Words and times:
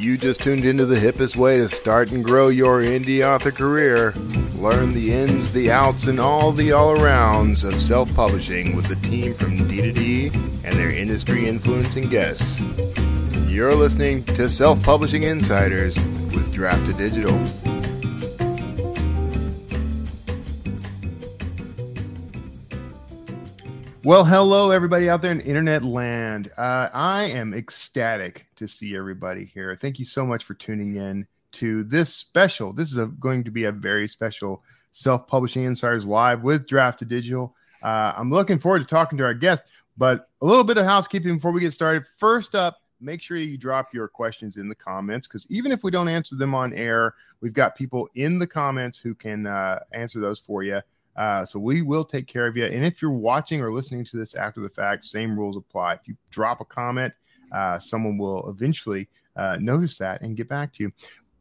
You 0.00 0.16
just 0.16 0.40
tuned 0.40 0.64
into 0.64 0.86
the 0.86 0.96
hippest 0.96 1.36
way 1.36 1.58
to 1.58 1.68
start 1.68 2.10
and 2.10 2.24
grow 2.24 2.48
your 2.48 2.80
indie 2.80 3.22
author 3.22 3.50
career. 3.50 4.12
Learn 4.54 4.94
the 4.94 5.12
ins, 5.12 5.52
the 5.52 5.70
outs, 5.70 6.06
and 6.06 6.18
all 6.18 6.52
the 6.52 6.72
all 6.72 6.96
arounds 6.96 7.68
of 7.68 7.78
self 7.82 8.12
publishing 8.14 8.74
with 8.74 8.86
the 8.86 8.96
team 9.06 9.34
from 9.34 9.58
D2D 9.58 10.32
and 10.64 10.74
their 10.74 10.90
industry 10.90 11.46
influencing 11.46 12.08
guests. 12.08 12.62
You're 13.46 13.74
listening 13.74 14.24
to 14.24 14.48
Self 14.48 14.82
Publishing 14.82 15.24
Insiders 15.24 15.96
with 15.96 16.50
Draft2Digital. 16.54 17.69
Well, 24.10 24.24
hello, 24.24 24.72
everybody 24.72 25.08
out 25.08 25.22
there 25.22 25.30
in 25.30 25.40
internet 25.40 25.84
land. 25.84 26.50
Uh, 26.58 26.88
I 26.92 27.26
am 27.26 27.54
ecstatic 27.54 28.44
to 28.56 28.66
see 28.66 28.96
everybody 28.96 29.44
here. 29.44 29.76
Thank 29.76 30.00
you 30.00 30.04
so 30.04 30.26
much 30.26 30.42
for 30.42 30.54
tuning 30.54 30.96
in 30.96 31.28
to 31.52 31.84
this 31.84 32.12
special. 32.12 32.72
This 32.72 32.90
is 32.90 32.98
a, 32.98 33.06
going 33.06 33.44
to 33.44 33.52
be 33.52 33.66
a 33.66 33.70
very 33.70 34.08
special 34.08 34.64
self 34.90 35.28
publishing 35.28 35.62
insiders 35.62 36.04
live 36.06 36.42
with 36.42 36.66
Draft2Digital. 36.66 37.52
Uh, 37.84 38.12
I'm 38.16 38.32
looking 38.32 38.58
forward 38.58 38.80
to 38.80 38.84
talking 38.84 39.16
to 39.18 39.22
our 39.22 39.32
guest, 39.32 39.62
but 39.96 40.28
a 40.42 40.44
little 40.44 40.64
bit 40.64 40.76
of 40.76 40.86
housekeeping 40.86 41.36
before 41.36 41.52
we 41.52 41.60
get 41.60 41.72
started. 41.72 42.02
First 42.18 42.56
up, 42.56 42.82
make 43.00 43.22
sure 43.22 43.36
you 43.36 43.56
drop 43.56 43.94
your 43.94 44.08
questions 44.08 44.56
in 44.56 44.68
the 44.68 44.74
comments 44.74 45.28
because 45.28 45.48
even 45.52 45.70
if 45.70 45.84
we 45.84 45.92
don't 45.92 46.08
answer 46.08 46.34
them 46.34 46.52
on 46.52 46.72
air, 46.72 47.14
we've 47.42 47.52
got 47.52 47.76
people 47.76 48.08
in 48.16 48.40
the 48.40 48.46
comments 48.48 48.98
who 48.98 49.14
can 49.14 49.46
uh, 49.46 49.78
answer 49.92 50.18
those 50.18 50.40
for 50.40 50.64
you. 50.64 50.80
Uh, 51.20 51.44
so 51.44 51.58
we 51.58 51.82
will 51.82 52.02
take 52.02 52.26
care 52.26 52.46
of 52.46 52.56
you. 52.56 52.64
And 52.64 52.82
if 52.82 53.02
you're 53.02 53.10
watching 53.10 53.60
or 53.60 53.70
listening 53.70 54.06
to 54.06 54.16
this 54.16 54.34
after 54.34 54.58
the 54.58 54.70
fact, 54.70 55.04
same 55.04 55.38
rules 55.38 55.54
apply. 55.54 55.92
If 55.92 56.08
you 56.08 56.16
drop 56.30 56.62
a 56.62 56.64
comment, 56.64 57.12
uh, 57.52 57.78
someone 57.78 58.16
will 58.16 58.48
eventually 58.48 59.06
uh, 59.36 59.58
notice 59.60 59.98
that 59.98 60.22
and 60.22 60.34
get 60.34 60.48
back 60.48 60.72
to 60.74 60.84
you. 60.84 60.92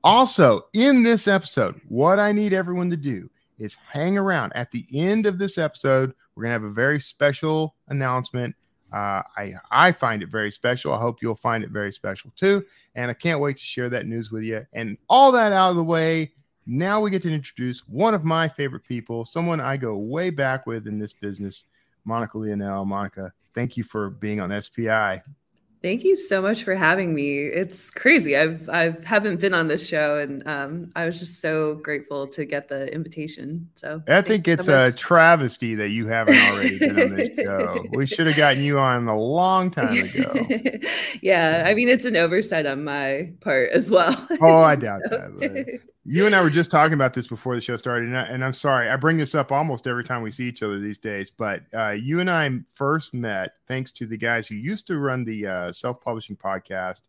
Also, 0.03 0.65
in 0.73 1.01
this 1.01 1.29
episode, 1.29 1.79
what 1.87 2.19
I 2.19 2.33
need 2.33 2.51
everyone 2.51 2.89
to 2.89 2.97
do 2.97 3.29
is 3.57 3.77
hang 3.89 4.17
around. 4.17 4.51
At 4.53 4.69
the 4.69 4.85
end 4.93 5.25
of 5.25 5.39
this 5.39 5.57
episode, 5.57 6.13
we're 6.35 6.43
going 6.43 6.49
to 6.49 6.61
have 6.61 6.69
a 6.69 6.73
very 6.73 6.99
special 6.99 7.75
announcement. 7.87 8.55
Uh, 8.91 9.23
I 9.37 9.53
I 9.71 9.91
find 9.93 10.21
it 10.21 10.29
very 10.29 10.51
special. 10.51 10.93
I 10.93 10.99
hope 10.99 11.21
you'll 11.21 11.35
find 11.35 11.63
it 11.63 11.69
very 11.69 11.93
special 11.93 12.33
too. 12.35 12.65
And 12.95 13.09
I 13.09 13.13
can't 13.13 13.39
wait 13.39 13.57
to 13.57 13.63
share 13.63 13.87
that 13.89 14.07
news 14.07 14.29
with 14.29 14.43
you. 14.43 14.65
And 14.73 14.97
all 15.09 15.31
that 15.33 15.53
out 15.53 15.69
of 15.69 15.77
the 15.77 15.83
way, 15.83 16.33
now 16.69 17.01
we 17.01 17.09
get 17.09 17.23
to 17.23 17.33
introduce 17.33 17.79
one 17.87 18.13
of 18.13 18.23
my 18.23 18.47
favorite 18.47 18.83
people, 18.83 19.25
someone 19.25 19.59
I 19.59 19.75
go 19.75 19.97
way 19.97 20.29
back 20.29 20.67
with 20.67 20.85
in 20.85 20.99
this 20.99 21.13
business, 21.13 21.65
Monica 22.05 22.37
Leonelle. 22.37 22.85
Monica, 22.85 23.33
thank 23.55 23.75
you 23.75 23.83
for 23.83 24.11
being 24.11 24.39
on 24.39 24.61
SPI. 24.61 25.23
Thank 25.81 26.03
you 26.03 26.17
so 26.17 26.41
much 26.41 26.63
for 26.63 26.75
having 26.75 27.15
me. 27.15 27.39
It's 27.39 27.89
crazy. 27.89 28.35
I've 28.35 28.67
I 28.69 28.97
haven't 29.05 29.39
been 29.39 29.53
on 29.53 29.69
this 29.69 29.87
show, 29.87 30.17
and 30.17 30.45
um, 30.45 30.89
I 30.93 31.05
was 31.05 31.19
just 31.19 31.39
so 31.39 31.75
grateful 31.75 32.27
to 32.27 32.43
get 32.43 32.67
the 32.67 32.93
invitation. 32.93 33.69
So 33.75 34.03
I 34.09 34.21
think 34.21 34.49
it's 34.49 34.65
so 34.65 34.83
a 34.83 34.91
travesty 34.91 35.75
that 35.75 35.89
you 35.89 36.05
haven't 36.05 36.37
already 36.37 36.79
been 36.79 36.99
on 36.99 37.15
this 37.15 37.29
show. 37.45 37.85
We 37.93 38.05
should 38.05 38.27
have 38.27 38.35
gotten 38.35 38.61
you 38.61 38.77
on 38.77 39.07
a 39.07 39.17
long 39.17 39.71
time 39.71 39.97
ago. 39.97 40.45
yeah, 41.21 41.63
I 41.65 41.73
mean 41.73 41.87
it's 41.87 42.03
an 42.03 42.17
oversight 42.17 42.65
on 42.65 42.83
my 42.83 43.31
part 43.39 43.71
as 43.71 43.89
well. 43.89 44.27
oh, 44.41 44.59
I 44.59 44.75
doubt 44.75 45.03
that 45.09 45.79
you 46.05 46.25
and 46.25 46.35
I 46.35 46.41
were 46.41 46.49
just 46.49 46.71
talking 46.71 46.93
about 46.93 47.13
this 47.13 47.27
before 47.27 47.55
the 47.55 47.61
show 47.61 47.75
started, 47.77 48.09
and, 48.09 48.43
I, 48.43 48.47
am 48.47 48.53
sorry 48.53 48.89
I 48.89 48.95
bring 48.95 49.17
this 49.17 49.35
up 49.35 49.51
almost 49.51 49.85
every 49.85 50.03
time 50.03 50.21
we 50.21 50.31
see 50.31 50.47
each 50.47 50.63
other 50.63 50.79
these 50.79 50.97
days. 50.97 51.29
But 51.29 51.63
uh, 51.73 51.89
you 51.89 52.19
and 52.19 52.29
I 52.29 52.49
first 52.73 53.13
met 53.13 53.55
thanks 53.67 53.91
to 53.93 54.05
the 54.05 54.17
guys 54.17 54.47
who 54.47 54.55
used 54.55 54.87
to 54.87 54.97
run 54.97 55.25
the 55.25 55.47
uh, 55.47 55.71
self 55.71 56.01
publishing 56.01 56.37
podcast, 56.37 57.01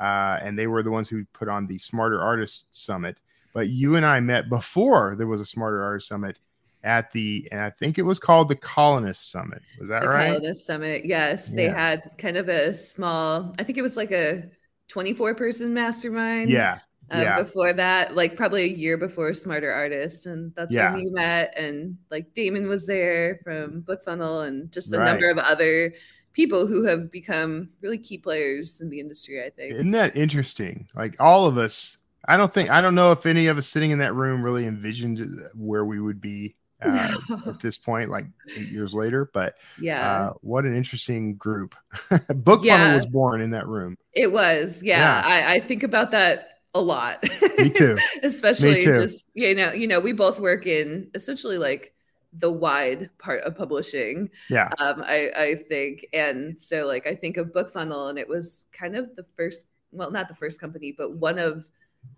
uh, 0.00 0.38
and 0.42 0.58
they 0.58 0.66
were 0.66 0.82
the 0.82 0.90
ones 0.90 1.08
who 1.08 1.24
put 1.32 1.48
on 1.48 1.66
the 1.66 1.78
Smarter 1.78 2.20
Artist 2.20 2.66
Summit. 2.70 3.18
But 3.54 3.68
you 3.68 3.96
and 3.96 4.04
I 4.04 4.20
met 4.20 4.48
before 4.48 5.14
there 5.16 5.26
was 5.26 5.40
a 5.40 5.46
Smarter 5.46 5.82
Artist 5.82 6.08
Summit 6.08 6.38
at 6.82 7.10
the, 7.12 7.48
and 7.50 7.60
I 7.60 7.70
think 7.70 7.98
it 7.98 8.02
was 8.02 8.18
called 8.18 8.50
the 8.50 8.56
Colonist 8.56 9.30
Summit. 9.30 9.62
Was 9.80 9.88
that 9.88 10.02
the 10.02 10.08
right? 10.08 10.28
Colonist 10.28 10.66
Summit. 10.66 11.06
Yes, 11.06 11.48
yeah. 11.48 11.56
they 11.56 11.68
had 11.68 12.10
kind 12.18 12.36
of 12.36 12.48
a 12.50 12.74
small. 12.74 13.54
I 13.58 13.62
think 13.62 13.78
it 13.78 13.82
was 13.82 13.96
like 13.96 14.12
a 14.12 14.50
24 14.88 15.34
person 15.34 15.72
mastermind. 15.72 16.50
Yeah 16.50 16.80
um, 17.14 17.22
yeah. 17.22 17.42
before 17.42 17.72
that, 17.72 18.16
like 18.16 18.36
probably 18.36 18.64
a 18.64 18.74
year 18.74 18.96
before 18.96 19.32
Smarter 19.34 19.72
Artist. 19.72 20.26
And 20.26 20.54
that's 20.54 20.74
yeah. 20.74 20.92
when 20.92 21.02
we 21.02 21.10
met. 21.10 21.54
And 21.56 21.96
like 22.10 22.34
Damon 22.34 22.68
was 22.68 22.86
there 22.86 23.40
from 23.44 23.82
BookFunnel 23.82 24.46
and 24.46 24.70
just 24.72 24.92
a 24.92 24.98
right. 24.98 25.04
number 25.04 25.30
of 25.30 25.38
other 25.38 25.92
people 26.32 26.66
who 26.66 26.84
have 26.84 27.10
become 27.10 27.70
really 27.80 27.98
key 27.98 28.18
players 28.18 28.80
in 28.80 28.90
the 28.90 29.00
industry, 29.00 29.44
I 29.44 29.50
think. 29.50 29.74
Isn't 29.74 29.92
that 29.92 30.16
interesting? 30.16 30.88
Like 30.94 31.20
all 31.20 31.46
of 31.46 31.56
us, 31.56 31.96
I 32.26 32.36
don't 32.36 32.52
think, 32.52 32.70
I 32.70 32.80
don't 32.80 32.94
know 32.94 33.12
if 33.12 33.26
any 33.26 33.46
of 33.46 33.56
us 33.58 33.68
sitting 33.68 33.92
in 33.92 33.98
that 33.98 34.14
room 34.14 34.42
really 34.42 34.66
envisioned 34.66 35.40
where 35.54 35.84
we 35.84 36.00
would 36.00 36.20
be 36.20 36.54
uh, 36.84 37.16
no. 37.30 37.42
at 37.46 37.60
this 37.60 37.78
point, 37.78 38.10
like 38.10 38.26
eight 38.56 38.68
years 38.68 38.92
later. 38.92 39.30
But 39.32 39.54
yeah, 39.80 40.20
uh, 40.20 40.32
what 40.42 40.64
an 40.64 40.76
interesting 40.76 41.36
group. 41.36 41.74
Book 42.28 42.64
yeah. 42.64 42.76
Funnel 42.76 42.96
was 42.96 43.06
born 43.06 43.40
in 43.40 43.50
that 43.50 43.66
room. 43.66 43.96
It 44.12 44.30
was, 44.32 44.82
yeah. 44.82 44.98
yeah. 44.98 45.22
I, 45.24 45.54
I, 45.54 45.60
think 45.60 45.82
about 45.82 46.10
that 46.10 46.53
a 46.74 46.80
lot. 46.80 47.22
Me 47.58 47.70
too. 47.70 47.96
Especially 48.22 48.70
Me 48.70 48.84
too. 48.84 49.02
just 49.02 49.24
you 49.34 49.54
know, 49.54 49.72
you 49.72 49.86
know, 49.86 50.00
we 50.00 50.12
both 50.12 50.40
work 50.40 50.66
in 50.66 51.10
essentially 51.14 51.58
like 51.58 51.94
the 52.38 52.50
wide 52.50 53.10
part 53.18 53.42
of 53.44 53.56
publishing. 53.56 54.30
Yeah. 54.50 54.68
Um, 54.78 55.02
I, 55.06 55.30
I 55.36 55.54
think. 55.54 56.06
And 56.12 56.60
so 56.60 56.86
like 56.86 57.06
I 57.06 57.14
think 57.14 57.36
of 57.36 57.52
BookFunnel 57.52 58.10
and 58.10 58.18
it 58.18 58.28
was 58.28 58.66
kind 58.72 58.96
of 58.96 59.14
the 59.16 59.24
first, 59.36 59.64
well, 59.92 60.10
not 60.10 60.28
the 60.28 60.34
first 60.34 60.60
company, 60.60 60.92
but 60.96 61.16
one 61.16 61.38
of 61.38 61.68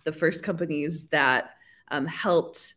the 0.04 0.12
first 0.12 0.42
companies 0.42 1.04
that 1.08 1.50
um, 1.90 2.06
helped 2.06 2.74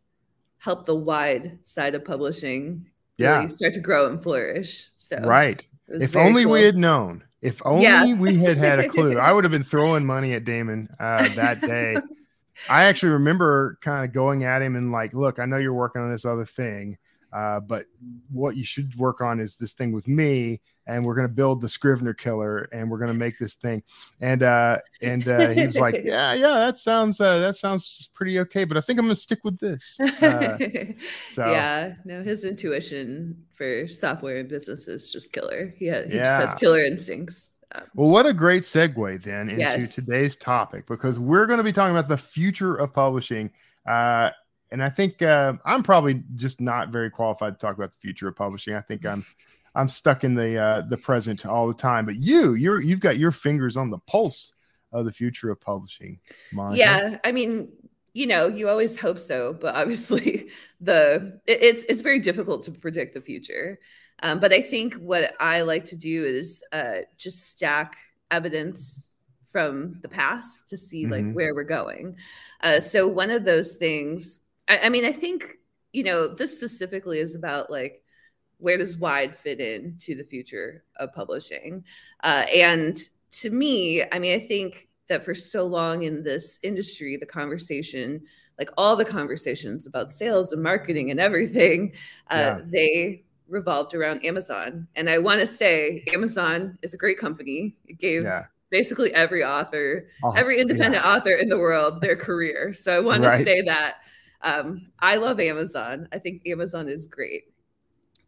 help 0.58 0.84
the 0.84 0.94
wide 0.94 1.58
side 1.62 1.94
of 1.94 2.04
publishing 2.04 2.86
yeah. 3.16 3.38
really 3.38 3.48
start 3.48 3.72
to 3.72 3.80
grow 3.80 4.06
and 4.06 4.22
flourish. 4.22 4.88
So 4.96 5.18
right. 5.20 5.66
If 5.88 6.14
only 6.14 6.44
cool. 6.44 6.52
we 6.52 6.62
had 6.62 6.76
known. 6.76 7.24
If 7.42 7.62
only 7.64 7.84
yeah. 7.84 8.12
we 8.14 8.36
had 8.36 8.58
had 8.58 8.80
a 8.80 8.88
clue, 8.88 9.18
I 9.18 9.32
would 9.32 9.44
have 9.44 9.50
been 9.50 9.64
throwing 9.64 10.04
money 10.04 10.34
at 10.34 10.44
Damon 10.44 10.88
uh, 10.98 11.28
that 11.34 11.60
day. 11.60 11.96
I 12.68 12.84
actually 12.84 13.12
remember 13.12 13.78
kind 13.80 14.04
of 14.04 14.12
going 14.12 14.44
at 14.44 14.60
him 14.60 14.76
and 14.76 14.92
like, 14.92 15.14
look, 15.14 15.38
I 15.38 15.46
know 15.46 15.56
you're 15.56 15.72
working 15.72 16.02
on 16.02 16.12
this 16.12 16.26
other 16.26 16.44
thing, 16.44 16.98
uh, 17.32 17.60
but 17.60 17.86
what 18.30 18.56
you 18.56 18.64
should 18.64 18.94
work 18.96 19.20
on 19.20 19.40
is 19.40 19.56
this 19.56 19.72
thing 19.72 19.92
with 19.92 20.08
me, 20.08 20.60
and 20.86 21.04
we're 21.04 21.14
going 21.14 21.28
to 21.28 21.32
build 21.32 21.60
the 21.60 21.68
Scrivener 21.68 22.14
killer, 22.14 22.68
and 22.72 22.90
we're 22.90 22.98
going 22.98 23.12
to 23.12 23.18
make 23.18 23.38
this 23.38 23.54
thing. 23.54 23.82
And 24.20 24.42
uh, 24.42 24.78
and 25.00 25.26
uh, 25.28 25.50
he 25.50 25.66
was 25.66 25.76
like, 25.76 26.00
yeah, 26.04 26.32
yeah, 26.32 26.54
that 26.54 26.78
sounds 26.78 27.20
uh, 27.20 27.38
that 27.38 27.56
sounds 27.56 28.08
pretty 28.14 28.38
okay, 28.40 28.64
but 28.64 28.76
I 28.76 28.80
think 28.80 28.98
I'm 28.98 29.06
going 29.06 29.14
to 29.14 29.20
stick 29.20 29.40
with 29.44 29.58
this. 29.58 29.98
Uh, 30.00 30.58
so 31.32 31.50
yeah, 31.50 31.94
no, 32.04 32.22
his 32.22 32.44
intuition 32.44 33.44
for 33.52 33.86
software 33.86 34.38
and 34.38 34.48
business 34.48 34.88
is 34.88 35.12
just 35.12 35.32
killer. 35.32 35.74
He, 35.76 35.86
had, 35.86 36.10
he 36.10 36.16
yeah. 36.16 36.38
just 36.38 36.50
has 36.50 36.60
killer 36.60 36.80
instincts. 36.80 37.50
Um, 37.72 37.82
well, 37.94 38.08
what 38.08 38.26
a 38.26 38.32
great 38.32 38.64
segue 38.64 39.22
then 39.22 39.48
into 39.48 39.60
yes. 39.60 39.94
today's 39.94 40.34
topic 40.34 40.86
because 40.86 41.20
we're 41.20 41.46
going 41.46 41.58
to 41.58 41.64
be 41.64 41.72
talking 41.72 41.94
about 41.94 42.08
the 42.08 42.18
future 42.18 42.74
of 42.74 42.92
publishing. 42.92 43.50
Uh, 43.86 44.30
and 44.72 44.82
I 44.82 44.90
think 44.90 45.22
uh, 45.22 45.54
I'm 45.64 45.82
probably 45.82 46.22
just 46.36 46.60
not 46.60 46.90
very 46.90 47.10
qualified 47.10 47.58
to 47.58 47.66
talk 47.66 47.76
about 47.76 47.92
the 47.92 47.98
future 47.98 48.28
of 48.28 48.36
publishing. 48.36 48.74
I 48.74 48.80
think 48.80 49.04
I'm 49.04 49.24
I'm 49.74 49.88
stuck 49.88 50.24
in 50.24 50.34
the 50.34 50.58
uh, 50.58 50.82
the 50.82 50.96
present 50.96 51.46
all 51.46 51.68
the 51.68 51.74
time. 51.74 52.06
But 52.06 52.16
you, 52.16 52.54
you're 52.54 52.80
you've 52.80 53.00
got 53.00 53.18
your 53.18 53.32
fingers 53.32 53.76
on 53.76 53.90
the 53.90 53.98
pulse 53.98 54.52
of 54.92 55.04
the 55.04 55.12
future 55.12 55.50
of 55.50 55.60
publishing. 55.60 56.18
Monica. 56.52 56.78
Yeah, 56.78 57.18
I 57.24 57.32
mean, 57.32 57.68
you 58.12 58.26
know, 58.26 58.48
you 58.48 58.68
always 58.68 58.98
hope 58.98 59.20
so, 59.20 59.52
but 59.52 59.74
obviously 59.74 60.50
the 60.80 61.40
it, 61.46 61.62
it's 61.62 61.84
it's 61.84 62.02
very 62.02 62.18
difficult 62.18 62.64
to 62.64 62.72
predict 62.72 63.14
the 63.14 63.20
future. 63.20 63.78
Um, 64.22 64.38
but 64.38 64.52
I 64.52 64.60
think 64.60 64.94
what 64.94 65.34
I 65.40 65.62
like 65.62 65.86
to 65.86 65.96
do 65.96 66.24
is 66.24 66.62
uh, 66.72 66.98
just 67.16 67.48
stack 67.48 67.96
evidence 68.30 69.14
from 69.50 69.98
the 70.02 70.08
past 70.08 70.68
to 70.68 70.78
see 70.78 71.06
like 71.06 71.22
mm-hmm. 71.22 71.32
where 71.32 71.54
we're 71.54 71.64
going. 71.64 72.16
Uh, 72.62 72.80
so 72.80 73.08
one 73.08 73.30
of 73.30 73.44
those 73.44 73.76
things 73.76 74.40
I, 74.70 74.86
I 74.86 74.88
mean, 74.88 75.04
I 75.04 75.12
think, 75.12 75.58
you 75.92 76.04
know, 76.04 76.28
this 76.28 76.54
specifically 76.54 77.18
is 77.18 77.34
about 77.34 77.70
like, 77.70 78.02
where 78.58 78.78
does 78.78 78.96
wide 78.96 79.36
fit 79.36 79.60
in 79.60 79.96
to 80.00 80.14
the 80.14 80.24
future 80.24 80.84
of 80.96 81.12
publishing? 81.12 81.84
Uh, 82.22 82.44
and 82.54 82.98
to 83.40 83.50
me, 83.50 84.02
I 84.12 84.18
mean, 84.18 84.36
I 84.36 84.40
think 84.40 84.88
that 85.08 85.24
for 85.24 85.34
so 85.34 85.66
long 85.66 86.04
in 86.04 86.22
this 86.22 86.60
industry, 86.62 87.16
the 87.16 87.26
conversation, 87.26 88.22
like 88.58 88.70
all 88.76 88.94
the 88.94 89.04
conversations 89.04 89.86
about 89.86 90.10
sales 90.10 90.52
and 90.52 90.62
marketing 90.62 91.10
and 91.10 91.18
everything, 91.18 91.94
uh, 92.30 92.36
yeah. 92.36 92.60
they 92.66 93.24
revolved 93.48 93.94
around 93.94 94.24
Amazon. 94.24 94.86
And 94.94 95.10
I 95.10 95.18
want 95.18 95.40
to 95.40 95.46
say 95.46 96.04
Amazon 96.12 96.78
is 96.82 96.94
a 96.94 96.96
great 96.96 97.18
company. 97.18 97.74
It 97.86 97.98
gave 97.98 98.22
yeah. 98.22 98.44
basically 98.70 99.12
every 99.14 99.42
author, 99.42 100.06
oh, 100.22 100.32
every 100.32 100.60
independent 100.60 101.02
yeah. 101.04 101.16
author 101.16 101.32
in 101.32 101.48
the 101.48 101.58
world 101.58 102.00
their 102.00 102.16
career. 102.16 102.72
So 102.74 102.94
I 102.94 103.00
want 103.00 103.24
right. 103.24 103.38
to 103.38 103.44
say 103.44 103.62
that 103.62 104.02
um, 104.42 104.90
I 104.98 105.16
love 105.16 105.40
Amazon. 105.40 106.08
I 106.12 106.18
think 106.18 106.42
Amazon 106.46 106.88
is 106.88 107.06
great. 107.06 107.44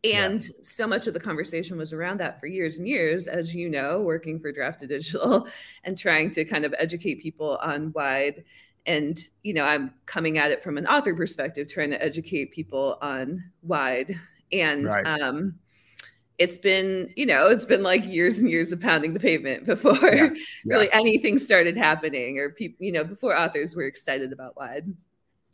And 0.04 0.42
yeah. 0.42 0.50
so 0.60 0.86
much 0.86 1.06
of 1.06 1.14
the 1.14 1.20
conversation 1.20 1.78
was 1.78 1.92
around 1.92 2.18
that 2.18 2.40
for 2.40 2.46
years 2.46 2.78
and 2.78 2.88
years, 2.88 3.28
as 3.28 3.54
you 3.54 3.70
know, 3.70 4.00
working 4.00 4.40
for 4.40 4.52
Draft2Digital 4.52 5.48
and 5.84 5.96
trying 5.96 6.30
to 6.32 6.44
kind 6.44 6.64
of 6.64 6.74
educate 6.78 7.22
people 7.22 7.56
on 7.62 7.92
wide. 7.92 8.44
And, 8.84 9.16
you 9.44 9.54
know, 9.54 9.64
I'm 9.64 9.94
coming 10.06 10.38
at 10.38 10.50
it 10.50 10.60
from 10.60 10.76
an 10.76 10.88
author 10.88 11.14
perspective, 11.14 11.68
trying 11.68 11.90
to 11.90 12.02
educate 12.02 12.50
people 12.50 12.98
on 13.00 13.44
wide. 13.62 14.18
And 14.50 14.86
right. 14.86 15.06
um, 15.06 15.54
it's 16.36 16.56
been, 16.56 17.12
you 17.14 17.24
know, 17.24 17.46
it's 17.46 17.64
been 17.64 17.84
like 17.84 18.04
years 18.04 18.38
and 18.38 18.50
years 18.50 18.72
of 18.72 18.80
pounding 18.80 19.14
the 19.14 19.20
pavement 19.20 19.66
before 19.66 19.94
yeah. 20.02 20.24
Yeah. 20.24 20.30
really 20.64 20.92
anything 20.92 21.38
started 21.38 21.76
happening 21.76 22.40
or 22.40 22.50
people, 22.50 22.84
you 22.84 22.90
know, 22.90 23.04
before 23.04 23.38
authors 23.38 23.76
were 23.76 23.84
excited 23.86 24.32
about 24.32 24.56
wide. 24.56 24.86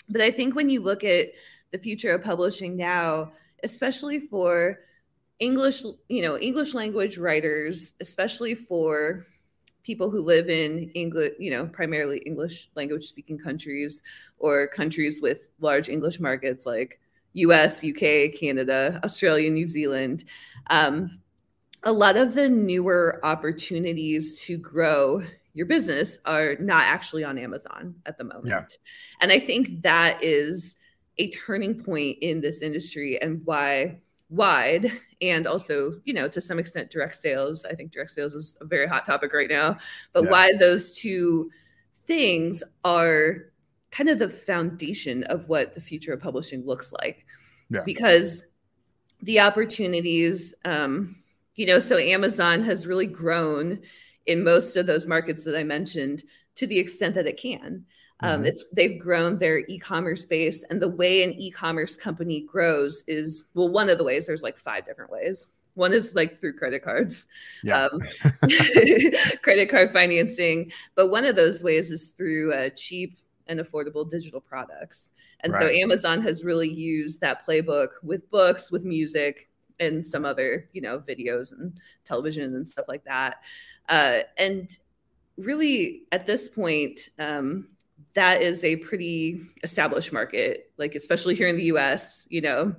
But 0.08 0.20
I 0.20 0.31
think 0.31 0.55
when 0.55 0.69
you 0.69 0.81
look 0.81 1.05
at 1.05 1.32
the 1.70 1.78
future 1.78 2.12
of 2.12 2.22
publishing 2.22 2.76
now, 2.76 3.32
especially 3.62 4.20
for 4.20 4.81
English, 5.38 5.82
you 6.08 6.22
know, 6.22 6.38
English 6.38 6.75
language 6.75 7.19
writers, 7.19 7.94
especially 8.00 8.55
for 8.55 9.26
people 9.82 10.10
who 10.10 10.20
live 10.20 10.49
in 10.49 10.90
English, 10.90 11.32
you 11.38 11.50
know, 11.50 11.66
primarily 11.66 12.19
English 12.19 12.70
language 12.75 13.06
speaking 13.06 13.38
countries 13.38 14.02
or 14.38 14.66
countries 14.69 15.20
with 15.22 15.50
large 15.60 15.88
English 15.88 16.20
markets 16.20 16.66
like 16.66 17.00
US, 17.34 17.84
UK, 17.84 18.32
Canada, 18.38 19.00
Australia, 19.04 19.50
New 19.50 19.66
Zealand. 19.66 20.25
Um, 20.70 21.20
a 21.84 21.93
lot 21.93 22.16
of 22.16 22.34
the 22.34 22.49
newer 22.49 23.20
opportunities 23.22 24.40
to 24.43 24.58
grow 24.58 25.22
your 25.54 25.66
business 25.66 26.18
are 26.24 26.56
not 26.60 26.84
actually 26.84 27.24
on 27.24 27.38
Amazon 27.38 27.94
at 28.06 28.18
the 28.18 28.24
moment. 28.24 28.46
Yeah. 28.46 28.64
And 29.20 29.32
I 29.32 29.38
think 29.38 29.82
that 29.82 30.22
is 30.22 30.76
a 31.18 31.30
turning 31.30 31.82
point 31.82 32.18
in 32.20 32.40
this 32.40 32.62
industry 32.62 33.20
and 33.20 33.42
why 33.44 33.98
wide 34.30 34.92
and 35.22 35.46
also 35.46 36.00
you 36.04 36.12
know 36.12 36.28
to 36.28 36.40
some 36.40 36.58
extent 36.58 36.90
direct 36.90 37.14
sales 37.14 37.64
i 37.64 37.74
think 37.74 37.90
direct 37.90 38.10
sales 38.10 38.34
is 38.34 38.58
a 38.60 38.64
very 38.66 38.86
hot 38.86 39.06
topic 39.06 39.32
right 39.32 39.48
now 39.48 39.76
but 40.12 40.24
yeah. 40.24 40.30
why 40.30 40.52
those 40.52 40.94
two 40.94 41.50
things 42.06 42.62
are 42.84 43.46
kind 43.90 44.10
of 44.10 44.18
the 44.18 44.28
foundation 44.28 45.24
of 45.24 45.48
what 45.48 45.74
the 45.74 45.80
future 45.80 46.12
of 46.12 46.20
publishing 46.20 46.64
looks 46.66 46.92
like 46.92 47.24
yeah. 47.70 47.80
because 47.86 48.42
the 49.22 49.40
opportunities 49.40 50.54
um 50.66 51.16
you 51.54 51.64
know 51.64 51.78
so 51.78 51.96
amazon 51.96 52.62
has 52.62 52.86
really 52.86 53.06
grown 53.06 53.80
in 54.28 54.44
most 54.44 54.76
of 54.76 54.86
those 54.86 55.06
markets 55.06 55.44
that 55.44 55.56
i 55.56 55.64
mentioned 55.64 56.22
to 56.54 56.66
the 56.66 56.78
extent 56.78 57.14
that 57.14 57.26
it 57.26 57.36
can 57.36 57.84
um, 58.20 58.38
mm-hmm. 58.38 58.46
It's 58.46 58.69
they've 58.70 58.98
grown 58.98 59.38
their 59.38 59.60
e-commerce 59.69 60.26
base, 60.26 60.64
and 60.70 60.82
the 60.82 60.88
way 60.88 61.22
an 61.22 61.34
e-commerce 61.34 61.96
company 61.96 62.40
grows 62.40 63.04
is 63.06 63.44
well, 63.54 63.69
one 63.69 63.88
of 63.88 63.98
the 63.98 64.04
ways. 64.04 64.26
There's 64.26 64.42
like 64.42 64.58
five 64.58 64.86
different 64.86 65.10
ways. 65.10 65.46
One 65.75 65.92
is 65.92 66.16
like 66.16 66.40
through 66.40 66.58
credit 66.58 66.82
cards, 66.82 67.28
yeah. 67.62 67.84
um, 67.84 68.00
credit 69.42 69.69
card 69.70 69.92
financing. 69.92 70.72
But 70.96 71.10
one 71.10 71.25
of 71.25 71.36
those 71.36 71.62
ways 71.62 71.92
is 71.92 72.08
through 72.08 72.52
uh, 72.52 72.70
cheap 72.70 73.20
and 73.46 73.60
affordable 73.60 74.08
digital 74.08 74.40
products. 74.40 75.12
And 75.40 75.52
right. 75.52 75.62
so 75.62 75.69
Amazon 75.69 76.20
has 76.22 76.42
really 76.42 76.69
used 76.69 77.20
that 77.20 77.46
playbook 77.46 77.90
with 78.02 78.28
books, 78.32 78.72
with 78.72 78.84
music, 78.84 79.48
and 79.80 80.06
some 80.06 80.25
other, 80.25 80.69
you 80.72 80.80
know, 80.80 80.98
videos 81.00 81.52
and 81.52 81.78
television 82.04 82.54
and 82.54 82.69
stuff 82.69 82.86
like 82.88 83.04
that. 83.04 83.42
Uh, 83.88 84.20
and 84.36 84.78
really, 85.36 86.02
at 86.12 86.26
this 86.26 86.48
point, 86.48 87.08
um, 87.19 87.69
that 88.14 88.42
is 88.42 88.64
a 88.64 88.76
pretty 88.76 89.40
established 89.62 90.12
market, 90.12 90.72
like 90.76 90.94
especially 90.94 91.34
here 91.34 91.48
in 91.48 91.56
the 91.56 91.64
US, 91.64 92.26
you 92.30 92.40
know, 92.40 92.75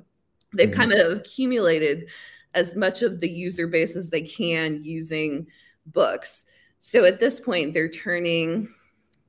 they've 0.54 0.69
mm-hmm. 0.69 0.80
kind 0.80 0.94
of 0.94 1.18
accumulated 1.19 2.10
as 2.56 2.75
much 2.75 3.01
of 3.01 3.19
the 3.19 3.30
user 3.30 3.68
base 3.68 3.96
as 3.96 4.10
they 4.10 4.22
can 4.22 4.84
using 4.84 5.46
books. 5.88 6.46
So 6.80 7.06
at 7.06 7.19
this 7.19 7.40
point, 7.40 7.74
they're 7.74 7.90
turning 7.90 8.74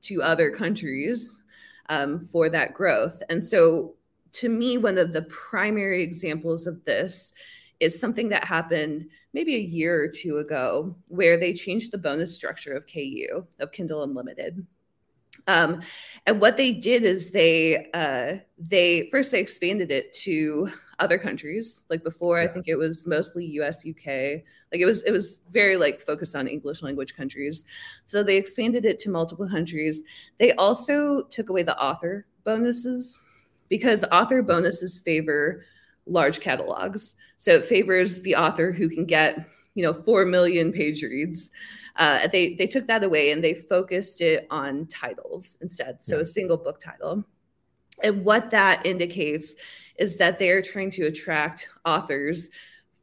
to 0.03 0.23
other 0.23 0.49
countries 0.49 1.41
um, 1.89 2.25
for 2.25 2.49
that 2.49 2.73
growth. 2.73 3.21
And 3.29 3.43
so 3.43 3.95
to 4.33 4.49
me, 4.49 4.77
one 4.77 4.97
of 4.97 5.13
the 5.13 5.23
primary 5.23 6.01
examples 6.01 6.65
of 6.65 6.83
this 6.85 7.33
is 7.81 7.99
something 7.99 8.29
that 8.29 8.45
happened 8.45 9.09
maybe 9.33 9.55
a 9.55 9.59
year 9.59 10.01
or 10.03 10.07
two 10.07 10.37
ago, 10.37 10.95
where 11.07 11.35
they 11.35 11.51
changed 11.51 11.91
the 11.91 11.97
bonus 11.97 12.33
structure 12.33 12.73
of 12.73 12.85
KU, 12.85 13.45
of 13.59 13.71
Kindle 13.71 14.03
Unlimited. 14.03 14.65
Um, 15.47 15.81
and 16.27 16.39
what 16.39 16.55
they 16.57 16.71
did 16.71 17.01
is 17.03 17.31
they 17.31 17.89
uh, 17.93 18.37
they 18.59 19.09
first 19.09 19.31
they 19.31 19.39
expanded 19.39 19.91
it 19.91 20.13
to 20.19 20.69
other 20.99 21.17
countries. 21.17 21.85
Like 21.89 22.03
before, 22.03 22.37
yeah. 22.37 22.43
I 22.43 22.47
think 22.47 22.67
it 22.67 22.75
was 22.75 23.07
mostly 23.07 23.45
U.S., 23.45 23.83
UK. 23.83 24.43
Like 24.71 24.81
it 24.81 24.85
was 24.85 25.01
it 25.03 25.11
was 25.11 25.41
very 25.49 25.77
like 25.77 26.01
focused 26.01 26.35
on 26.35 26.47
English 26.47 26.83
language 26.83 27.15
countries. 27.15 27.63
So 28.05 28.21
they 28.21 28.37
expanded 28.37 28.85
it 28.85 28.99
to 28.99 29.09
multiple 29.09 29.49
countries. 29.49 30.03
They 30.37 30.51
also 30.53 31.23
took 31.23 31.49
away 31.49 31.63
the 31.63 31.81
author 31.81 32.27
bonuses 32.43 33.19
because 33.69 34.03
author 34.11 34.43
bonuses 34.43 34.99
favor 34.99 35.63
large 36.11 36.39
catalogs. 36.39 37.15
So 37.37 37.53
it 37.53 37.65
favors 37.65 38.21
the 38.21 38.35
author 38.35 38.71
who 38.71 38.89
can 38.89 39.05
get 39.05 39.47
you 39.73 39.83
know 39.83 39.93
four 39.93 40.25
million 40.25 40.71
page 40.71 41.01
reads 41.01 41.49
uh, 41.97 42.27
they 42.27 42.55
they 42.55 42.67
took 42.67 42.87
that 42.87 43.03
away 43.03 43.31
and 43.31 43.43
they 43.43 43.53
focused 43.53 44.21
it 44.21 44.47
on 44.49 44.85
titles 44.87 45.57
instead 45.61 46.03
so 46.03 46.15
yeah. 46.15 46.21
a 46.21 46.25
single 46.25 46.57
book 46.57 46.79
title 46.79 47.23
and 48.03 48.25
what 48.25 48.51
that 48.51 48.85
indicates 48.85 49.55
is 49.97 50.17
that 50.17 50.39
they're 50.39 50.61
trying 50.61 50.91
to 50.91 51.05
attract 51.05 51.69
authors 51.85 52.49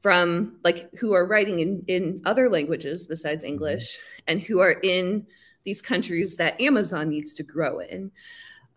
from 0.00 0.58
like 0.64 0.92
who 0.98 1.14
are 1.14 1.26
writing 1.26 1.60
in 1.60 1.82
in 1.86 2.20
other 2.26 2.50
languages 2.50 3.06
besides 3.06 3.44
mm-hmm. 3.44 3.52
english 3.52 3.96
mm-hmm. 3.96 4.24
and 4.28 4.42
who 4.42 4.60
are 4.60 4.76
in 4.82 5.26
these 5.64 5.80
countries 5.82 6.36
that 6.36 6.60
amazon 6.60 7.08
needs 7.08 7.32
to 7.32 7.42
grow 7.42 7.80
in 7.80 8.10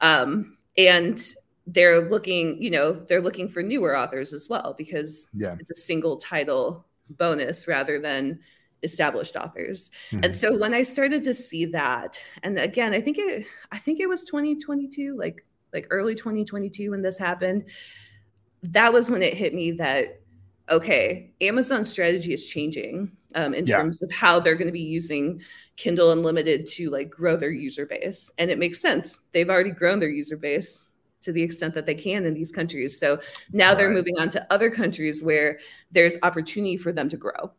um, 0.01 0.57
and 0.77 1.35
they're 1.67 2.09
looking 2.09 2.61
you 2.61 2.71
know 2.71 2.93
they're 3.07 3.21
looking 3.21 3.47
for 3.47 3.61
newer 3.61 3.95
authors 3.95 4.33
as 4.33 4.49
well 4.49 4.73
because 4.77 5.29
yeah. 5.33 5.55
it's 5.59 5.71
a 5.71 5.75
single 5.75 6.17
title 6.17 6.85
bonus 7.17 7.67
rather 7.67 7.99
than 7.99 8.39
established 8.83 9.35
authors. 9.35 9.91
Mm-hmm. 10.11 10.23
And 10.23 10.35
so 10.35 10.57
when 10.57 10.73
I 10.73 10.83
started 10.83 11.23
to 11.23 11.33
see 11.33 11.65
that, 11.65 12.19
and 12.43 12.59
again, 12.59 12.93
I 12.93 13.01
think 13.01 13.17
it 13.19 13.45
I 13.71 13.77
think 13.77 13.99
it 13.99 14.09
was 14.09 14.23
2022, 14.23 15.15
like 15.17 15.45
like 15.73 15.87
early 15.89 16.15
2022 16.15 16.91
when 16.91 17.01
this 17.01 17.17
happened, 17.17 17.65
that 18.63 18.91
was 18.91 19.09
when 19.09 19.21
it 19.21 19.35
hit 19.35 19.53
me 19.53 19.71
that 19.71 20.21
okay, 20.69 21.33
Amazon's 21.41 21.89
strategy 21.89 22.33
is 22.33 22.47
changing 22.47 23.11
um, 23.35 23.53
in 23.53 23.65
yeah. 23.65 23.77
terms 23.77 24.01
of 24.01 24.11
how 24.11 24.39
they're 24.39 24.55
going 24.55 24.67
to 24.67 24.71
be 24.71 24.79
using 24.79 25.41
Kindle 25.75 26.11
Unlimited 26.11 26.65
to 26.67 26.89
like 26.89 27.09
grow 27.09 27.35
their 27.35 27.51
user 27.51 27.85
base. 27.85 28.31
And 28.37 28.49
it 28.49 28.57
makes 28.57 28.79
sense. 28.79 29.23
They've 29.33 29.49
already 29.49 29.71
grown 29.71 29.99
their 29.99 30.09
user 30.09 30.37
base 30.37 30.90
to 31.23 31.31
the 31.31 31.41
extent 31.41 31.73
that 31.75 31.85
they 31.85 31.95
can 31.95 32.25
in 32.25 32.33
these 32.33 32.51
countries. 32.51 32.99
So 32.99 33.19
now 33.51 33.73
they're 33.73 33.91
moving 33.91 34.19
on 34.19 34.29
to 34.31 34.53
other 34.53 34.69
countries 34.69 35.23
where 35.23 35.59
there's 35.91 36.17
opportunity 36.23 36.77
for 36.77 36.91
them 36.91 37.09
to 37.09 37.17
grow 37.17 37.51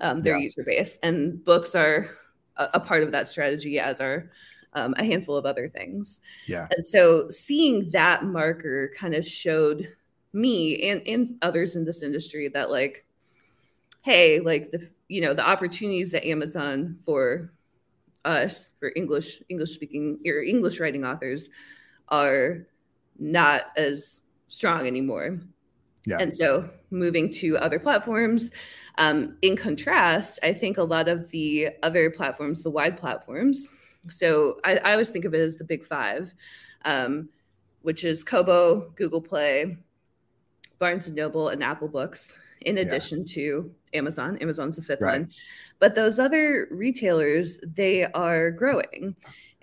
um, 0.00 0.22
their 0.22 0.36
yeah. 0.36 0.44
user 0.44 0.62
base, 0.64 0.98
and 1.02 1.42
books 1.44 1.74
are 1.74 2.10
a, 2.56 2.68
a, 2.74 2.80
part 2.80 3.02
of 3.02 3.12
that 3.12 3.28
strategy, 3.28 3.78
as 3.78 4.00
are 4.00 4.30
um, 4.74 4.94
a 4.96 5.04
handful 5.04 5.36
of 5.36 5.44
other 5.44 5.68
things. 5.68 6.20
Yeah, 6.46 6.68
and 6.76 6.86
so 6.86 7.28
seeing 7.30 7.90
that 7.90 8.24
marker 8.24 8.92
kind 8.96 9.14
of 9.14 9.26
showed 9.26 9.92
me 10.32 10.88
and 10.88 11.02
and 11.06 11.36
others 11.42 11.76
in 11.76 11.84
this 11.84 12.02
industry 12.02 12.48
that 12.48 12.70
like, 12.70 13.06
hey, 14.02 14.40
like 14.40 14.70
the 14.70 14.88
you 15.08 15.20
know 15.20 15.34
the 15.34 15.46
opportunities 15.46 16.14
at 16.14 16.24
Amazon 16.24 16.98
for 17.04 17.52
us 18.24 18.74
for 18.78 18.92
English 18.94 19.42
English 19.48 19.72
speaking 19.74 20.20
or 20.26 20.42
English 20.42 20.80
writing 20.80 21.04
authors 21.04 21.48
are 22.08 22.66
not 23.18 23.66
as 23.76 24.22
strong 24.48 24.86
anymore. 24.86 25.38
Yeah. 26.06 26.18
And 26.20 26.32
so 26.32 26.70
moving 26.90 27.30
to 27.34 27.58
other 27.58 27.78
platforms. 27.78 28.50
Um, 28.96 29.36
in 29.42 29.56
contrast, 29.56 30.38
I 30.42 30.52
think 30.52 30.78
a 30.78 30.82
lot 30.82 31.08
of 31.08 31.28
the 31.30 31.70
other 31.82 32.10
platforms, 32.10 32.62
the 32.62 32.70
wide 32.70 32.96
platforms, 32.96 33.72
so 34.10 34.58
I, 34.64 34.76
I 34.76 34.92
always 34.92 35.10
think 35.10 35.24
of 35.24 35.34
it 35.34 35.40
as 35.40 35.56
the 35.56 35.64
big 35.64 35.84
five, 35.84 36.34
um, 36.84 37.28
which 37.82 38.04
is 38.04 38.24
Kobo, 38.24 38.90
Google 38.90 39.20
Play, 39.20 39.76
Barnes 40.78 41.06
and 41.06 41.16
Noble, 41.16 41.48
and 41.48 41.62
Apple 41.62 41.88
Books, 41.88 42.38
in 42.62 42.78
addition 42.78 43.20
yeah. 43.20 43.34
to 43.34 43.74
Amazon. 43.94 44.38
Amazon's 44.38 44.76
the 44.76 44.82
fifth 44.82 45.00
right. 45.00 45.20
one. 45.20 45.30
But 45.78 45.94
those 45.94 46.18
other 46.18 46.68
retailers, 46.70 47.60
they 47.60 48.04
are 48.04 48.50
growing. 48.50 49.16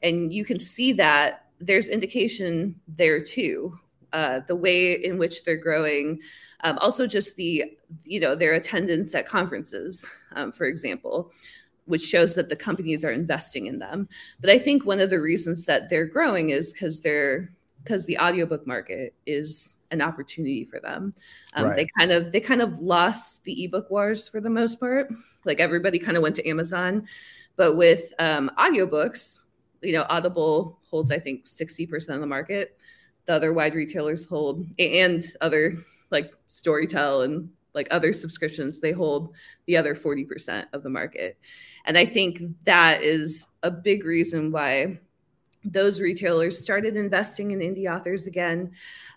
And 0.04 0.34
you 0.34 0.46
can 0.46 0.60
see 0.60 0.94
that 0.94 1.45
there's 1.60 1.90
indication 1.90 2.76
there 2.88 3.22
too. 3.24 3.78
Uh, 4.14 4.40
the 4.48 4.56
way 4.56 4.94
in 4.94 5.18
which 5.18 5.44
they're 5.44 5.58
growing, 5.58 6.20
um, 6.64 6.78
also 6.80 7.06
just 7.06 7.36
the 7.36 7.66
you 8.06 8.20
know 8.20 8.34
their 8.34 8.54
attendance 8.54 9.14
at 9.14 9.28
conferences, 9.28 10.06
um, 10.36 10.52
for 10.52 10.66
example, 10.66 11.32
which 11.86 12.02
shows 12.02 12.34
that 12.36 12.48
the 12.48 12.56
companies 12.56 13.04
are 13.04 13.12
investing 13.12 13.66
in 13.66 13.80
them. 13.80 14.08
But 14.40 14.50
I 14.50 14.58
think 14.58 14.86
one 14.86 15.00
of 15.00 15.10
the 15.10 15.20
reasons 15.20 15.66
that 15.66 15.90
they're 15.90 16.06
growing 16.06 16.50
is 16.50 16.72
because 16.72 17.02
they're 17.02 17.52
because 17.84 18.06
the 18.06 18.18
audiobook 18.18 18.66
market 18.66 19.14
is 19.26 19.80
an 19.92 20.02
opportunity 20.02 20.66
for 20.66 20.80
them. 20.80 21.14
Um, 21.54 21.66
Right. 21.66 21.76
They 21.76 21.88
kind 22.00 22.12
of 22.12 22.32
they 22.32 22.40
kind 22.40 22.62
of 22.62 22.80
lost 22.80 23.44
the 23.44 23.66
ebook 23.66 23.90
wars 23.92 24.28
for 24.28 24.42
the 24.42 24.50
most 24.50 24.80
part. 24.80 25.12
Like 25.46 25.60
everybody 25.60 26.00
kind 26.00 26.18
of 26.18 26.24
went 26.24 26.36
to 26.38 26.48
Amazon, 26.48 27.06
but 27.56 27.78
with 27.78 28.14
um, 28.18 28.50
audiobooks, 28.58 29.42
you 29.82 29.94
know, 29.94 30.06
Audible 30.10 30.80
holds 30.90 31.12
I 31.12 31.20
think 31.20 31.48
sixty 31.48 31.86
percent 31.86 32.16
of 32.16 32.22
the 32.22 32.28
market. 32.28 32.78
The 33.26 33.34
other 33.34 33.54
wide 33.54 33.76
retailers 33.76 34.26
hold, 34.26 34.66
and 34.78 35.26
other 35.42 35.84
like 36.12 36.32
Storytel 36.48 37.26
and 37.26 37.50
like 37.76 37.88
other 37.92 38.14
subscriptions, 38.14 38.80
they 38.80 38.94
hold 38.94 39.36
the 39.66 39.76
other 39.78 39.94
40% 39.94 40.66
of 40.74 40.82
the 40.82 40.90
market. 40.90 41.38
And 41.84 41.98
I 41.98 42.06
think 42.06 42.42
that 42.64 43.04
is 43.04 43.48
a 43.64 43.70
big 43.70 44.06
reason 44.06 44.52
why 44.52 45.00
those 45.66 46.00
retailers 46.00 46.60
started 46.60 46.96
investing 46.96 47.52
in 47.52 47.60
indie 47.60 47.94
authors 47.94 48.28
again. 48.28 48.72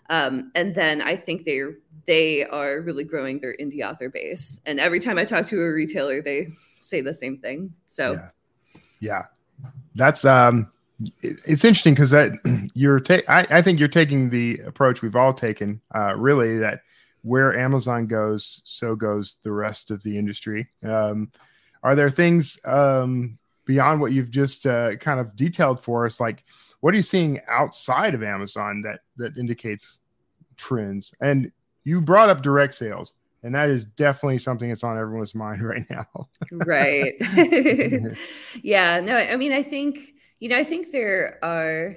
Um, 0.09 0.51
and 0.55 0.75
then 0.75 1.01
I 1.01 1.15
think 1.15 1.45
they 1.45 1.61
they 2.05 2.43
are 2.45 2.81
really 2.81 3.03
growing 3.03 3.39
their 3.39 3.55
indie 3.57 3.87
author 3.87 4.09
base. 4.09 4.59
And 4.65 4.79
every 4.79 4.99
time 4.99 5.19
I 5.19 5.25
talk 5.25 5.45
to 5.47 5.61
a 5.61 5.73
retailer, 5.73 6.21
they 6.21 6.49
say 6.79 7.01
the 7.01 7.13
same 7.13 7.37
thing. 7.37 7.73
So 7.87 8.13
Yeah. 8.13 8.29
Yeah, 9.01 9.25
that's 9.99 10.25
um, 10.25 10.71
it's 11.21 11.65
interesting 11.65 11.93
because 11.93 12.09
that 12.11 12.31
you're 12.73 12.99
ta- 12.99 13.21
I, 13.27 13.45
I 13.49 13.61
think 13.61 13.79
you're 13.79 13.87
taking 13.87 14.29
the 14.29 14.59
approach 14.65 15.01
we've 15.01 15.15
all 15.15 15.33
taken. 15.33 15.81
Uh, 15.93 16.15
really, 16.15 16.57
that 16.57 16.81
where 17.23 17.57
Amazon 17.57 18.07
goes, 18.07 18.61
so 18.63 18.95
goes 18.95 19.37
the 19.43 19.51
rest 19.51 19.91
of 19.91 20.01
the 20.03 20.17
industry. 20.17 20.67
Um, 20.83 21.31
are 21.83 21.95
there 21.95 22.09
things 22.09 22.57
um, 22.65 23.37
beyond 23.65 24.01
what 24.01 24.11
you've 24.11 24.31
just 24.31 24.65
uh, 24.65 24.95
kind 24.95 25.19
of 25.19 25.35
detailed 25.35 25.83
for 25.83 26.05
us? 26.05 26.19
Like, 26.19 26.43
what 26.79 26.93
are 26.93 26.97
you 26.97 27.03
seeing 27.03 27.41
outside 27.47 28.13
of 28.13 28.23
Amazon 28.23 28.81
that 28.83 29.01
that 29.17 29.37
indicates 29.37 29.99
trends? 30.57 31.13
And 31.21 31.51
you 31.83 32.01
brought 32.01 32.29
up 32.29 32.41
direct 32.41 32.75
sales, 32.75 33.13
and 33.43 33.55
that 33.55 33.69
is 33.69 33.85
definitely 33.85 34.37
something 34.37 34.69
that's 34.69 34.83
on 34.83 34.97
everyone's 34.97 35.35
mind 35.35 35.61
right 35.61 35.85
now. 35.89 36.05
right 36.51 37.13
yeah 38.63 38.99
no 38.99 39.15
i 39.17 39.35
mean 39.35 39.51
i 39.51 39.61
think 39.63 40.13
you 40.39 40.49
know 40.49 40.57
i 40.57 40.63
think 40.63 40.91
there 40.91 41.37
are 41.43 41.95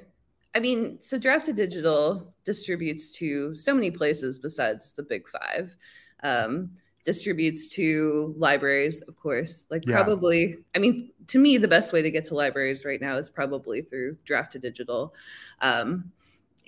i 0.55 0.61
mean 0.61 0.99
so 1.01 1.19
Draft2Digital 1.19 2.27
distributes 2.45 3.11
to 3.13 3.55
so 3.55 3.75
many 3.75 3.91
places 3.91 4.39
besides 4.39 4.93
the 4.93 5.03
big 5.03 5.27
five 5.29 5.77
um 6.23 6.71
distributes 7.05 7.69
to 7.71 8.35
libraries 8.37 9.03
of 9.03 9.17
course 9.17 9.67
like 9.71 9.83
Yeah. 9.87 9.95
probably 9.97 10.57
i 10.75 10.79
mean 10.79 11.11
to 11.29 11.39
me 11.39 11.57
the 11.57 11.67
best 11.67 11.93
way 11.93 12.03
to 12.03 12.11
get 12.11 12.25
to 12.27 12.35
libraries 12.35 12.85
right 12.85 13.01
now 13.01 13.17
is 13.17 13.31
probably 13.31 13.83
through 13.83 14.17
Draft2Digital 14.27 15.11
um 15.63 16.13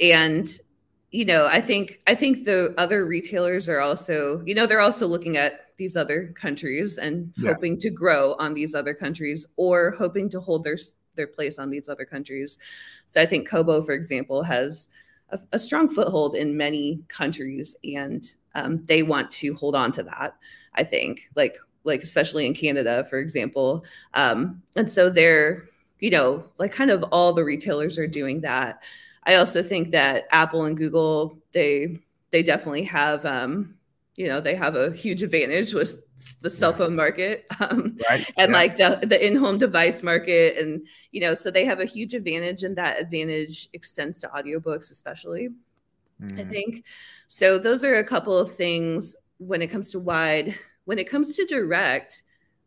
and 0.00 0.48
you 1.14 1.24
know 1.24 1.46
i 1.46 1.60
think 1.60 2.00
i 2.08 2.14
think 2.14 2.44
the 2.44 2.74
other 2.76 3.06
retailers 3.06 3.68
are 3.68 3.80
also 3.80 4.42
you 4.44 4.54
know 4.54 4.66
they're 4.66 4.80
also 4.88 5.06
looking 5.06 5.36
at 5.36 5.52
these 5.76 5.96
other 5.96 6.32
countries 6.44 6.98
and 6.98 7.32
Yeah. 7.36 7.52
hoping 7.52 7.78
to 7.78 7.90
grow 7.90 8.34
on 8.38 8.54
these 8.54 8.74
other 8.74 8.94
countries 8.94 9.46
or 9.56 9.92
hoping 9.92 10.28
to 10.30 10.40
hold 10.40 10.64
their 10.64 10.78
their 11.14 11.28
place 11.28 11.58
on 11.60 11.70
these 11.70 11.88
other 11.88 12.04
countries. 12.04 12.58
So 13.06 13.20
i 13.20 13.26
think 13.26 13.48
kobo 13.48 13.80
for 13.82 13.92
example 13.92 14.42
has 14.42 14.88
a, 15.30 15.38
a 15.52 15.58
strong 15.58 15.88
foothold 15.88 16.34
in 16.34 16.56
many 16.56 17.00
countries 17.08 17.76
and 17.84 18.22
um, 18.56 18.82
they 18.84 19.02
want 19.04 19.30
to 19.40 19.54
hold 19.54 19.74
on 19.76 19.92
to 19.92 20.02
that 20.02 20.34
i 20.74 20.82
think. 20.84 21.14
Like 21.36 21.56
like 21.84 22.02
especially 22.02 22.44
in 22.46 22.54
canada 22.54 23.04
for 23.10 23.18
example. 23.20 23.84
Um, 24.14 24.62
and 24.74 24.90
so 24.90 25.10
they're 25.10 25.50
you 26.00 26.10
know 26.10 26.44
like 26.58 26.72
kind 26.72 26.90
of 26.90 27.04
all 27.12 27.32
the 27.32 27.44
retailers 27.44 27.98
are 27.98 28.08
doing 28.20 28.40
that 28.40 28.82
I 29.26 29.36
also 29.36 29.62
think 29.62 29.92
that 29.92 30.24
Apple 30.30 30.64
and 30.64 30.76
Google 30.76 31.38
they 31.52 31.98
they 32.30 32.42
definitely 32.42 32.84
have 32.84 33.24
um, 33.24 33.76
you 34.16 34.26
know 34.28 34.40
they 34.40 34.54
have 34.54 34.76
a 34.76 34.92
huge 34.92 35.22
advantage 35.22 35.74
with 35.74 35.96
the 36.40 36.50
cell 36.50 36.72
phone 36.72 36.96
market 36.96 37.46
um, 37.60 37.96
right? 38.08 38.24
and 38.38 38.52
Yeah. 38.52 38.52
like 38.52 38.76
the 38.76 39.00
the 39.02 39.24
in-home 39.26 39.58
device 39.58 40.02
market 40.02 40.58
and 40.58 40.86
you 41.12 41.20
know 41.20 41.34
so 41.34 41.50
they 41.50 41.64
have 41.64 41.80
a 41.80 41.84
huge 41.84 42.14
advantage 42.14 42.62
and 42.62 42.76
that 42.76 43.00
advantage 43.00 43.68
extends 43.72 44.20
to 44.20 44.28
audiobooks 44.28 44.90
especially 44.90 45.48
I 46.38 46.44
Mm. 46.44 46.44
think. 46.44 46.84
So 47.28 47.58
those 47.58 47.84
are 47.84 47.94
a 47.94 48.04
couple 48.04 48.36
of 48.36 48.54
things 48.54 49.14
when 49.38 49.62
it 49.62 49.68
comes 49.68 49.90
to 49.90 49.98
wide. 50.00 50.58
When 50.84 50.98
it 50.98 51.08
comes 51.08 51.36
to 51.36 51.44
direct, 51.46 52.22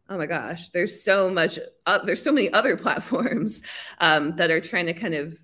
oh 0.10 0.18
my 0.18 0.26
gosh, 0.26 0.70
there's 0.70 1.04
so 1.04 1.30
much. 1.30 1.60
Uh, 1.86 2.00
there's 2.00 2.24
so 2.24 2.32
many 2.32 2.52
other 2.54 2.78
platforms 2.86 3.62
um, 4.00 4.36
that 4.38 4.52
are 4.52 4.62
trying 4.62 4.88
to 4.88 4.94
kind 4.94 5.14
of 5.14 5.38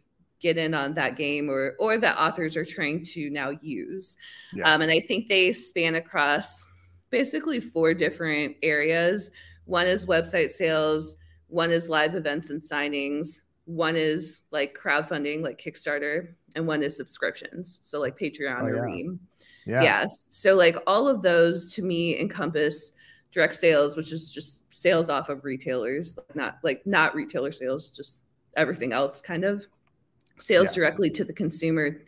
get 0.44 0.58
in 0.60 0.74
on 0.76 0.94
that 0.94 1.16
game, 1.16 1.50
or 1.50 1.74
or 1.80 1.98
that 1.98 2.20
authors 2.20 2.56
are 2.56 2.66
trying 2.66 3.04
to 3.06 3.30
now 3.32 3.50
use. 3.62 4.16
Yeah. 4.54 4.72
Um, 4.72 4.82
and 4.82 4.92
I 4.92 5.00
think 5.00 5.28
they 5.28 5.52
span 5.54 5.96
across 5.96 6.68
basically 7.10 7.60
four 7.60 7.94
different 7.96 8.56
areas. 8.62 9.32
One 9.66 9.88
is 9.88 10.06
website 10.06 10.50
sales. 10.50 11.16
One 11.48 11.72
is 11.72 11.90
live 11.90 12.14
events 12.16 12.50
and 12.50 12.62
signings. 12.62 13.40
One 13.66 13.96
is 13.96 14.42
like 14.52 14.78
crowdfunding, 14.78 15.42
like 15.42 15.58
Kickstarter, 15.60 16.34
and 16.56 16.68
one 16.68 16.84
is 16.84 16.96
subscriptions. 16.98 17.80
So 17.82 18.00
like 18.02 18.20
Patreon 18.20 18.62
Oh, 18.62 18.66
or 18.66 18.76
yeah. 18.76 18.82
Ream. 18.82 19.20
yeah. 19.66 19.82
Yeah. 19.82 20.06
So 20.30 20.56
like 20.56 20.76
all 20.86 21.08
of 21.08 21.22
those 21.22 21.74
to 21.76 21.82
me 21.82 22.20
encompass 22.20 22.92
direct 23.32 23.56
sales, 23.56 23.96
which 23.96 24.12
is 24.12 24.32
just 24.32 24.64
sales 24.74 25.10
off 25.10 25.30
of 25.30 25.44
retailers, 25.46 26.20
not 26.36 26.58
like 26.64 26.86
not 26.86 27.16
retailer 27.16 27.52
sales, 27.52 27.90
just 27.90 28.26
everything 28.58 28.92
else 28.94 29.22
kind 29.22 29.44
of 29.46 29.66
sales 30.40 30.68
Yeah. 30.70 30.74
directly 30.76 31.10
to 31.12 31.24
the 31.24 31.34
consumer. 31.34 32.02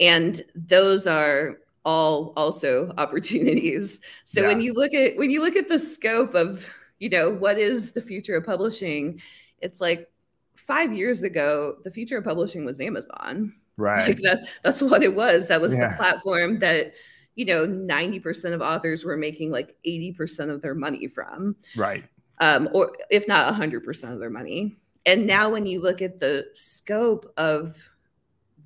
And 0.00 0.42
those 0.54 1.06
are 1.06 1.58
all 1.84 2.32
also 2.36 2.92
opportunities. 2.98 4.00
So 4.24 4.46
when 4.46 4.60
you 4.60 4.72
look 4.74 4.94
at 4.94 5.16
when 5.16 5.30
you 5.30 5.42
look 5.42 5.56
at 5.56 5.68
the 5.68 5.78
scope 5.78 6.34
of, 6.34 6.68
you 6.98 7.08
know, 7.08 7.30
what 7.30 7.58
is 7.58 7.92
the 7.92 8.02
future 8.02 8.36
of 8.36 8.44
publishing, 8.44 9.20
it's 9.60 9.80
like 9.80 10.08
five 10.56 10.92
years 10.92 11.22
ago, 11.22 11.76
the 11.84 11.90
future 11.90 12.18
of 12.18 12.24
publishing 12.24 12.64
was 12.64 12.80
Amazon 12.80 13.54
Right. 13.78 14.08
like 14.08 14.18
that 14.22 14.48
that's 14.64 14.82
what 14.82 15.02
it 15.04 15.14
was 15.14 15.46
that 15.48 15.60
was 15.60 15.72
Yeah. 15.76 15.90
the 15.92 15.96
platform 15.96 16.58
that 16.58 16.94
you 17.36 17.44
know 17.44 17.64
90% 17.64 18.52
of 18.52 18.60
authors 18.60 19.04
were 19.04 19.16
making 19.16 19.52
like 19.52 19.76
80% 19.86 20.50
of 20.50 20.60
their 20.60 20.74
money 20.74 21.06
from 21.06 21.54
Right. 21.76 22.02
um, 22.40 22.68
or 22.72 22.96
if 23.10 23.28
not 23.28 23.46
100% 23.54 24.12
of 24.12 24.18
their 24.18 24.30
money 24.30 24.76
and 25.08 25.26
now 25.26 25.48
when 25.48 25.66
you 25.66 25.80
look 25.80 26.02
at 26.02 26.20
the 26.20 26.46
scope 26.54 27.32
of 27.36 27.90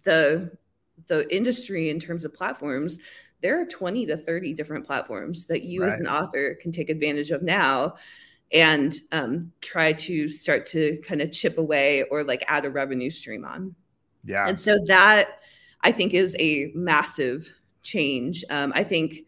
the 0.02 0.50
the 1.06 1.34
industry 1.34 1.90
in 1.90 1.98
terms 1.98 2.24
of 2.24 2.34
platforms 2.34 2.98
there 3.40 3.60
are 3.60 3.66
20 3.66 4.06
to 4.06 4.16
30 4.16 4.54
different 4.54 4.86
platforms 4.86 5.46
that 5.46 5.64
you 5.64 5.82
as 5.82 5.98
an 5.98 6.06
author 6.06 6.56
can 6.60 6.70
take 6.70 6.90
advantage 6.90 7.30
of 7.32 7.42
now 7.42 7.94
and 8.52 8.94
um, 9.10 9.50
try 9.60 9.92
to 9.92 10.28
start 10.28 10.64
to 10.66 10.96
kind 10.98 11.20
of 11.20 11.32
chip 11.32 11.58
away 11.58 12.04
or 12.04 12.22
like 12.22 12.44
add 12.46 12.64
a 12.64 12.70
revenue 12.70 13.10
stream 13.10 13.44
on 13.44 13.74
Yeah. 14.24 14.46
and 14.46 14.60
so 14.60 14.78
that 14.86 15.40
I 15.82 15.90
think 15.92 16.14
is 16.14 16.36
a 16.38 16.70
massive 16.74 17.52
change. 17.82 18.44
Um, 18.50 18.72
I 18.74 18.84
think, 18.84 19.26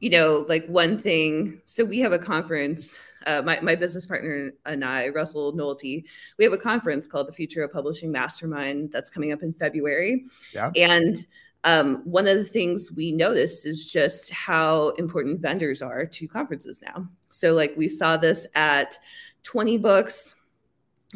you 0.00 0.10
know, 0.10 0.44
like 0.48 0.66
one 0.66 0.98
thing, 0.98 1.60
so 1.64 1.84
we 1.84 1.98
have 1.98 2.12
a 2.12 2.18
conference, 2.18 2.98
uh, 3.26 3.42
my, 3.42 3.60
my 3.60 3.74
business 3.74 4.06
partner 4.06 4.52
and 4.66 4.84
I, 4.84 5.08
Russell 5.08 5.52
Nolte, 5.52 6.04
we 6.38 6.44
have 6.44 6.52
a 6.52 6.58
conference 6.58 7.06
called 7.06 7.28
the 7.28 7.32
Future 7.32 7.62
of 7.62 7.72
Publishing 7.72 8.12
Mastermind 8.12 8.90
that's 8.92 9.10
coming 9.10 9.32
up 9.32 9.42
in 9.42 9.52
February. 9.52 10.24
Yeah. 10.52 10.70
And 10.76 11.26
um, 11.64 12.02
one 12.04 12.28
of 12.28 12.36
the 12.36 12.44
things 12.44 12.92
we 12.92 13.12
noticed 13.12 13.66
is 13.66 13.90
just 13.90 14.30
how 14.30 14.90
important 14.90 15.40
vendors 15.40 15.82
are 15.82 16.06
to 16.06 16.28
conferences 16.28 16.82
now. 16.82 17.08
So, 17.30 17.54
like, 17.54 17.74
we 17.76 17.88
saw 17.88 18.16
this 18.16 18.46
at 18.54 18.98
20 19.42 19.78
books, 19.78 20.36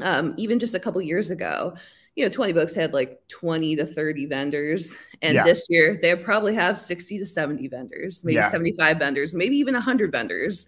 um, 0.01 0.35
even 0.37 0.59
just 0.59 0.75
a 0.75 0.81
couple 0.81 1.01
years 1.01 1.31
ago 1.31 1.75
you 2.15 2.25
know 2.25 2.31
20 2.31 2.53
books 2.53 2.75
had 2.75 2.93
like 2.93 3.21
20 3.29 3.77
to 3.77 3.87
30 3.87 4.27
vendors 4.27 4.95
and 5.23 5.35
Yeah. 5.35 5.45
this 5.45 5.67
year 5.69 5.99
they 6.01 6.15
probably 6.15 6.55
have 6.55 6.79
60 6.79 7.19
to 7.19 7.27
70 7.27 7.69
vendors 7.69 8.25
maybe 8.25 8.37
Yeah. 8.37 8.51
75 8.51 8.99
vendors 8.99 9.35
maybe 9.35 9.57
even 9.57 9.75
100 9.75 10.13
vendors 10.13 10.67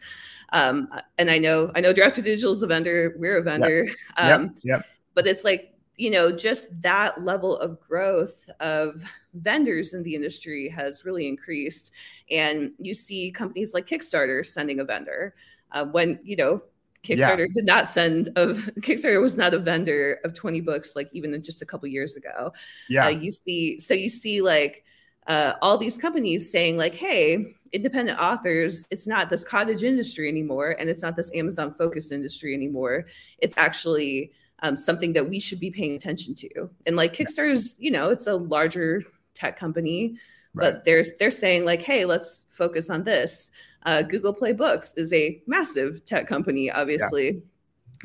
um, 0.53 0.89
and 1.19 1.31
i 1.31 1.39
know 1.39 1.71
i 1.75 1.81
know 1.81 1.93
Draft2Digital 1.93 2.53
is 2.53 2.63
a 2.63 2.67
vendor 2.67 3.15
we're 3.19 3.39
a 3.39 3.43
vendor 3.43 3.87
um, 4.17 4.43
yep. 4.43 4.51
Yep. 4.63 4.87
but 5.15 5.27
it's 5.27 5.45
like 5.45 5.75
you 5.97 6.11
know 6.11 6.33
just 6.33 6.81
that 6.83 7.23
level 7.25 7.57
of 7.59 7.79
growth 7.81 8.49
of 8.61 9.05
vendors 9.35 9.95
in 9.95 10.03
the 10.03 10.15
industry 10.15 10.69
has 10.69 11.05
really 11.05 11.29
increased 11.29 11.91
and 12.31 12.73
you 12.79 12.95
see 12.95 13.31
companies 13.31 13.75
like 13.75 13.87
kickstarter 13.87 14.45
sending 14.47 14.81
a 14.81 14.85
vendor 14.85 15.35
uh, 15.73 15.85
when 15.85 16.19
you 16.23 16.37
know 16.37 16.61
kickstarter 17.05 17.47
did 17.53 17.67
not 17.67 17.89
send 17.89 18.29
of 18.37 18.59
kickstarter 18.81 19.21
was 19.21 19.37
not 19.37 19.55
a 19.55 19.59
vendor 19.59 20.19
of 20.25 20.35
20 20.35 20.61
books 20.61 20.97
like 20.97 21.09
even 21.13 21.41
just 21.43 21.63
a 21.63 21.67
couple 21.67 21.89
years 21.89 22.17
ago. 22.17 22.53
Yeah. 22.89 23.07
uh, 23.07 23.09
you 23.11 23.31
see 23.31 23.79
so 23.79 23.95
you 23.95 24.09
see 24.09 24.41
like 24.41 24.85
uh, 25.27 25.55
all 25.63 25.79
these 25.79 25.97
companies 25.97 26.51
saying 26.51 26.77
like 26.77 26.95
hey 26.95 27.55
independent 27.73 28.19
authors 28.21 28.85
it's 28.91 29.07
not 29.07 29.31
this 29.31 29.43
cottage 29.43 29.83
industry 29.83 30.29
anymore 30.29 30.77
and 30.79 30.89
it's 30.89 31.03
not 31.03 31.17
this 31.17 31.31
amazon 31.35 31.73
focused 31.73 32.13
industry 32.13 32.55
anymore. 32.55 33.07
It's 33.39 33.57
actually 33.59 34.33
um, 34.63 34.77
something 34.77 35.13
that 35.13 35.29
we 35.29 35.41
should 35.41 35.61
be 35.61 35.71
paying 35.71 35.95
attention 35.95 36.35
to. 36.37 36.71
And 36.87 36.97
like 36.97 37.15
kickstarter's 37.15 37.77
you 37.79 37.91
know 37.91 38.11
it's 38.11 38.27
a 38.27 38.35
larger 38.35 39.03
tech 39.35 39.59
company 39.59 40.17
right. 40.55 40.75
but 40.75 40.85
there's 40.85 41.11
they're 41.19 41.31
saying 41.31 41.65
like 41.65 41.83
hey 41.83 42.05
let's 42.05 42.47
focus 42.51 42.91
on 42.91 43.03
this 43.05 43.51
uh, 43.87 44.03
google 44.03 44.33
play 44.33 44.53
books 44.53 44.95
is 44.97 45.13
a 45.13 45.43
massive 45.47 46.05
tech 46.05 46.27
company 46.27 46.71
obviously 46.71 47.27
yeah. 47.27 47.41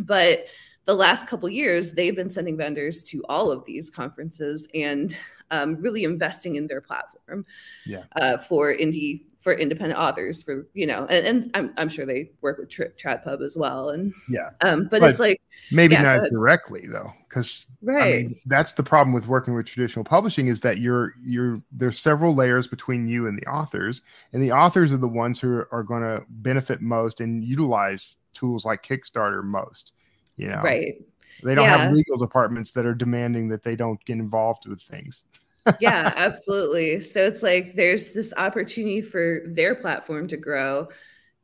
but 0.01 0.46
the 0.86 0.96
last 0.96 1.27
couple 1.27 1.48
years 1.48 1.94
they've 1.94 2.15
been 2.15 2.29
sending 2.29 2.58
vendors 2.58 3.03
to 3.03 3.24
all 3.29 3.51
of 3.51 3.63
these 3.65 3.89
conferences 3.89 4.68
and 4.74 5.15
um, 5.51 5.75
really 5.77 6.03
investing 6.03 6.56
in 6.56 6.68
their 6.68 6.82
platform 6.82 7.46
yeah. 7.86 8.03
uh, 8.15 8.38
for 8.38 8.74
indie 8.74 9.24
for 9.39 9.53
independent 9.53 9.98
authors 9.98 10.44
for 10.44 10.68
you 10.74 10.86
know 10.86 11.06
and, 11.10 11.25
and 11.25 11.51
I'm, 11.53 11.74
I'm 11.77 11.89
sure 11.89 12.06
they 12.06 12.32
work 12.41 12.58
with 12.58 12.70
Tr- 12.70 12.84
TradPub 12.98 13.41
as 13.41 13.56
well 13.56 13.89
and 13.89 14.13
yeah. 14.29 14.50
um 14.62 14.84
but, 14.91 15.00
but 15.00 15.10
it's 15.10 15.20
like 15.20 15.41
maybe 15.72 15.94
yeah, 15.94 16.01
not 16.01 16.29
directly 16.29 16.86
though 16.88 17.12
because 17.27 17.65
right 17.82 18.01
I 18.01 18.18
mean, 18.24 18.39
that's 18.48 18.74
the 18.74 18.84
problem 18.84 19.13
with 19.13 19.27
working 19.27 19.56
with 19.56 19.65
traditional 19.65 20.03
publishing 20.03 20.48
is 20.48 20.60
that 20.62 20.79
you're 20.79 21.13
you're 21.24 21.62
there's 21.72 22.00
several 22.00 22.36
layers 22.36 22.68
between 22.68 23.08
you 23.08 23.27
and 23.27 23.38
the 23.38 23.46
authors 23.46 24.01
and 24.34 24.44
the 24.44 24.51
authors 24.51 24.91
are 24.91 24.98
the 24.98 25.08
ones 25.08 25.39
who 25.39 25.51
are, 25.51 25.70
are 25.72 25.84
going 25.84 26.03
to 26.03 26.24
benefit 26.29 26.82
most 26.82 27.22
and 27.22 27.44
utilize 27.44 28.18
tools 28.34 28.65
like 28.65 28.84
kickstarter 28.84 29.44
most 29.44 29.94
you 30.36 30.48
know? 30.48 30.62
Right 30.62 30.96
they 31.43 31.55
don't 31.55 31.65
yeah. 31.65 31.77
have 31.77 31.91
legal 31.91 32.17
departments 32.17 32.71
that 32.71 32.86
are 32.86 32.95
demanding 32.95 33.50
that 33.50 33.63
they 33.63 33.75
don't 33.75 34.03
get 34.05 34.13
involved 34.13 34.67
with 34.67 34.81
things 34.81 35.25
yeah, 35.79 36.13
absolutely. 36.15 37.01
So 37.01 37.24
it's 37.24 37.43
like 37.43 37.75
there's 37.75 38.13
this 38.13 38.33
opportunity 38.38 39.01
for 39.01 39.41
their 39.45 39.75
platform 39.75 40.27
to 40.29 40.38
grow 40.38 40.88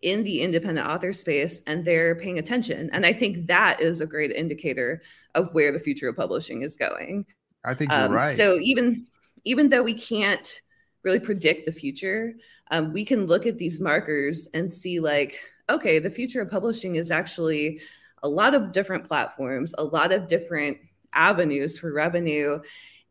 in 0.02 0.24
the 0.24 0.42
independent 0.42 0.88
author 0.88 1.14
space 1.14 1.62
and 1.68 1.84
they're 1.84 2.16
paying 2.16 2.40
attention. 2.40 2.90
And 2.94 3.06
I 3.06 3.14
think 3.14 3.48
that 3.48 3.82
is 3.82 4.02
a 4.02 4.06
great 4.06 4.32
indicator 4.32 5.02
of 5.34 5.54
where 5.54 5.72
the 5.72 5.80
future 5.80 6.10
of 6.10 6.16
publishing 6.16 6.62
is 6.62 6.76
going. 6.76 7.26
I 7.64 7.74
think 7.74 7.92
you're 7.92 8.02
um, 8.02 8.12
right. 8.12 8.36
So 8.36 8.58
even 8.62 9.08
even 9.46 9.70
though 9.70 9.84
we 9.84 9.94
can't 9.94 10.62
really 11.04 11.20
predict 11.20 11.66
the 11.66 11.72
future, 11.72 12.34
um, 12.72 12.94
we 12.94 13.06
can 13.06 13.28
look 13.28 13.46
at 13.46 13.58
these 13.58 13.80
markers 13.80 14.48
and 14.54 14.72
see 14.72 15.00
like, 15.00 15.40
okay, 15.70 16.00
the 16.00 16.10
future 16.10 16.42
of 16.42 16.50
publishing 16.50 16.96
is 16.96 17.12
actually 17.12 17.80
a 18.26 18.28
lot 18.28 18.56
of 18.56 18.72
different 18.72 19.08
platforms, 19.08 19.74
a 19.78 19.84
lot 19.84 20.12
of 20.12 20.28
different 20.28 20.78
avenues 21.14 21.78
for 21.78 21.94
revenue 21.94 22.60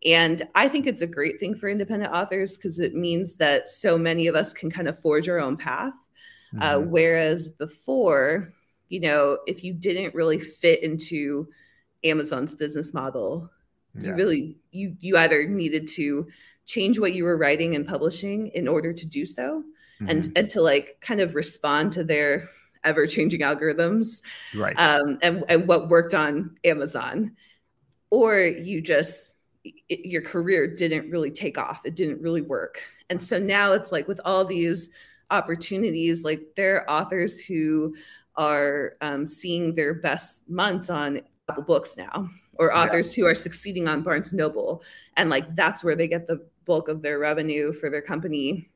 and 0.04 0.42
I 0.54 0.68
think 0.68 0.87
it's 0.87 1.00
a 1.00 1.06
great 1.06 1.40
thing 1.40 1.54
for 1.54 1.68
independent 1.68 2.12
authors 2.12 2.56
because 2.56 2.78
it 2.78 2.94
means 2.94 3.37
that 3.37 3.68
so 3.68 3.97
many 3.97 4.26
of 4.26 4.35
us 4.35 4.52
can 4.52 4.71
kind 4.71 4.87
of 4.87 4.99
forge 4.99 5.28
our 5.28 5.38
own 5.38 5.56
path. 5.56 5.94
Uh, 6.61 6.61
mm-hmm. 6.61 6.62
Uh, 6.62 6.87
whereas 6.90 7.49
before, 7.50 8.52
you 8.88 9.00
know, 9.00 9.38
if 9.47 9.64
you 9.64 9.73
didn't 9.73 10.14
really 10.14 10.38
fit 10.38 10.83
into 10.83 11.49
Amazon's 12.04 12.54
business 12.54 12.92
model, 12.92 13.50
yeah. 13.94 14.09
you 14.09 14.14
really 14.14 14.56
you 14.73 14.94
you 15.00 15.16
either 15.16 15.49
needed 15.49 15.88
to 15.88 16.28
change 16.66 16.99
what 16.99 17.14
you 17.14 17.25
were 17.25 17.38
writing 17.38 17.75
and 17.75 17.87
publishing 17.87 18.49
in 18.49 18.68
order 18.68 18.92
to 18.92 19.06
do 19.06 19.25
so, 19.25 19.64
mm-hmm. 20.00 20.09
and 20.11 20.33
and 20.37 20.50
to 20.50 20.61
like 20.61 20.99
kind 21.00 21.21
of 21.21 21.35
respond 21.35 21.92
to 21.92 22.04
their 22.04 22.50
ever 22.85 23.07
changing 23.07 23.41
algorithms, 23.41 24.23
right? 24.55 24.79
Um, 24.79 25.19
and 25.23 25.45
and 25.49 25.67
what 25.67 25.88
worked 25.88 26.14
on 26.14 26.57
Amazon, 26.64 27.37
or 28.11 28.38
you 28.38 28.81
just 28.81 29.37
it, 29.64 30.07
your 30.07 30.23
career 30.23 30.75
didn't 30.75 31.11
really 31.11 31.31
take 31.31 31.59
off. 31.59 31.83
It 31.85 31.97
didn't 31.97 32.21
really 32.21 32.43
work. 32.43 32.83
And 33.11 33.23
so 33.23 33.38
now 33.38 33.73
it's 33.73 33.93
like 33.93 34.09
with 34.09 34.21
all 34.25 34.45
these 34.45 34.91
opportunities, 35.31 36.25
like 36.25 36.43
there 36.57 36.88
are 36.88 37.03
authors 37.03 37.41
who 37.41 37.95
are 38.37 38.95
um, 39.00 39.26
seeing 39.26 39.75
their 39.75 39.95
best 39.95 40.49
months 40.49 40.91
on 40.91 41.21
Apple 41.49 41.62
Books 41.62 41.97
now, 41.97 42.29
or 42.55 42.75
authors 42.75 43.17
yeah. 43.17 43.23
who 43.23 43.29
are 43.29 43.35
succeeding 43.35 43.88
on 43.88 44.03
Barnes 44.03 44.33
Noble, 44.33 44.83
and 45.17 45.31
like 45.31 45.55
that's 45.55 45.85
where 45.85 45.97
they 45.97 46.09
get 46.09 46.26
the 46.26 46.45
bulk 46.64 46.88
of 46.88 47.03
their 47.03 47.19
revenue 47.19 47.73
for 47.73 47.91
their 47.91 48.03
company. 48.03 48.71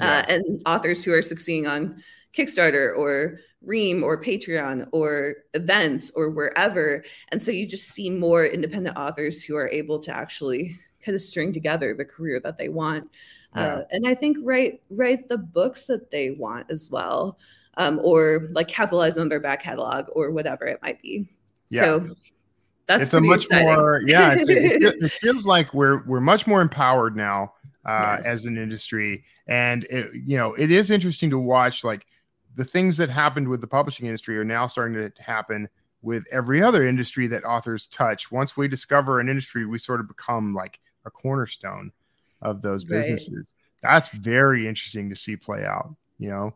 Uh, 0.00 0.04
yeah. 0.04 0.18
Uh, 0.18 0.24
and 0.28 0.62
authors 0.66 1.04
who 1.04 1.12
are 1.12 1.22
succeeding 1.22 1.66
on 1.66 2.02
Kickstarter 2.36 2.96
or 2.96 3.40
Ream 3.62 4.02
or 4.02 4.20
Patreon 4.20 4.88
or 4.92 5.34
events 5.54 6.10
or 6.14 6.30
wherever. 6.30 7.04
And 7.28 7.42
so 7.42 7.50
you 7.50 7.66
just 7.66 7.88
see 7.88 8.10
more 8.10 8.44
independent 8.44 8.96
authors 8.96 9.42
who 9.42 9.56
are 9.56 9.68
able 9.68 9.98
to 10.00 10.14
actually 10.14 10.78
kind 11.04 11.14
of 11.14 11.22
string 11.22 11.52
together 11.52 11.94
the 11.94 12.04
career 12.04 12.40
that 12.40 12.56
they 12.56 12.68
want. 12.68 13.04
Uh, 13.56 13.60
yeah. 13.60 13.74
Uh, 13.74 13.84
and 13.90 14.06
I 14.06 14.14
think 14.14 14.38
write 14.42 14.80
write 14.90 15.28
the 15.28 15.38
books 15.38 15.86
that 15.86 16.10
they 16.10 16.30
want 16.30 16.70
as 16.70 16.90
well. 16.90 17.38
Um, 17.76 18.00
or 18.02 18.48
like 18.52 18.68
capitalize 18.68 19.16
on 19.16 19.28
their 19.28 19.40
back 19.40 19.62
catalog 19.62 20.06
or 20.12 20.32
whatever 20.32 20.66
it 20.66 20.80
might 20.82 21.00
be. 21.00 21.28
Yeah. 21.70 21.82
So 21.82 22.16
that's 22.90 23.04
it's 23.04 23.14
a 23.14 23.20
much 23.20 23.44
exciting. 23.44 23.68
more 23.68 24.02
yeah 24.04 24.34
it, 24.36 24.48
it, 25.02 25.12
feels 25.12 25.46
like 25.46 25.72
we're 25.72 26.02
we're 26.06 26.20
much 26.20 26.48
more 26.48 26.60
empowered 26.60 27.16
now 27.16 27.54
uh, 27.86 28.16
yes. 28.18 28.26
as 28.26 28.44
an 28.44 28.58
industry 28.58 29.24
and 29.46 29.84
it, 29.84 30.10
you 30.14 30.36
know 30.36 30.52
it 30.54 30.70
is 30.70 30.90
interesting 30.90 31.30
to 31.30 31.38
watch 31.38 31.82
like 31.82 32.06
the 32.56 32.64
things 32.64 32.96
that 32.96 33.08
happened 33.08 33.48
with 33.48 33.60
the 33.60 33.66
publishing 33.66 34.06
industry 34.06 34.36
are 34.38 34.44
now 34.44 34.66
starting 34.66 34.94
to 34.94 35.22
happen 35.22 35.68
with 36.02 36.24
every 36.30 36.62
other 36.62 36.86
industry 36.86 37.26
that 37.28 37.44
authors 37.44 37.86
touch. 37.88 38.30
Once 38.30 38.56
we 38.56 38.68
discover 38.68 39.20
an 39.20 39.28
industry, 39.28 39.66
we 39.66 39.78
sort 39.78 40.00
of 40.00 40.08
become 40.08 40.54
like 40.54 40.80
a 41.04 41.10
cornerstone 41.10 41.92
of 42.42 42.62
those 42.62 42.84
businesses. 42.84 43.46
Right. 43.82 43.92
That's 43.92 44.08
very 44.10 44.66
interesting 44.66 45.08
to 45.10 45.16
see 45.16 45.36
play 45.36 45.64
out. 45.64 45.94
You 46.18 46.30
know, 46.30 46.54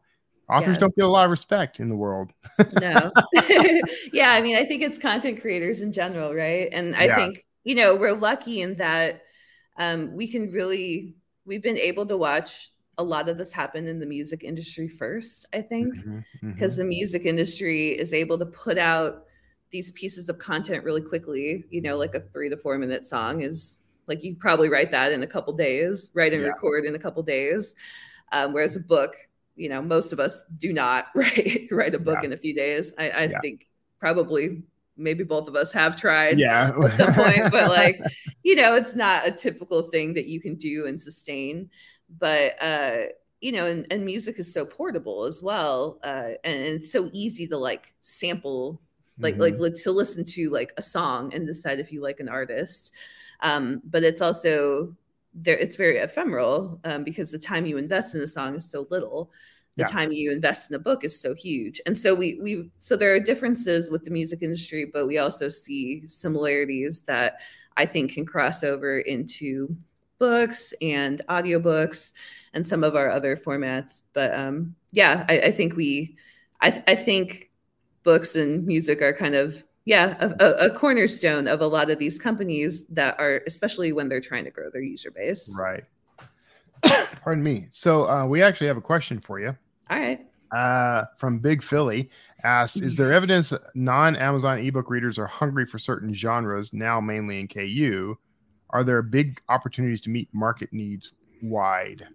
authors 0.50 0.76
yeah. 0.76 0.80
don't 0.80 0.96
get 0.96 1.04
a 1.04 1.08
lot 1.08 1.24
of 1.24 1.30
respect 1.30 1.80
in 1.80 1.88
the 1.88 1.96
world. 1.96 2.32
no. 2.80 3.12
yeah. 4.12 4.30
I 4.32 4.40
mean, 4.40 4.56
I 4.56 4.64
think 4.64 4.82
it's 4.82 4.98
content 4.98 5.40
creators 5.40 5.80
in 5.80 5.92
general, 5.92 6.34
right? 6.34 6.68
And 6.72 6.94
I 6.96 7.04
yeah. 7.04 7.16
think, 7.16 7.46
you 7.64 7.74
know, 7.74 7.94
we're 7.94 8.14
lucky 8.14 8.60
in 8.60 8.76
that 8.76 9.22
um, 9.78 10.14
we 10.14 10.26
can 10.26 10.50
really, 10.50 11.14
we've 11.44 11.62
been 11.62 11.78
able 11.78 12.06
to 12.06 12.16
watch 12.16 12.70
a 12.98 13.02
lot 13.02 13.28
of 13.28 13.38
this 13.38 13.52
happen 13.52 13.87
in 13.87 13.98
the 13.98 14.06
music 14.06 14.44
industry 14.44 14.88
first, 14.88 15.46
I 15.52 15.60
think, 15.62 15.94
because 15.94 16.04
mm-hmm, 16.06 16.48
mm-hmm. 16.48 16.76
the 16.76 16.84
music 16.84 17.26
industry 17.26 17.88
is 17.88 18.12
able 18.12 18.38
to 18.38 18.46
put 18.46 18.78
out 18.78 19.24
these 19.70 19.90
pieces 19.92 20.28
of 20.28 20.38
content 20.38 20.84
really 20.84 21.00
quickly. 21.00 21.64
You 21.70 21.82
know, 21.82 21.98
like 21.98 22.14
a 22.14 22.20
three 22.20 22.48
to 22.48 22.56
four 22.56 22.78
minute 22.78 23.04
song 23.04 23.42
is 23.42 23.78
like 24.06 24.22
you 24.22 24.37
probably 24.37 24.68
write 24.68 24.92
that 24.92 25.12
in 25.12 25.22
a 25.22 25.26
couple 25.26 25.52
days, 25.54 26.10
write 26.14 26.32
and 26.32 26.42
yeah. 26.42 26.48
record 26.48 26.84
in 26.84 26.94
a 26.94 26.98
couple 26.98 27.22
days. 27.22 27.74
Um, 28.32 28.52
whereas 28.52 28.76
a 28.76 28.80
book, 28.80 29.16
you 29.56 29.68
know, 29.68 29.82
most 29.82 30.12
of 30.12 30.20
us 30.20 30.44
do 30.58 30.72
not 30.72 31.06
write 31.14 31.68
write 31.70 31.94
a 31.94 31.98
book 31.98 32.18
yeah. 32.20 32.26
in 32.26 32.32
a 32.32 32.37
few 32.37 32.54
days. 32.54 32.92
I, 32.98 33.10
I 33.10 33.22
yeah. 33.24 33.40
think 33.40 33.66
probably 33.98 34.62
maybe 34.96 35.24
both 35.24 35.48
of 35.48 35.57
us 35.57 35.72
have 35.72 35.96
tried 35.96 36.38
yeah 36.38 36.70
at 36.85 36.96
some 36.96 37.12
point 37.12 37.50
but 37.50 37.68
like 37.70 38.00
you 38.42 38.54
know 38.54 38.74
it's 38.74 38.94
not 38.94 39.26
a 39.26 39.30
typical 39.30 39.83
thing 39.83 40.14
that 40.14 40.26
you 40.26 40.40
can 40.40 40.54
do 40.54 40.87
and 40.87 41.00
sustain 41.00 41.68
but 42.18 42.61
uh 42.62 42.96
you 43.40 43.52
know 43.52 43.66
and, 43.66 43.87
and 43.90 44.04
music 44.04 44.38
is 44.38 44.52
so 44.52 44.64
portable 44.64 45.24
as 45.24 45.42
well 45.42 45.98
uh 46.04 46.30
and, 46.44 46.57
and 46.57 46.74
it's 46.76 46.92
so 46.92 47.11
easy 47.12 47.46
to 47.46 47.59
like 47.59 47.92
sample 48.00 48.80
like 49.18 49.35
mm-hmm. 49.35 49.61
like 49.62 49.74
to 49.74 49.92
listen 49.92 50.24
to 50.24 50.50
like 50.50 50.72
a 50.76 50.83
song 50.83 51.33
and 51.35 51.46
decide 51.46 51.78
if 51.78 51.92
you 51.92 52.00
like 52.00 52.20
an 52.20 52.28
artist 52.28 52.92
um 53.40 53.80
but 53.85 54.02
it's 54.02 54.20
also 54.20 54.94
there 55.35 55.57
it's 55.57 55.76
very 55.76 55.98
ephemeral 55.98 56.80
um, 56.85 57.02
because 57.02 57.33
the 57.33 57.38
time 57.38 57.66
you 57.66 57.76
invest 57.76 58.14
in 58.14 58.20
a 58.20 58.26
song 58.26 58.54
is 58.54 58.70
so 58.70 58.87
little 58.90 59.30
the 59.76 59.82
yeah. 59.82 59.87
time 59.87 60.12
you 60.12 60.30
invest 60.30 60.70
in 60.70 60.76
a 60.76 60.78
book 60.78 61.04
is 61.04 61.20
so 61.20 61.34
huge 61.34 61.80
and 61.87 61.98
so 61.98 62.14
we 62.14 62.38
we 62.42 62.70
so 62.78 62.96
there 62.96 63.14
are 63.14 63.20
differences 63.20 63.90
with 63.90 64.04
the 64.04 64.10
music 64.10 64.42
industry 64.42 64.84
but 64.84 65.06
we 65.06 65.18
also 65.18 65.48
see 65.48 66.06
similarities 66.06 67.00
that 67.02 67.40
i 67.76 67.84
think 67.84 68.12
can 68.12 68.24
cross 68.24 68.62
over 68.62 69.00
into 69.00 69.76
books 70.18 70.72
and 70.80 71.20
audiobooks 71.28 72.12
and 72.54 72.66
some 72.66 72.84
of 72.84 72.96
our 72.96 73.10
other 73.10 73.37
formats. 73.37 74.02
But 74.12 74.34
um, 74.34 74.74
yeah, 74.92 75.24
I, 75.28 75.38
I, 75.40 75.50
think 75.50 75.76
we, 75.76 76.16
I, 76.60 76.82
I, 76.87 76.94
think 76.94 77.50
books 78.04 78.37
and 78.37 78.66
music 78.66 79.02
are 79.02 79.12
kind 79.12 79.34
of 79.34 79.64
yeah 79.84 80.16
a, 80.40 80.66
a, 80.66 80.70
cornerstone 80.70 81.46
of 81.46 81.60
a 81.60 81.66
lot 81.66 81.90
of 81.90 81.98
these 81.98 82.18
companies 82.18 82.87
that 82.87 83.18
are 83.18 83.42
especially 83.46 83.92
when 83.92 84.08
they're 84.08 84.20
trying 84.20 84.44
to 84.44 84.50
grow 84.50 84.70
their 84.70 84.82
user 84.82 85.10
base. 85.10 85.54
Right. 85.58 85.84
Pardon 87.22 87.44
me. 87.44 87.66
So 87.70 88.08
uh, 88.08 88.26
we 88.26 88.42
actually 88.42 88.68
have 88.68 88.78
a 88.78 88.82
question 88.82 89.20
for 89.20 89.40
you. 89.40 89.56
All 89.90 89.98
right. 89.98 90.26
Uh, 90.52 91.04
from 91.18 91.38
Big 91.38 91.62
Philly 91.62 92.10
asks, 92.44 92.76
is 92.76 92.96
there 92.96 93.12
evidence 93.12 93.52
non-Amazon 93.74 94.58
ebook 94.60 94.88
readers 94.88 95.18
are 95.18 95.26
hungry 95.26 95.66
for 95.66 95.78
certain 95.78 96.14
genres 96.14 96.72
now 96.72 97.00
mainly 97.00 97.40
in 97.40 97.48
KU? 97.48 98.16
are 98.74 98.84
there 98.84 99.00
big 99.02 99.40
opportunities 99.48 100.00
to 100.02 100.10
meet 100.10 100.28
market 100.32 100.72
needs 100.72 101.12
wide? 101.40 102.06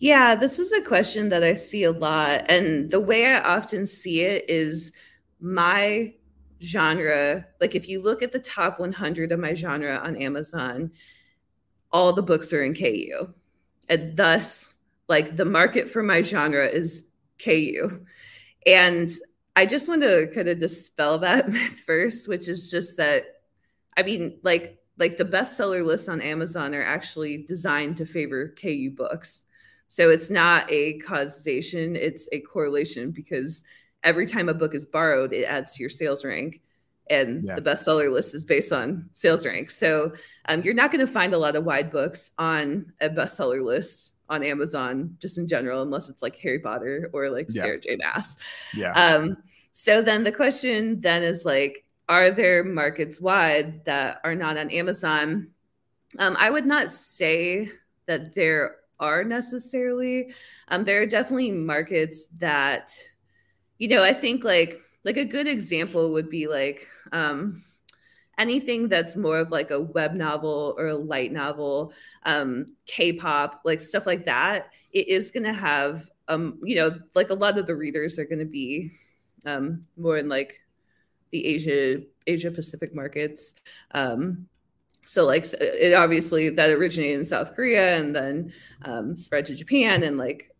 Yeah, 0.00 0.34
this 0.34 0.58
is 0.58 0.72
a 0.72 0.82
question 0.82 1.28
that 1.28 1.44
I 1.44 1.54
see 1.54 1.84
a 1.84 1.92
lot. 1.92 2.44
And 2.50 2.90
the 2.90 3.00
way 3.00 3.26
I 3.26 3.40
often 3.40 3.86
see 3.86 4.22
it 4.22 4.44
is 4.48 4.92
my 5.40 6.12
genre. 6.60 7.46
Like, 7.60 7.76
if 7.76 7.88
you 7.88 8.02
look 8.02 8.22
at 8.22 8.32
the 8.32 8.40
top 8.40 8.80
100 8.80 9.30
of 9.30 9.38
my 9.38 9.54
genre 9.54 10.00
on 10.02 10.16
Amazon, 10.16 10.90
all 11.92 12.12
the 12.12 12.22
books 12.22 12.52
are 12.52 12.64
in 12.64 12.74
KU. 12.74 13.32
And 13.88 14.16
thus, 14.16 14.74
like, 15.08 15.36
the 15.36 15.44
market 15.44 15.88
for 15.88 16.02
my 16.02 16.22
genre 16.22 16.66
is 16.66 17.04
KU. 17.42 18.04
And 18.66 19.10
I 19.56 19.66
just 19.66 19.88
want 19.88 20.02
to 20.02 20.30
kind 20.34 20.48
of 20.48 20.58
dispel 20.58 21.18
that 21.18 21.48
myth 21.50 21.80
first, 21.86 22.28
which 22.28 22.48
is 22.48 22.70
just 22.70 22.96
that, 22.96 23.24
I 23.96 24.02
mean, 24.02 24.38
like, 24.42 24.78
like 24.98 25.16
the 25.16 25.24
bestseller 25.24 25.84
lists 25.84 26.08
on 26.08 26.20
Amazon 26.20 26.74
are 26.74 26.82
actually 26.82 27.38
designed 27.38 27.96
to 27.96 28.06
favor 28.06 28.54
KU 28.60 28.90
books. 28.90 29.44
So 29.88 30.10
it's 30.10 30.30
not 30.30 30.70
a 30.70 30.98
causation, 30.98 31.96
it's 31.96 32.28
a 32.32 32.40
correlation 32.40 33.10
because 33.10 33.62
every 34.04 34.26
time 34.26 34.48
a 34.48 34.54
book 34.54 34.74
is 34.74 34.84
borrowed, 34.84 35.32
it 35.32 35.44
adds 35.44 35.74
to 35.74 35.82
your 35.82 35.90
sales 35.90 36.24
rank. 36.24 36.60
And 37.08 37.44
yeah. 37.44 37.56
the 37.56 37.62
bestseller 37.62 38.12
list 38.12 38.34
is 38.34 38.44
based 38.44 38.72
on 38.72 39.10
sales 39.14 39.44
rank. 39.44 39.70
So 39.70 40.12
um, 40.48 40.62
you're 40.62 40.74
not 40.74 40.92
going 40.92 41.04
to 41.04 41.12
find 41.12 41.34
a 41.34 41.38
lot 41.38 41.56
of 41.56 41.64
wide 41.64 41.90
books 41.90 42.30
on 42.38 42.92
a 43.00 43.08
bestseller 43.08 43.64
list 43.64 44.09
on 44.30 44.42
Amazon, 44.42 45.16
just 45.18 45.36
in 45.36 45.46
general, 45.46 45.82
unless 45.82 46.08
it's 46.08 46.22
like 46.22 46.36
Harry 46.36 46.60
Potter 46.60 47.10
or 47.12 47.28
like 47.28 47.48
yeah. 47.50 47.62
Sarah 47.62 47.80
J. 47.80 47.96
Maas. 47.96 48.38
Yeah. 48.74 48.92
Um, 48.92 49.36
so 49.72 50.00
then 50.00 50.24
the 50.24 50.32
question 50.32 51.00
then 51.00 51.22
is 51.22 51.44
like, 51.44 51.84
are 52.08 52.30
there 52.30 52.64
markets 52.64 53.20
wide 53.20 53.84
that 53.84 54.20
are 54.24 54.34
not 54.34 54.56
on 54.56 54.70
Amazon? 54.70 55.48
Um, 56.18 56.36
I 56.38 56.50
would 56.50 56.66
not 56.66 56.90
say 56.90 57.70
that 58.06 58.34
there 58.34 58.76
are 58.98 59.24
necessarily. 59.24 60.32
Um, 60.68 60.84
there 60.84 61.02
are 61.02 61.06
definitely 61.06 61.52
markets 61.52 62.26
that, 62.38 62.92
you 63.78 63.88
know, 63.88 64.02
I 64.02 64.12
think 64.12 64.44
like 64.44 64.80
like 65.04 65.16
a 65.16 65.24
good 65.24 65.46
example 65.46 66.12
would 66.12 66.28
be 66.28 66.46
like 66.46 66.88
um, 67.12 67.64
anything 68.40 68.88
that's 68.88 69.16
more 69.16 69.38
of 69.38 69.50
like 69.50 69.70
a 69.70 69.80
web 69.80 70.14
novel 70.14 70.74
or 70.78 70.86
a 70.86 70.96
light 70.96 71.30
novel, 71.30 71.92
um, 72.24 72.74
K-pop, 72.86 73.60
like 73.64 73.80
stuff 73.80 74.06
like 74.06 74.24
that. 74.24 74.70
It 74.92 75.08
is 75.08 75.30
going 75.30 75.44
to 75.44 75.52
have, 75.52 76.10
um, 76.28 76.58
you 76.62 76.76
know, 76.76 76.98
like 77.14 77.30
a 77.30 77.34
lot 77.34 77.58
of 77.58 77.66
the 77.66 77.76
readers 77.76 78.18
are 78.18 78.24
going 78.24 78.38
to 78.38 78.44
be 78.46 78.92
um, 79.44 79.84
more 79.96 80.16
in 80.16 80.28
like 80.28 80.58
the 81.30 81.46
Asia 81.46 82.02
Asia 82.26 82.50
Pacific 82.50 82.94
markets. 82.94 83.54
Um, 83.92 84.46
so 85.06 85.26
like 85.26 85.44
it 85.60 85.94
obviously 85.94 86.50
that 86.50 86.70
originated 86.70 87.18
in 87.20 87.24
South 87.24 87.54
Korea 87.54 87.98
and 87.98 88.14
then 88.14 88.52
um, 88.82 89.16
spread 89.16 89.44
to 89.46 89.54
Japan 89.54 90.02
and 90.02 90.16
like 90.16 90.54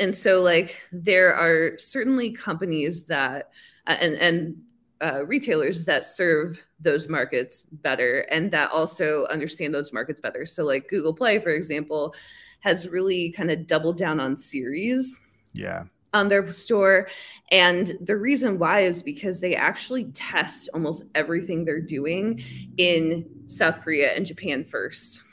and 0.00 0.14
so 0.14 0.42
like 0.42 0.76
there 0.92 1.34
are 1.34 1.78
certainly 1.78 2.32
companies 2.32 3.04
that 3.04 3.50
uh, 3.86 3.96
and 4.00 4.14
and 4.14 4.56
uh, 5.02 5.24
retailers 5.26 5.84
that 5.86 6.04
serve 6.04 6.62
those 6.80 7.08
markets 7.08 7.64
better 7.64 8.20
and 8.30 8.50
that 8.52 8.70
also 8.70 9.26
understand 9.26 9.74
those 9.74 9.92
markets 9.92 10.20
better. 10.20 10.46
So 10.46 10.64
like 10.64 10.88
Google 10.88 11.14
Play, 11.14 11.38
for 11.38 11.50
example, 11.50 12.14
has 12.60 12.88
really 12.88 13.30
kind 13.32 13.50
of 13.50 13.66
doubled 13.66 13.98
down 13.98 14.20
on 14.20 14.36
series. 14.36 15.20
Yeah 15.52 15.84
on 16.14 16.28
their 16.28 16.46
store. 16.46 17.08
And 17.50 17.98
the 18.00 18.16
reason 18.16 18.58
why 18.58 18.80
is 18.80 19.02
because 19.02 19.40
they 19.40 19.54
actually 19.54 20.04
test 20.14 20.70
almost 20.72 21.04
everything 21.14 21.64
they're 21.64 21.80
doing 21.80 22.42
in 22.78 23.26
South 23.48 23.80
Korea 23.80 24.12
and 24.12 24.24
Japan 24.24 24.64
first. 24.64 25.24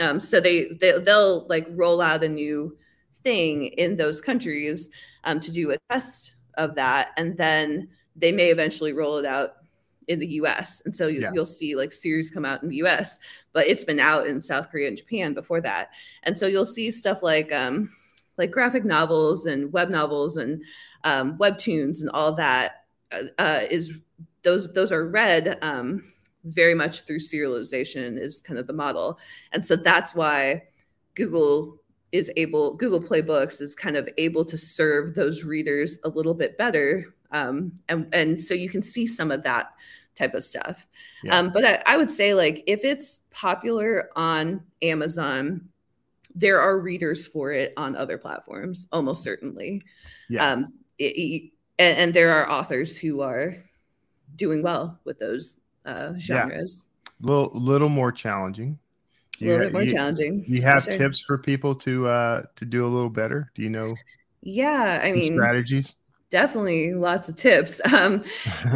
Um, 0.00 0.18
so 0.18 0.40
they, 0.40 0.64
they 0.80 0.98
they'll 0.98 1.46
like 1.46 1.66
roll 1.70 2.00
out 2.00 2.24
a 2.24 2.28
new 2.28 2.76
thing 3.22 3.66
in 3.66 3.96
those 3.96 4.20
countries 4.20 4.88
um, 5.22 5.38
to 5.40 5.52
do 5.52 5.70
a 5.70 5.78
test 5.88 6.34
of 6.58 6.74
that, 6.74 7.10
and 7.16 7.36
then 7.36 7.88
they 8.16 8.32
may 8.32 8.50
eventually 8.50 8.92
roll 8.92 9.18
it 9.18 9.26
out 9.26 9.56
in 10.08 10.18
the 10.18 10.28
US. 10.28 10.82
And 10.84 10.94
so 10.94 11.06
you, 11.06 11.22
yeah. 11.22 11.30
you'll 11.32 11.46
see 11.46 11.76
like 11.76 11.92
series 11.92 12.30
come 12.30 12.44
out 12.44 12.62
in 12.62 12.68
the 12.68 12.76
US, 12.84 13.18
but 13.52 13.66
it's 13.66 13.84
been 13.84 14.00
out 14.00 14.26
in 14.26 14.40
South 14.40 14.70
Korea 14.70 14.88
and 14.88 14.96
Japan 14.96 15.34
before 15.34 15.60
that. 15.62 15.90
And 16.24 16.36
so 16.36 16.46
you'll 16.46 16.66
see 16.66 16.90
stuff 16.90 17.22
like 17.22 17.52
um, 17.52 17.90
like 18.36 18.50
graphic 18.50 18.84
novels 18.84 19.46
and 19.46 19.72
web 19.72 19.90
novels 19.90 20.36
and 20.36 20.62
um, 21.04 21.38
webtoons 21.38 22.00
and 22.00 22.10
all 22.10 22.32
that 22.32 22.84
uh, 23.12 23.24
uh, 23.38 23.60
is 23.70 23.92
those 24.42 24.72
those 24.72 24.92
are 24.92 25.08
read 25.08 25.58
um, 25.62 26.12
very 26.44 26.74
much 26.74 27.02
through 27.02 27.18
serialization 27.18 28.18
is 28.18 28.40
kind 28.40 28.58
of 28.58 28.66
the 28.66 28.72
model 28.72 29.18
and 29.52 29.64
so 29.64 29.76
that's 29.76 30.14
why 30.14 30.62
google 31.14 31.78
is 32.12 32.30
able 32.36 32.74
google 32.74 33.02
play 33.02 33.20
books 33.20 33.60
is 33.60 33.74
kind 33.74 33.96
of 33.96 34.08
able 34.18 34.44
to 34.44 34.58
serve 34.58 35.14
those 35.14 35.44
readers 35.44 35.98
a 36.04 36.08
little 36.08 36.34
bit 36.34 36.58
better 36.58 37.14
um, 37.34 37.72
and 37.88 38.08
and 38.12 38.42
so 38.42 38.54
you 38.54 38.68
can 38.68 38.80
see 38.80 39.06
some 39.06 39.30
of 39.30 39.42
that 39.42 39.72
type 40.14 40.34
of 40.34 40.44
stuff 40.44 40.86
yeah. 41.24 41.36
um, 41.36 41.50
but 41.52 41.64
I, 41.64 41.82
I 41.86 41.96
would 41.96 42.10
say 42.10 42.34
like 42.34 42.62
if 42.66 42.84
it's 42.84 43.20
popular 43.30 44.08
on 44.16 44.62
amazon 44.80 45.68
there 46.34 46.60
are 46.60 46.80
readers 46.80 47.26
for 47.26 47.52
it 47.52 47.72
on 47.76 47.94
other 47.96 48.18
platforms, 48.18 48.88
almost 48.92 49.22
certainly. 49.22 49.82
Yeah. 50.28 50.52
Um, 50.52 50.72
it, 50.98 51.16
it, 51.16 51.52
and, 51.78 51.98
and, 51.98 52.14
there 52.14 52.32
are 52.32 52.50
authors 52.50 52.98
who 52.98 53.20
are 53.20 53.56
doing 54.36 54.62
well 54.62 54.98
with 55.04 55.18
those 55.18 55.58
uh, 55.86 56.14
genres. 56.18 56.86
Yeah. 57.04 57.28
Little, 57.28 57.50
little 57.54 57.88
more 57.88 58.10
challenging. 58.10 58.78
a 59.40 59.44
little 59.44 59.58
bit 59.60 59.72
more 59.72 59.82
you, 59.82 59.92
challenging. 59.92 60.44
You 60.46 60.62
have 60.62 60.84
for 60.84 60.90
sure. 60.90 60.98
tips 60.98 61.20
for 61.20 61.38
people 61.38 61.74
to 61.76 62.06
uh, 62.08 62.42
to 62.56 62.64
do 62.64 62.84
a 62.84 62.88
little 62.88 63.10
better. 63.10 63.50
Do 63.54 63.62
you 63.62 63.70
know? 63.70 63.94
Yeah, 64.42 65.00
I 65.02 65.12
mean 65.12 65.34
strategies. 65.34 65.94
Definitely 66.34 66.94
lots 66.94 67.28
of 67.28 67.36
tips. 67.36 67.80
Um, 67.94 68.24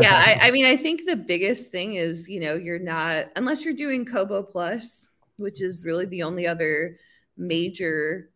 yeah, 0.00 0.22
I, 0.24 0.38
I 0.42 0.50
mean, 0.52 0.64
I 0.64 0.76
think 0.76 1.06
the 1.06 1.16
biggest 1.16 1.72
thing 1.72 1.94
is 1.94 2.28
you 2.28 2.38
know 2.38 2.54
you're 2.54 2.78
not 2.78 3.26
unless 3.34 3.64
you're 3.64 3.74
doing 3.74 4.04
Kobo 4.04 4.44
Plus, 4.44 5.10
which 5.38 5.60
is 5.60 5.84
really 5.84 6.06
the 6.06 6.22
only 6.22 6.46
other 6.46 6.98
major 7.36 8.30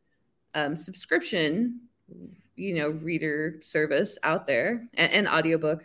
um, 0.55 0.75
subscription 0.75 1.81
you 2.57 2.75
know 2.75 2.91
reader 2.91 3.59
service 3.61 4.19
out 4.25 4.47
there 4.49 4.89
and, 4.95 5.13
and 5.13 5.29
audiobook 5.29 5.85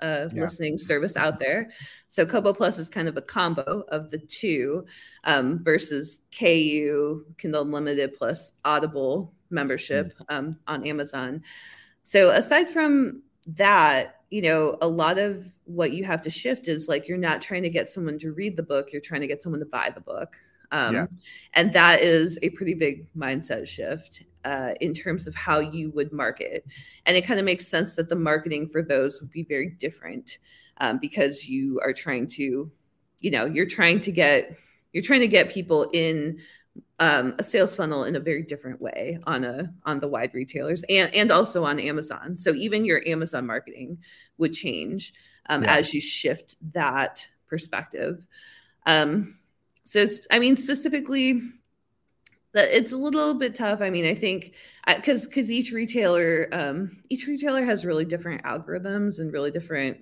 uh, 0.00 0.28
yeah. 0.32 0.42
listening 0.42 0.78
service 0.78 1.16
out 1.16 1.38
there 1.38 1.70
so 2.06 2.26
kobo 2.26 2.52
plus 2.52 2.78
is 2.78 2.88
kind 2.88 3.06
of 3.08 3.16
a 3.16 3.22
combo 3.22 3.84
of 3.88 4.10
the 4.10 4.18
two 4.18 4.84
um, 5.24 5.62
versus 5.62 6.22
ku 6.36 7.24
kindle 7.36 7.62
unlimited 7.62 8.14
plus 8.16 8.52
audible 8.64 9.32
membership 9.50 10.12
mm. 10.18 10.34
um, 10.36 10.58
on 10.66 10.84
amazon 10.84 11.42
so 12.08 12.30
aside 12.30 12.70
from 12.70 13.22
that 13.46 14.22
you 14.30 14.40
know 14.40 14.78
a 14.80 14.88
lot 14.88 15.18
of 15.18 15.44
what 15.64 15.92
you 15.92 16.04
have 16.04 16.22
to 16.22 16.30
shift 16.30 16.68
is 16.68 16.88
like 16.88 17.06
you're 17.06 17.18
not 17.18 17.42
trying 17.42 17.62
to 17.62 17.68
get 17.68 17.90
someone 17.90 18.18
to 18.18 18.32
read 18.32 18.56
the 18.56 18.62
book 18.62 18.92
you're 18.92 19.02
trying 19.02 19.20
to 19.20 19.26
get 19.26 19.42
someone 19.42 19.60
to 19.60 19.66
buy 19.66 19.90
the 19.94 20.00
book 20.00 20.36
um, 20.70 20.94
yeah. 20.94 21.06
And 21.54 21.72
that 21.72 22.00
is 22.00 22.38
a 22.42 22.50
pretty 22.50 22.74
big 22.74 23.06
mindset 23.14 23.66
shift 23.66 24.24
uh, 24.44 24.74
in 24.80 24.92
terms 24.92 25.26
of 25.26 25.34
how 25.34 25.60
you 25.60 25.90
would 25.92 26.12
market. 26.12 26.66
And 27.06 27.16
it 27.16 27.24
kind 27.24 27.40
of 27.40 27.46
makes 27.46 27.66
sense 27.66 27.96
that 27.96 28.08
the 28.08 28.16
marketing 28.16 28.68
for 28.68 28.82
those 28.82 29.20
would 29.20 29.30
be 29.30 29.44
very 29.44 29.70
different 29.70 30.38
um, 30.78 30.98
because 31.00 31.46
you 31.46 31.80
are 31.82 31.92
trying 31.92 32.26
to, 32.28 32.70
you 33.20 33.30
know, 33.30 33.46
you're 33.46 33.66
trying 33.66 34.00
to 34.00 34.12
get 34.12 34.56
you're 34.92 35.02
trying 35.02 35.20
to 35.20 35.28
get 35.28 35.50
people 35.50 35.90
in 35.92 36.38
um, 37.00 37.34
a 37.38 37.42
sales 37.42 37.74
funnel 37.74 38.04
in 38.04 38.16
a 38.16 38.20
very 38.20 38.42
different 38.42 38.80
way 38.80 39.18
on 39.26 39.44
a 39.44 39.72
on 39.84 40.00
the 40.00 40.08
wide 40.08 40.34
retailers 40.34 40.82
and 40.88 41.14
and 41.14 41.30
also 41.30 41.64
on 41.64 41.78
Amazon. 41.78 42.36
So 42.36 42.52
even 42.54 42.84
your 42.84 43.02
Amazon 43.06 43.46
marketing 43.46 43.98
would 44.38 44.52
change 44.52 45.12
um, 45.48 45.62
yeah. 45.62 45.76
as 45.76 45.94
you 45.94 46.00
shift 46.00 46.56
that 46.72 47.28
perspective. 47.46 48.26
Um, 48.86 49.38
so 49.88 50.04
i 50.30 50.38
mean 50.38 50.56
specifically 50.56 51.40
it's 52.54 52.92
a 52.92 52.96
little 52.96 53.34
bit 53.34 53.54
tough 53.54 53.80
i 53.80 53.88
mean 53.88 54.04
i 54.04 54.14
think 54.14 54.54
because 54.86 55.26
because 55.26 55.50
each 55.50 55.72
retailer 55.72 56.48
um, 56.52 57.02
each 57.08 57.26
retailer 57.26 57.64
has 57.64 57.86
really 57.86 58.04
different 58.04 58.42
algorithms 58.42 59.18
and 59.18 59.32
really 59.32 59.50
different 59.50 59.96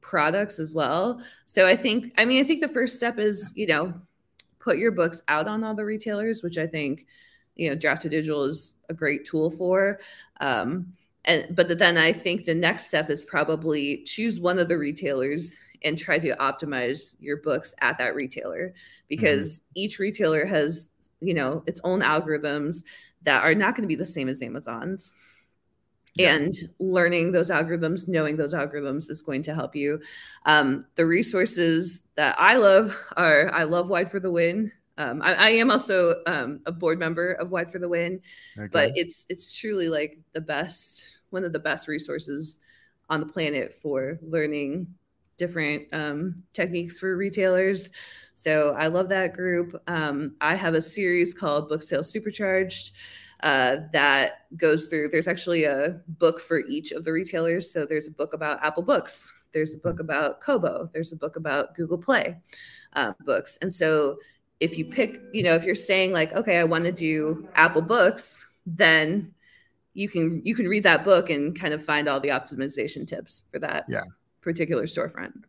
products 0.00 0.58
as 0.58 0.74
well 0.74 1.22
so 1.46 1.66
i 1.66 1.76
think 1.76 2.12
i 2.18 2.24
mean 2.24 2.42
i 2.42 2.46
think 2.46 2.60
the 2.60 2.68
first 2.68 2.96
step 2.96 3.18
is 3.18 3.52
you 3.54 3.66
know 3.66 3.94
put 4.60 4.78
your 4.78 4.92
books 4.92 5.22
out 5.28 5.48
on 5.48 5.64
all 5.64 5.74
the 5.74 5.84
retailers 5.84 6.42
which 6.42 6.58
i 6.58 6.66
think 6.66 7.06
you 7.56 7.68
know 7.68 7.76
Draft2Digital 7.76 8.46
is 8.46 8.74
a 8.88 8.94
great 8.94 9.24
tool 9.24 9.50
for 9.50 10.00
um, 10.40 10.92
and 11.24 11.46
but 11.54 11.78
then 11.78 11.98
i 11.98 12.12
think 12.12 12.44
the 12.44 12.54
next 12.54 12.86
step 12.88 13.10
is 13.10 13.24
probably 13.24 14.02
choose 14.04 14.40
one 14.40 14.58
of 14.58 14.68
the 14.68 14.78
retailers 14.78 15.56
and 15.84 15.98
try 15.98 16.18
to 16.18 16.34
optimize 16.36 17.14
your 17.20 17.36
books 17.38 17.74
at 17.80 17.98
that 17.98 18.14
retailer 18.14 18.72
because 19.08 19.60
mm-hmm. 19.60 19.72
each 19.76 19.98
retailer 19.98 20.46
has 20.46 20.90
you 21.20 21.34
know 21.34 21.62
its 21.66 21.80
own 21.84 22.00
algorithms 22.00 22.82
that 23.22 23.42
are 23.42 23.54
not 23.54 23.74
going 23.74 23.82
to 23.82 23.88
be 23.88 23.94
the 23.94 24.04
same 24.04 24.28
as 24.28 24.42
amazon's 24.42 25.12
yeah. 26.14 26.34
and 26.34 26.54
learning 26.78 27.32
those 27.32 27.50
algorithms 27.50 28.08
knowing 28.08 28.36
those 28.36 28.54
algorithms 28.54 29.10
is 29.10 29.22
going 29.22 29.42
to 29.42 29.54
help 29.54 29.74
you 29.74 30.00
um, 30.46 30.84
the 30.94 31.06
resources 31.06 32.02
that 32.16 32.34
i 32.38 32.56
love 32.56 32.96
are 33.16 33.50
i 33.52 33.64
love 33.64 33.88
wide 33.88 34.10
for 34.10 34.20
the 34.20 34.30
win 34.30 34.72
um, 34.96 35.22
I, 35.22 35.34
I, 35.34 35.48
am 35.50 35.70
also 35.70 36.24
um, 36.26 36.58
a 36.66 36.72
board 36.72 36.98
member 36.98 37.34
of 37.34 37.52
wide 37.52 37.70
for 37.70 37.78
the 37.78 37.88
win 37.88 38.20
okay. 38.58 38.68
but 38.72 38.92
it's 38.96 39.26
it's 39.28 39.56
truly 39.56 39.88
like 39.88 40.18
the 40.32 40.40
best 40.40 41.20
one 41.30 41.44
of 41.44 41.52
the 41.52 41.58
best 41.60 41.86
resources 41.86 42.58
on 43.08 43.20
the 43.20 43.26
planet 43.26 43.74
for 43.80 44.18
learning 44.22 44.88
different 45.38 45.86
um, 45.92 46.42
techniques 46.52 46.98
for 46.98 47.16
retailers. 47.16 47.88
So 48.34 48.74
I 48.78 48.88
love 48.88 49.08
that 49.08 49.32
group. 49.32 49.80
Um, 49.86 50.34
I 50.40 50.54
have 50.54 50.74
a 50.74 50.82
series 50.82 51.32
called 51.32 51.68
Book 51.68 51.82
Sales 51.82 52.10
Supercharged 52.10 52.90
uh, 53.42 53.76
that 53.92 54.46
goes 54.56 54.86
through. 54.86 55.08
There's 55.08 55.28
actually 55.28 55.64
a 55.64 56.00
book 56.08 56.40
for 56.40 56.60
each 56.68 56.92
of 56.92 57.04
the 57.04 57.12
retailers. 57.12 57.70
So 57.70 57.86
there's 57.86 58.08
a 58.08 58.12
book 58.12 58.32
about 58.34 58.64
Apple 58.64 58.82
Books, 58.82 59.32
there's 59.52 59.74
a 59.74 59.78
book 59.78 59.94
mm-hmm. 59.94 60.02
about 60.02 60.40
Kobo, 60.40 60.90
there's 60.92 61.12
a 61.12 61.16
book 61.16 61.36
about 61.36 61.74
Google 61.74 61.98
Play 61.98 62.36
uh, 62.94 63.12
books. 63.24 63.58
And 63.62 63.72
so 63.72 64.18
if 64.60 64.76
you 64.76 64.84
pick, 64.84 65.20
you 65.32 65.42
know, 65.42 65.54
if 65.54 65.64
you're 65.64 65.74
saying 65.74 66.12
like, 66.12 66.32
okay, 66.32 66.58
I 66.58 66.64
want 66.64 66.84
to 66.84 66.92
do 66.92 67.48
Apple 67.54 67.82
books, 67.82 68.48
then 68.66 69.32
you 69.94 70.08
can 70.08 70.42
you 70.44 70.54
can 70.54 70.66
read 70.66 70.84
that 70.84 71.04
book 71.04 71.30
and 71.30 71.58
kind 71.58 71.74
of 71.74 71.84
find 71.84 72.08
all 72.08 72.20
the 72.20 72.28
optimization 72.28 73.06
tips 73.06 73.44
for 73.50 73.58
that 73.58 73.84
yeah. 73.88 74.02
particular 74.40 74.84
storefront. 74.84 75.44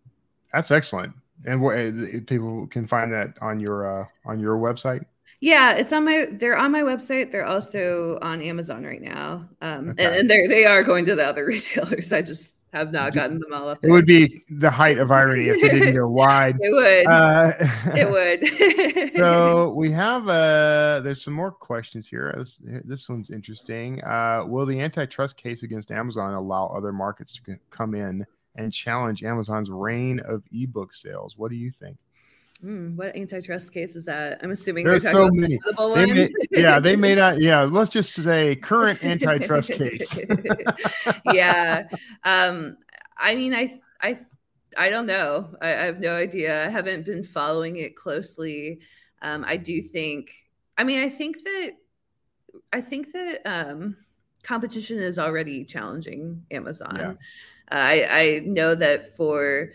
That's 0.54 0.72
excellent. 0.72 1.14
And 1.46 1.62
what 1.62 1.78
eh, 1.78 2.20
people 2.26 2.68
can 2.68 2.88
find 2.88 3.12
that 3.14 3.34
on 3.42 3.60
your 3.60 4.02
uh, 4.02 4.06
on 4.26 4.40
your 4.40 4.58
website. 4.58 5.06
Yeah, 5.42 5.76
it's 5.76 5.94
on 5.94 6.04
my. 6.04 6.28
They're 6.32 6.58
on 6.58 6.72
my 6.72 6.82
website. 6.82 7.32
They're 7.32 7.46
also 7.46 8.20
on 8.22 8.42
Amazon 8.42 8.84
right 8.84 9.02
now, 9.02 9.48
um, 9.62 9.90
okay. 9.92 10.06
and, 10.06 10.16
and 10.16 10.30
they 10.30 10.48
they 10.48 10.66
are 10.66 10.84
going 10.84 11.06
to 11.06 11.16
the 11.16 11.26
other 11.26 11.46
retailers. 11.48 12.12
I 12.12 12.22
just 12.22 12.56
have 12.74 12.92
not 12.92 13.14
gotten 13.14 13.40
them 13.40 13.54
all 13.54 13.70
up. 13.70 13.82
There. 13.82 13.90
It 13.90 13.94
would 13.94 14.06
be 14.06 14.44
the 14.50 14.70
height 14.70 14.98
of 14.98 15.12
irony 15.12 15.48
if 15.48 15.62
they 15.62 15.70
didn't 15.70 15.96
go 15.96 16.08
wide. 16.10 16.56
it 16.60 16.72
would. 16.72 17.08
Uh, 17.08 17.54
it 17.96 18.10
would. 19.12 19.16
so 19.16 19.74
we 19.74 19.92
have 19.92 20.28
uh 20.28 21.00
there's 21.04 21.24
some 21.24 21.34
more 21.34 21.52
questions 21.52 22.08
here. 22.08 22.34
This, 22.38 22.60
this 22.84 23.10
one's 23.10 23.32
interesting. 23.32 24.04
Uh, 24.04 24.44
will 24.46 24.66
the 24.66 24.80
antitrust 24.80 25.38
case 25.38 25.64
against 25.64 25.90
Amazon 25.90 26.34
allow 26.34 26.68
other 26.68 26.92
markets 26.92 27.34
to 27.34 27.58
come 27.70 27.96
in 27.96 28.26
and 28.56 28.74
challenge 28.74 29.24
Amazon's 29.24 29.70
reign 29.70 30.20
of 30.20 30.44
ebook 30.52 30.94
sales? 30.94 31.36
What 31.38 31.50
do 31.50 31.56
you 31.56 31.72
think? 31.72 31.98
Mm, 32.64 32.98
what 32.98 33.16
antitrust 33.16 33.74
case 33.74 33.96
is 33.96 34.06
that? 34.06 34.40
I'm 34.44 34.52
assuming 34.52 34.86
there's 34.86 35.10
so 35.10 35.30
many. 35.32 35.60
They 35.78 36.06
may, 36.06 36.30
yeah, 36.52 36.80
they 36.80 36.96
may 36.96 37.16
not. 37.24 37.40
Yeah, 37.40 37.62
let's 37.62 37.90
just 37.90 38.12
say 38.12 38.56
current 38.58 39.02
antitrust 39.02 39.72
case. 39.72 40.20
yeah, 41.34 41.88
um, 42.26 42.78
I 43.18 43.36
mean, 43.36 43.54
I, 43.54 43.80
I, 44.02 44.20
I 44.78 44.90
don't 44.90 45.06
know. 45.06 45.56
I, 45.62 45.68
I, 45.68 45.86
have 45.86 46.02
no 46.02 46.16
idea. 46.16 46.66
I 46.66 46.70
haven't 46.70 47.06
been 47.06 47.24
following 47.24 47.78
it 47.78 47.96
closely. 47.96 48.80
Um, 49.22 49.46
I 49.48 49.56
do 49.56 49.82
think. 49.82 50.32
I 50.78 50.84
mean, 50.84 51.00
I 51.00 51.10
think 51.10 51.38
that. 51.44 51.72
I 52.74 52.82
think 52.82 53.14
that 53.14 53.42
um, 53.46 53.96
competition 54.44 55.00
is 55.00 55.18
already 55.18 55.64
challenging 55.64 56.44
Amazon. 56.52 56.96
Yeah. 56.98 57.12
Uh, 57.72 57.84
I, 57.86 58.08
I 58.10 58.42
know 58.46 58.76
that 58.76 59.16
for 59.16 59.70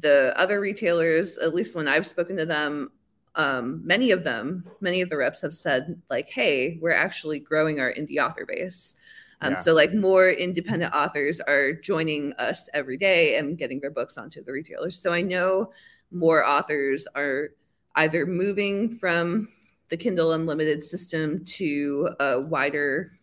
the 0.00 0.34
other 0.36 0.60
retailers, 0.60 1.38
at 1.38 1.54
least 1.54 1.74
when 1.74 1.88
I've 1.88 2.06
spoken 2.06 2.36
to 2.36 2.46
them, 2.46 2.90
um, 3.34 3.82
many 3.84 4.10
of 4.10 4.24
them, 4.24 4.64
many 4.80 5.00
of 5.00 5.10
the 5.10 5.16
reps 5.16 5.42
have 5.42 5.54
said, 5.54 6.00
like, 6.08 6.28
hey, 6.30 6.78
we're 6.80 6.92
actually 6.92 7.38
growing 7.38 7.80
our 7.80 7.92
indie 7.92 8.18
author 8.18 8.46
base. 8.46 8.96
Um, 9.42 9.52
yeah. 9.52 9.58
So, 9.58 9.74
like, 9.74 9.92
more 9.92 10.30
independent 10.30 10.94
authors 10.94 11.40
are 11.40 11.72
joining 11.72 12.32
us 12.34 12.68
every 12.72 12.96
day 12.96 13.36
and 13.36 13.58
getting 13.58 13.80
their 13.80 13.90
books 13.90 14.16
onto 14.16 14.42
the 14.42 14.52
retailers. 14.52 14.98
So, 14.98 15.12
I 15.12 15.20
know 15.20 15.72
more 16.10 16.46
authors 16.46 17.06
are 17.14 17.50
either 17.96 18.24
moving 18.24 18.96
from 18.96 19.48
the 19.90 19.96
Kindle 19.96 20.32
Unlimited 20.32 20.82
system 20.82 21.44
to 21.44 22.08
a 22.18 22.40
wider, 22.40 23.18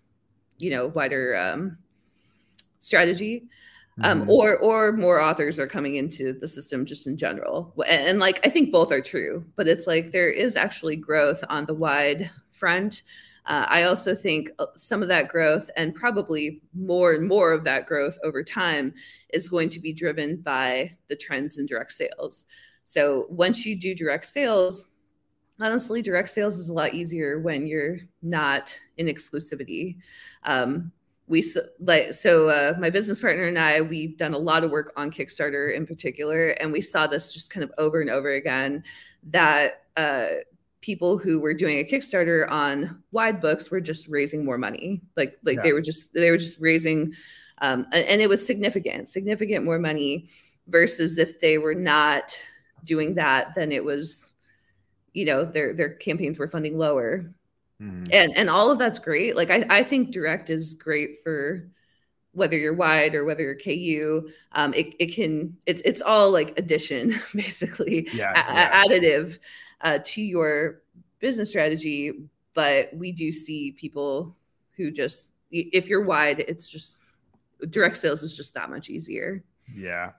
you 0.59 0.69
know, 0.69 0.87
wider 0.87 1.35
um, 1.35 1.77
strategy 2.77 3.47
um, 4.01 4.21
mm-hmm. 4.21 4.29
or 4.29 4.57
or 4.57 4.91
more 4.91 5.21
authors 5.21 5.59
are 5.59 5.67
coming 5.67 5.95
into 5.95 6.33
the 6.33 6.47
system 6.47 6.85
just 6.85 7.07
in 7.07 7.17
general. 7.17 7.73
And, 7.87 8.07
and, 8.07 8.19
like 8.19 8.45
i 8.45 8.49
think 8.49 8.71
both 8.71 8.91
are 8.91 9.01
true 9.01 9.45
but 9.55 9.67
it's 9.67 9.87
like 9.87 10.11
there 10.11 10.29
is 10.29 10.55
actually 10.55 10.95
growth 10.95 11.43
on 11.49 11.65
the 11.65 11.73
wide 11.73 12.29
front. 12.51 13.03
Uh, 13.45 13.65
i 13.67 13.83
also 13.83 14.15
think 14.15 14.49
uh, 14.59 14.67
some 14.75 15.01
of 15.01 15.09
that 15.09 15.27
growth 15.27 15.69
and 15.75 15.93
probably 15.93 16.61
more 16.73 17.11
and 17.13 17.27
more 17.27 17.51
of 17.51 17.65
that 17.65 17.85
growth 17.85 18.17
over 18.23 18.41
time 18.43 18.93
is 19.33 19.49
going 19.49 19.69
to 19.69 19.81
be 19.81 19.93
driven 19.93 20.37
by 20.37 20.95
the 21.09 21.15
trends 21.15 21.57
in 21.57 21.65
direct 21.65 21.91
sales. 21.91 22.45
So 22.85 23.27
once 23.29 23.65
you 23.65 23.75
do 23.79 23.93
direct 23.93 24.25
sales 24.25 24.87
honestly 25.59 26.01
direct 26.01 26.29
sales 26.29 26.57
is 26.57 26.69
a 26.69 26.73
lot 26.73 26.93
easier 26.93 27.39
when 27.39 27.67
you're 27.67 27.97
not 28.21 28.77
in 28.97 29.07
exclusivity. 29.07 29.97
Um, 30.43 30.91
we 31.27 31.43
like 31.79 32.13
so 32.13 32.49
uh, 32.49 32.73
my 32.79 32.89
business 32.89 33.19
partner 33.19 33.43
and 33.43 33.57
i 33.57 33.81
we've 33.81 34.17
done 34.17 34.33
a 34.33 34.37
lot 34.37 34.63
of 34.63 34.71
work 34.71 34.91
on 34.95 35.09
kickstarter 35.09 35.73
in 35.73 35.85
particular 35.85 36.49
and 36.49 36.71
we 36.71 36.81
saw 36.81 37.07
this 37.07 37.33
just 37.33 37.49
kind 37.49 37.63
of 37.63 37.71
over 37.77 38.01
and 38.01 38.09
over 38.09 38.29
again 38.29 38.83
that 39.23 39.83
uh, 39.95 40.25
people 40.81 41.17
who 41.17 41.39
were 41.39 41.53
doing 41.53 41.79
a 41.79 41.83
kickstarter 41.83 42.49
on 42.49 43.01
wide 43.11 43.39
books 43.39 43.71
were 43.71 43.81
just 43.81 44.07
raising 44.07 44.43
more 44.43 44.57
money 44.57 45.01
like 45.15 45.37
like 45.43 45.57
yeah. 45.57 45.63
they 45.63 45.73
were 45.73 45.81
just 45.81 46.13
they 46.13 46.29
were 46.29 46.37
just 46.37 46.59
raising 46.59 47.13
um, 47.59 47.85
and 47.93 48.21
it 48.21 48.27
was 48.27 48.45
significant 48.45 49.07
significant 49.07 49.63
more 49.63 49.79
money 49.79 50.27
versus 50.67 51.17
if 51.17 51.39
they 51.39 51.57
were 51.57 51.75
not 51.75 52.37
doing 52.83 53.15
that 53.15 53.55
then 53.55 53.71
it 53.71 53.83
was 53.83 54.33
you 55.13 55.23
know 55.23 55.45
their 55.45 55.73
their 55.73 55.89
campaigns 55.89 56.37
were 56.37 56.47
funding 56.47 56.77
lower 56.77 57.33
Mm. 57.83 58.09
And 58.13 58.33
and 58.37 58.49
all 58.49 58.71
of 58.71 58.79
that's 58.79 58.99
great. 58.99 59.35
Like 59.35 59.49
I, 59.49 59.65
I 59.69 59.83
think 59.83 60.11
direct 60.11 60.49
is 60.49 60.73
great 60.73 61.21
for 61.23 61.67
whether 62.31 62.57
you're 62.57 62.73
wide 62.73 63.13
or 63.13 63.25
whether 63.25 63.43
you're 63.43 63.55
KU. 63.55 64.29
Um, 64.53 64.73
it, 64.73 64.95
it 64.99 65.13
can 65.13 65.57
it's 65.65 65.81
it's 65.83 66.01
all 66.01 66.31
like 66.31 66.57
addition 66.57 67.15
basically, 67.33 68.07
yeah, 68.13 68.31
yeah. 68.35 68.83
additive 68.85 69.37
uh, 69.81 69.99
to 70.03 70.21
your 70.21 70.81
business 71.19 71.49
strategy. 71.49 72.13
But 72.53 72.93
we 72.93 73.11
do 73.11 73.31
see 73.31 73.71
people 73.71 74.35
who 74.77 74.91
just 74.91 75.33
if 75.51 75.87
you're 75.87 76.03
wide, 76.03 76.39
it's 76.47 76.67
just 76.67 77.01
direct 77.69 77.97
sales 77.97 78.23
is 78.23 78.35
just 78.35 78.53
that 78.53 78.69
much 78.69 78.89
easier. 78.89 79.43
Yeah. 79.73 80.11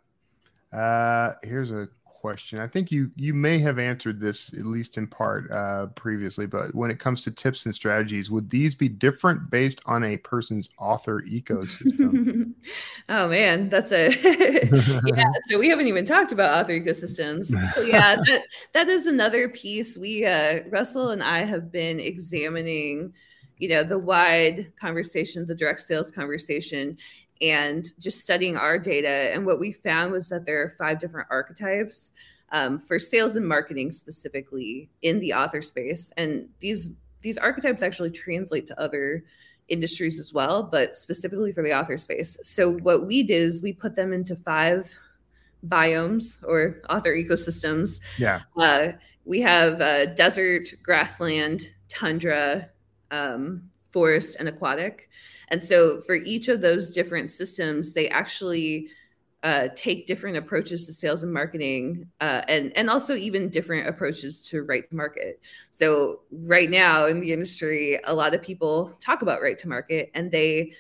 Uh, 0.73 1.35
here's 1.43 1.71
a 1.71 1.89
question. 2.25 2.59
I 2.59 2.67
think 2.67 2.91
you 2.91 3.11
you 3.17 3.35
may 3.35 3.59
have 3.59 3.79
answered 3.79 4.19
this 4.19 4.49
at 4.55 4.65
least 4.65 4.97
in 4.97 5.07
part 5.07 5.51
uh, 5.51 5.89
previously, 5.89 6.47
but 6.47 6.75
when 6.75 6.91
it 6.91 6.99
comes 6.99 7.21
to 7.25 7.31
tips 7.31 7.67
and 7.67 7.75
strategies, 7.75 8.31
would 8.31 8.49
these 8.49 8.75
be 8.75 8.89
different 8.89 9.51
based 9.51 9.83
on 9.85 10.03
a 10.05 10.17
person's 10.17 10.71
author 10.79 11.23
ecosystem? 11.31 12.55
oh 13.11 13.29
man, 13.29 13.69
that's 13.69 13.93
a 13.93 14.09
yeah. 15.05 15.29
So 15.51 15.59
we 15.59 15.69
haven't 15.69 15.89
even 15.89 16.07
talked 16.07 16.33
about 16.33 16.57
author 16.57 16.73
ecosystems. 16.73 17.55
So 17.75 17.81
yeah, 17.95 18.17
that 18.17 18.43
that 18.73 18.89
is 18.89 19.07
another 19.07 19.51
piece. 19.51 19.99
We 19.99 20.25
uh, 20.25 20.61
Russell 20.71 21.11
and 21.11 21.23
I 21.23 21.45
have 21.45 21.71
been 21.71 22.01
examining, 22.01 23.13
you 23.59 23.69
know, 23.69 23.83
the 23.83 23.99
wide 23.99 24.73
conversation, 24.81 25.47
the 25.47 25.55
direct 25.55 25.83
sales 25.83 26.11
conversation, 26.11 26.97
and 27.41 27.87
just 27.99 28.21
studying 28.21 28.57
our 28.57 28.79
data. 28.79 29.09
And 29.09 29.45
what 29.45 29.59
we 29.59 29.73
found 29.73 30.13
was 30.13 30.29
that 30.29 30.47
there 30.47 30.63
are 30.63 30.75
five 30.79 31.01
different 31.01 31.29
archetypes 31.31 32.13
um, 32.53 32.79
for 32.79 32.99
sales 32.99 33.37
and 33.37 33.47
marketing 33.47 33.91
specifically 33.91 34.89
in 35.03 35.19
the 35.21 35.33
author 35.35 35.63
space. 35.63 36.13
And 36.17 36.49
these 36.61 36.91
these 37.23 37.39
archetypes 37.39 37.83
actually 37.83 38.11
translate 38.11 38.67
to 38.67 38.79
other 38.79 39.25
industries 39.69 40.21
as 40.21 40.35
well, 40.35 40.63
but 40.63 40.95
specifically 40.95 41.53
for 41.53 41.63
the 41.63 41.73
author 41.73 41.97
space. 41.97 42.37
So 42.43 42.73
what 42.73 43.07
we 43.07 43.23
did 43.23 43.35
is 43.35 43.63
we 43.63 43.73
put 43.73 43.97
them 43.97 44.13
into 44.13 44.37
five 44.37 44.93
biomes 45.67 46.39
or 46.45 46.83
author 46.91 47.15
ecosystems. 47.15 48.01
Yeah. 48.19 48.43
Uh, 48.59 48.93
we 49.25 49.41
have 49.41 49.81
uh, 49.81 50.07
desert, 50.07 50.69
grassland, 50.83 51.73
tundra, 51.89 52.69
um, 53.11 53.71
forest, 53.95 54.37
and 54.39 54.49
aquatic. 54.49 55.09
And 55.49 55.63
so 55.63 56.01
for 56.01 56.17
each 56.17 56.49
of 56.49 56.61
those 56.61 56.91
different 56.91 57.31
systems, 57.31 57.93
they 57.95 58.09
actually 58.09 58.89
uh, 59.45 59.69
take 59.77 60.07
different 60.07 60.37
approaches 60.37 60.87
to 60.87 60.93
sales 60.93 61.23
and 61.23 61.33
marketing 61.33 62.07
uh, 62.21 62.43
and, 62.49 62.73
and 62.77 62.91
also 62.91 63.15
even 63.15 63.51
different 63.51 63.87
approaches 63.87 64.47
to 64.49 64.63
right 64.63 64.89
to 64.89 64.97
market. 64.97 65.41
So 65.71 66.23
right 66.33 66.71
now 66.71 67.07
in 67.07 67.21
the 67.21 67.33
industry, 67.33 68.01
a 68.05 68.15
lot 68.15 68.35
of 68.35 68.43
people 68.43 68.97
talk 69.01 69.23
about 69.23 69.43
right 69.43 69.59
to 69.59 69.69
market 69.69 70.11
and 70.15 70.33
they 70.33 70.73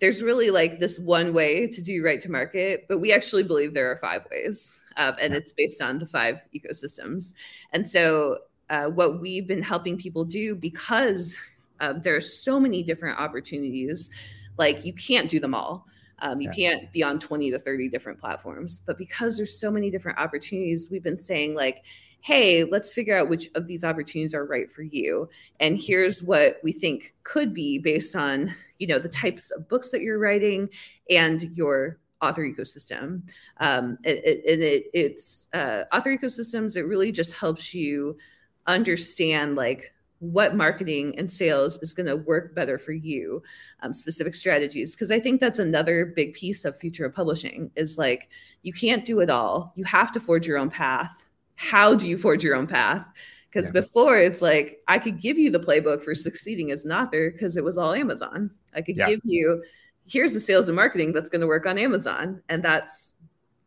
there's 0.00 0.22
really 0.22 0.50
like 0.50 0.78
this 0.78 0.98
one 0.98 1.34
way 1.34 1.66
to 1.66 1.82
do 1.82 2.02
right 2.02 2.22
to 2.22 2.30
market, 2.30 2.86
but 2.88 3.00
we 3.00 3.12
actually 3.12 3.42
believe 3.42 3.74
there 3.74 3.90
are 3.90 3.98
five 3.98 4.22
ways. 4.30 4.78
Uh, 4.96 5.12
and 5.20 5.34
it's 5.34 5.52
based 5.52 5.82
on 5.82 5.98
the 5.98 6.06
five 6.06 6.40
ecosystems. 6.54 7.34
And 7.72 7.86
so 7.86 8.38
uh, 8.70 8.86
what 8.86 9.20
we've 9.20 9.46
been 9.46 9.62
helping 9.62 9.98
people 9.98 10.24
do 10.24 10.56
because 10.56 11.38
um, 11.80 12.00
there 12.02 12.14
are 12.14 12.20
so 12.20 12.60
many 12.60 12.82
different 12.82 13.18
opportunities. 13.18 14.10
Like 14.58 14.84
you 14.84 14.92
can't 14.92 15.28
do 15.30 15.40
them 15.40 15.54
all. 15.54 15.86
Um, 16.22 16.40
you 16.40 16.50
yeah. 16.54 16.76
can't 16.76 16.92
be 16.92 17.02
on 17.02 17.18
20 17.18 17.50
to 17.50 17.58
30 17.58 17.88
different 17.88 18.20
platforms. 18.20 18.80
But 18.86 18.98
because 18.98 19.36
there's 19.36 19.58
so 19.58 19.70
many 19.70 19.90
different 19.90 20.18
opportunities, 20.18 20.88
we've 20.90 21.02
been 21.02 21.16
saying 21.16 21.54
like, 21.54 21.82
hey, 22.22 22.64
let's 22.64 22.92
figure 22.92 23.16
out 23.16 23.30
which 23.30 23.48
of 23.54 23.66
these 23.66 23.82
opportunities 23.82 24.34
are 24.34 24.44
right 24.44 24.70
for 24.70 24.82
you. 24.82 25.28
And 25.58 25.80
here's 25.80 26.22
what 26.22 26.58
we 26.62 26.72
think 26.72 27.14
could 27.22 27.54
be 27.54 27.78
based 27.78 28.14
on, 28.14 28.54
you 28.78 28.86
know, 28.86 28.98
the 28.98 29.08
types 29.08 29.50
of 29.50 29.68
books 29.68 29.90
that 29.90 30.02
you're 30.02 30.18
writing 30.18 30.68
and 31.08 31.40
your 31.56 31.98
author 32.20 32.42
ecosystem. 32.42 33.22
Um, 33.58 33.96
it, 34.04 34.22
it, 34.24 34.60
it, 34.60 34.84
it's 34.92 35.48
uh, 35.54 35.84
author 35.92 36.14
ecosystems. 36.14 36.76
It 36.76 36.84
really 36.84 37.12
just 37.12 37.32
helps 37.32 37.72
you 37.72 38.18
understand 38.66 39.56
like 39.56 39.94
what 40.20 40.54
marketing 40.54 41.18
and 41.18 41.30
sales 41.30 41.78
is 41.78 41.94
going 41.94 42.06
to 42.06 42.16
work 42.16 42.54
better 42.54 42.78
for 42.78 42.92
you 42.92 43.42
um, 43.80 43.92
specific 43.92 44.34
strategies 44.34 44.94
because 44.94 45.10
i 45.10 45.18
think 45.18 45.40
that's 45.40 45.58
another 45.58 46.12
big 46.14 46.34
piece 46.34 46.64
of 46.64 46.78
future 46.78 47.06
of 47.06 47.14
publishing 47.14 47.70
is 47.74 47.98
like 47.98 48.28
you 48.62 48.72
can't 48.72 49.04
do 49.04 49.20
it 49.20 49.30
all 49.30 49.72
you 49.76 49.84
have 49.84 50.12
to 50.12 50.20
forge 50.20 50.46
your 50.46 50.58
own 50.58 50.70
path 50.70 51.26
how 51.56 51.94
do 51.94 52.06
you 52.06 52.18
forge 52.18 52.44
your 52.44 52.54
own 52.54 52.66
path 52.66 53.08
because 53.50 53.66
yeah. 53.66 53.80
before 53.80 54.18
it's 54.18 54.42
like 54.42 54.80
i 54.88 54.98
could 54.98 55.20
give 55.20 55.38
you 55.38 55.50
the 55.50 55.58
playbook 55.58 56.02
for 56.02 56.14
succeeding 56.14 56.70
as 56.70 56.84
an 56.84 56.92
author 56.92 57.30
because 57.30 57.56
it 57.56 57.64
was 57.64 57.78
all 57.78 57.94
amazon 57.94 58.50
i 58.74 58.82
could 58.82 58.98
yeah. 58.98 59.08
give 59.08 59.20
you 59.24 59.62
here's 60.06 60.34
the 60.34 60.40
sales 60.40 60.68
and 60.68 60.76
marketing 60.76 61.12
that's 61.12 61.30
going 61.30 61.40
to 61.40 61.46
work 61.46 61.64
on 61.64 61.78
amazon 61.78 62.42
and 62.50 62.62
that's 62.62 63.14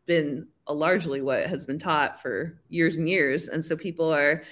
been 0.06 0.46
largely 0.68 1.20
what 1.20 1.46
has 1.46 1.66
been 1.66 1.78
taught 1.78 2.20
for 2.22 2.60
years 2.68 2.96
and 2.96 3.08
years 3.08 3.48
and 3.48 3.64
so 3.64 3.76
people 3.76 4.12
are 4.12 4.42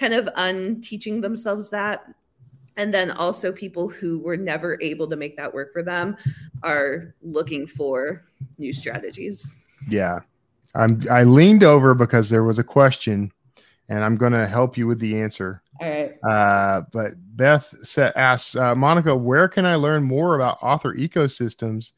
kind 0.00 0.14
of 0.14 0.28
unteaching 0.36 1.20
themselves 1.20 1.68
that. 1.70 2.04
And 2.76 2.94
then 2.94 3.10
also 3.10 3.52
people 3.52 3.88
who 3.88 4.18
were 4.20 4.38
never 4.38 4.78
able 4.80 5.06
to 5.08 5.16
make 5.16 5.36
that 5.36 5.52
work 5.52 5.72
for 5.72 5.82
them 5.82 6.16
are 6.62 7.14
looking 7.20 7.66
for 7.66 8.24
new 8.56 8.72
strategies. 8.72 9.56
Yeah. 9.88 10.20
I'm 10.74 11.02
i 11.10 11.24
leaned 11.24 11.64
over 11.64 11.94
because 11.94 12.30
there 12.30 12.44
was 12.44 12.60
a 12.60 12.64
question 12.64 13.32
and 13.88 14.04
i'm 14.04 14.16
going 14.16 14.32
to 14.32 14.46
help 14.46 14.78
you 14.78 14.86
with 14.86 15.00
the 15.00 15.20
answer. 15.20 15.62
All 15.80 15.90
right. 15.90 16.16
Uh, 16.22 16.82
but 16.92 17.14
beth 17.36 17.74
sa- 17.82 18.12
asks 18.14 18.54
uh, 18.54 18.74
monica 18.76 19.16
where 19.16 19.48
can 19.48 19.66
i 19.66 19.74
learn 19.74 20.04
more 20.04 20.36
about 20.36 20.62
author 20.62 20.94
ecosystems? 20.94 21.90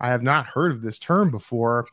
I 0.00 0.08
have 0.08 0.22
not 0.22 0.46
heard 0.46 0.70
of 0.72 0.80
this 0.80 0.98
term 0.98 1.30
before 1.30 1.86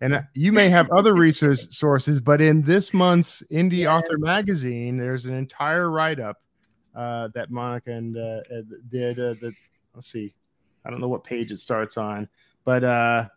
and 0.00 0.14
uh, 0.14 0.22
you 0.34 0.52
may 0.52 0.68
have 0.68 0.90
other 0.90 1.14
resource 1.16 1.66
sources, 1.70 2.20
but 2.20 2.40
in 2.40 2.62
this 2.62 2.92
month's 2.92 3.42
Indie. 3.50 3.86
Author 3.90 4.18
Magazine, 4.18 4.96
there's 4.96 5.26
an 5.26 5.34
entire 5.34 5.90
write 5.90 6.20
up 6.20 6.40
uh, 6.94 7.28
that 7.34 7.50
Monica 7.50 7.92
and 7.92 8.16
uh, 8.16 8.40
did. 8.90 9.18
Uh, 9.18 9.34
the, 9.40 9.52
let's 9.94 10.10
see, 10.10 10.34
I 10.84 10.90
don't 10.90 11.00
know 11.00 11.08
what 11.08 11.24
page 11.24 11.52
it 11.52 11.58
starts 11.58 11.96
on, 11.96 12.28
but 12.64 12.84
uh, 12.84 13.28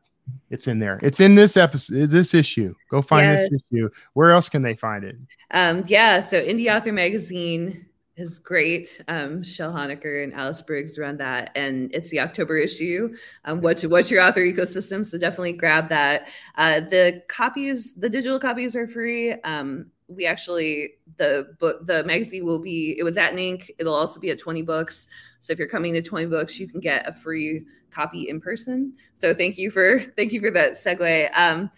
it's 0.50 0.68
in 0.68 0.80
there. 0.80 1.00
It's 1.02 1.20
in 1.20 1.36
this 1.36 1.58
episode, 1.58 2.10
this 2.10 2.34
issue. 2.34 2.76
Go 2.90 3.02
find 3.02 3.32
yes. 3.32 3.50
this 3.52 3.62
issue. 3.72 3.90
Where 4.14 4.32
else 4.32 4.50
can 4.50 4.62
they 4.62 4.76
find 4.76 5.04
it? 5.04 5.16
Um, 5.52 5.84
yeah, 5.88 6.22
so 6.22 6.42
Indie 6.42 6.74
Author 6.74 6.92
Magazine 6.92 7.86
is 8.20 8.40
great. 8.40 9.02
Um, 9.08 9.42
Chelle 9.42 9.74
Honaker 9.74 10.24
and 10.24 10.34
Alice 10.34 10.62
Briggs 10.62 11.00
run 11.00 11.18
that, 11.18 11.52
and 11.56 11.94
it's 11.94 12.10
the 12.10 12.20
October 12.20 12.58
issue. 12.58 13.16
Um, 13.46 13.62
what's 13.62 13.86
what's 13.86 14.12
your 14.12 14.22
author 14.22 14.42
ecosystem? 14.42 15.06
So 15.06 15.18
definitely 15.18 15.54
grab 15.54 15.90
that. 15.90 16.28
Uh, 16.56 16.82
the 16.82 17.22
copies, 17.28 17.94
the 17.94 18.10
digital 18.10 18.40
copies 18.40 18.76
are 18.76 18.88
free. 18.88 19.34
Um, 19.42 19.88
we 20.08 20.26
actually 20.26 20.94
the 21.18 21.56
book 21.60 21.86
the 21.86 22.04
magazine 22.04 22.46
will 22.46 22.60
be 22.60 22.96
it 22.98 23.04
was 23.04 23.18
at 23.18 23.38
Ink. 23.38 23.72
It'll 23.78 23.94
also 23.94 24.20
be 24.20 24.32
at 24.32 24.40
20 24.40 24.64
books. 24.64 25.08
So 25.40 25.54
if 25.54 25.60
you're 25.60 25.70
coming 25.70 25.94
to 25.94 26.02
20 26.02 26.26
books, 26.26 26.60
you 26.60 26.68
can 26.68 26.80
get 26.80 27.08
a 27.08 27.14
free 27.14 27.64
copy 27.92 28.30
in 28.30 28.42
person. 28.42 28.94
So 29.14 29.34
thank 29.34 29.58
you 29.58 29.72
for 29.72 30.00
thank 30.18 30.34
you 30.34 30.42
for 30.42 30.52
that 30.52 30.74
segue. 30.74 31.30
Um, 31.38 31.70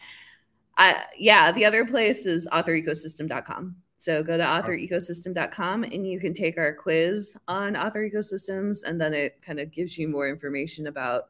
I, 0.78 1.04
yeah, 1.18 1.52
the 1.52 1.66
other 1.66 1.86
place 1.86 2.26
is 2.26 2.48
authorecosystem.com. 2.52 3.76
So 4.02 4.24
go 4.24 4.36
to 4.36 4.44
authorecosystem.com 4.44 5.84
and 5.84 6.08
you 6.08 6.20
can 6.20 6.34
take 6.34 6.58
our 6.58 6.74
quiz 6.74 7.38
on 7.48 7.78
author 7.78 8.10
ecosystems, 8.10 8.82
and 8.84 9.00
then 9.00 9.14
it 9.14 9.40
kind 9.44 9.60
of 9.60 9.72
gives 9.72 9.96
you 9.96 10.08
more 10.08 10.28
information 10.28 10.88
about 10.88 11.26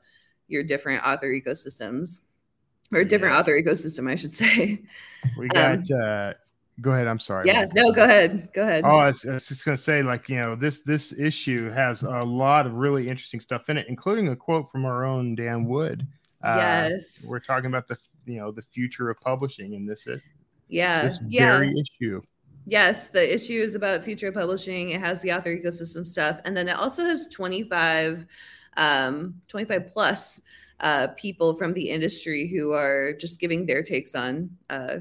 your 0.47 0.63
different 0.63 1.03
author 1.03 1.27
ecosystems 1.27 2.21
or 2.93 3.03
different 3.03 3.33
yeah. 3.33 3.39
author 3.41 3.61
ecosystem, 3.61 4.09
I 4.09 4.15
should 4.15 4.33
say. 4.33 4.83
We 5.37 5.49
got. 5.49 5.91
Um, 5.91 6.01
uh, 6.01 6.31
go 6.79 6.91
ahead. 6.91 7.07
I'm 7.07 7.19
sorry. 7.19 7.47
Yeah. 7.47 7.65
No. 7.75 7.91
Go 7.91 8.05
ahead. 8.05 8.53
Go 8.53 8.61
ahead. 8.61 8.85
Oh, 8.85 8.95
I 8.95 9.07
was, 9.07 9.25
I 9.25 9.33
was 9.33 9.49
just 9.49 9.65
gonna 9.65 9.75
say, 9.75 10.01
like 10.01 10.29
you 10.29 10.37
know, 10.37 10.55
this 10.55 10.79
this 10.79 11.11
issue 11.11 11.69
has 11.71 12.03
a 12.03 12.19
lot 12.19 12.65
of 12.65 12.75
really 12.75 13.01
interesting 13.09 13.41
stuff 13.41 13.67
in 13.67 13.79
it, 13.79 13.87
including 13.89 14.29
a 14.29 14.35
quote 14.37 14.71
from 14.71 14.85
our 14.85 15.03
own 15.03 15.35
Dan 15.35 15.65
Wood. 15.65 16.07
Uh, 16.41 16.55
yes. 16.57 17.25
We're 17.27 17.41
talking 17.41 17.65
about 17.65 17.89
the 17.89 17.97
you 18.25 18.37
know 18.37 18.53
the 18.53 18.61
future 18.61 19.09
of 19.09 19.19
publishing 19.19 19.73
in 19.73 19.85
this. 19.85 20.07
Yeah. 20.69 21.01
This 21.01 21.19
yeah. 21.27 21.57
very 21.57 21.73
issue. 21.77 22.21
Yes, 22.65 23.07
the 23.09 23.33
issue 23.33 23.61
is 23.61 23.75
about 23.75 24.03
future 24.03 24.31
publishing. 24.31 24.91
It 24.91 24.99
has 24.99 25.21
the 25.21 25.33
author 25.33 25.55
ecosystem 25.55 26.05
stuff, 26.05 26.39
and 26.45 26.55
then 26.55 26.67
it 26.67 26.75
also 26.75 27.03
has 27.03 27.27
25, 27.27 28.25
um, 28.77 29.41
25 29.47 29.87
plus 29.87 30.41
uh, 30.79 31.07
people 31.17 31.55
from 31.55 31.73
the 31.73 31.89
industry 31.89 32.47
who 32.47 32.71
are 32.71 33.13
just 33.13 33.39
giving 33.39 33.65
their 33.65 33.83
takes 33.83 34.15
on 34.15 34.49
uh, 34.69 34.97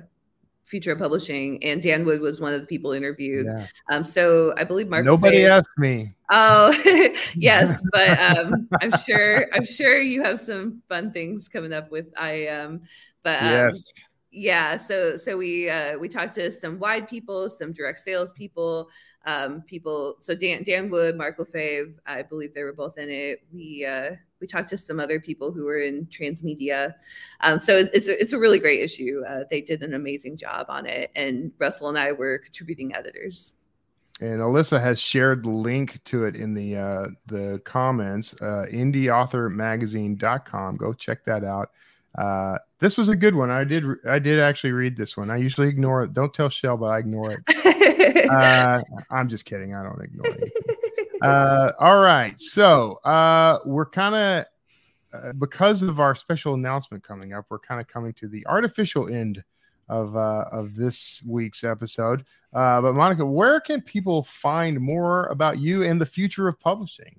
future 0.65 0.97
publishing. 0.97 1.63
And 1.65 1.83
Dan 1.83 2.05
Wood 2.05 2.21
was 2.21 2.41
one 2.41 2.55
of 2.55 2.61
the 2.61 2.67
people 2.67 2.93
interviewed. 2.93 3.47
Yeah. 3.47 3.67
Um, 3.91 4.05
so 4.05 4.55
I 4.57 4.65
believe 4.65 4.89
Mark. 4.89 5.05
Nobody 5.05 5.47
asked 5.47 5.69
me. 5.77 6.15
Oh, 6.31 6.73
yes, 7.35 7.83
but 7.93 8.19
um, 8.21 8.69
I'm 8.81 8.93
sure. 8.97 9.47
I'm 9.53 9.65
sure 9.65 9.99
you 9.99 10.23
have 10.23 10.41
some 10.41 10.83
fun 10.89 11.13
things 11.13 11.49
coming 11.49 11.73
up 11.73 11.91
with 11.91 12.07
I 12.17 12.47
Um, 12.49 12.83
but 13.23 13.43
um, 13.43 13.49
yes 13.49 13.93
yeah 14.33 14.77
so 14.77 15.17
so 15.17 15.37
we 15.37 15.69
uh 15.69 15.99
we 15.99 16.09
talked 16.09 16.35
to 16.35 16.51
some 16.51 16.79
wide 16.79 17.09
people 17.09 17.51
some 17.51 17.73
direct 17.73 17.99
sales 17.99 18.33
people 18.33 18.89
um 19.27 19.61
people 19.63 20.15
so 20.21 20.37
dan 20.37 20.63
dan 20.63 20.89
wood 20.89 21.17
mark 21.17 21.37
lefebvre 21.39 21.93
i 22.07 22.23
believe 22.23 22.55
they 22.55 22.63
were 22.63 22.73
both 22.73 22.97
in 22.97 23.11
it 23.11 23.43
we 23.53 23.85
uh 23.85 24.11
we 24.41 24.47
talked 24.47 24.69
to 24.69 24.77
some 24.77 25.01
other 25.01 25.19
people 25.19 25.51
who 25.51 25.65
were 25.65 25.81
in 25.81 26.07
transmedia 26.07 26.95
um 27.41 27.59
so 27.59 27.77
it's 27.77 27.91
it's 27.93 28.07
a, 28.09 28.21
it's 28.21 28.33
a 28.33 28.39
really 28.39 28.61
great 28.61 28.81
issue 28.81 29.21
uh, 29.29 29.41
they 29.51 29.61
did 29.61 29.83
an 29.83 29.95
amazing 29.95 30.37
job 30.37 30.67
on 30.69 30.87
it 30.87 31.11
and 31.17 31.51
russell 31.59 31.89
and 31.89 31.99
i 31.99 32.13
were 32.13 32.39
contributing 32.39 32.95
editors 32.95 33.55
and 34.21 34.41
Alyssa 34.43 34.81
has 34.81 35.01
shared 35.01 35.43
the 35.45 35.49
link 35.49 35.99
to 36.05 36.25
it 36.25 36.37
in 36.37 36.53
the 36.53 36.77
uh, 36.77 37.07
the 37.25 37.59
comments. 37.65 38.35
Uh, 38.35 38.67
indieauthormagazine.com. 38.71 40.77
Go 40.77 40.93
check 40.93 41.25
that 41.25 41.43
out. 41.43 41.71
Uh, 42.17 42.59
this 42.81 42.97
was 42.97 43.09
a 43.09 43.17
good 43.17 43.35
one. 43.35 43.51
I 43.51 43.65
did 43.65 43.85
I 44.07 44.19
did 44.19 44.41
actually 44.41 44.73
read 44.73 44.97
this 44.97 45.17
one. 45.17 45.31
I 45.31 45.37
usually 45.37 45.69
ignore 45.69 46.03
it. 46.03 46.13
Don't 46.13 46.35
tell 46.35 46.49
Chelle, 46.49 46.79
but 46.79 46.87
I 46.87 46.99
ignore 46.99 47.31
it. 47.33 48.29
uh, 48.31 48.81
I'm 49.11 49.29
just 49.29 49.45
kidding. 49.45 49.75
I 49.75 49.83
don't 49.83 50.03
ignore 50.03 50.27
it. 50.27 50.53
Uh, 51.23 51.73
all 51.79 52.01
right. 52.01 52.41
So 52.41 52.95
uh, 53.05 53.59
we're 53.65 53.87
kind 53.87 54.15
of 54.15 54.45
uh, 55.13 55.33
because 55.35 55.83
of 55.83 56.01
our 56.01 56.15
special 56.15 56.55
announcement 56.55 57.05
coming 57.05 57.33
up, 57.33 57.47
we're 57.51 57.59
kind 57.59 57.81
of 57.81 57.87
coming 57.87 58.13
to 58.15 58.29
the 58.29 58.47
artificial 58.47 59.09
end 59.09 59.45
of 59.91 60.17
uh, 60.17 60.47
of 60.51 60.75
this 60.77 61.23
week's 61.27 61.65
episode. 61.65 62.25
Uh, 62.55 62.81
but 62.81 62.95
Monica, 62.95 63.27
where 63.27 63.61
can 63.61 63.83
people 63.83 64.25
find 64.25 64.81
more 64.81 65.27
about 65.27 65.59
you 65.59 65.83
and 65.83 66.01
the 66.01 66.07
future 66.07 66.49
of 66.49 66.59
publishing? 66.61 67.17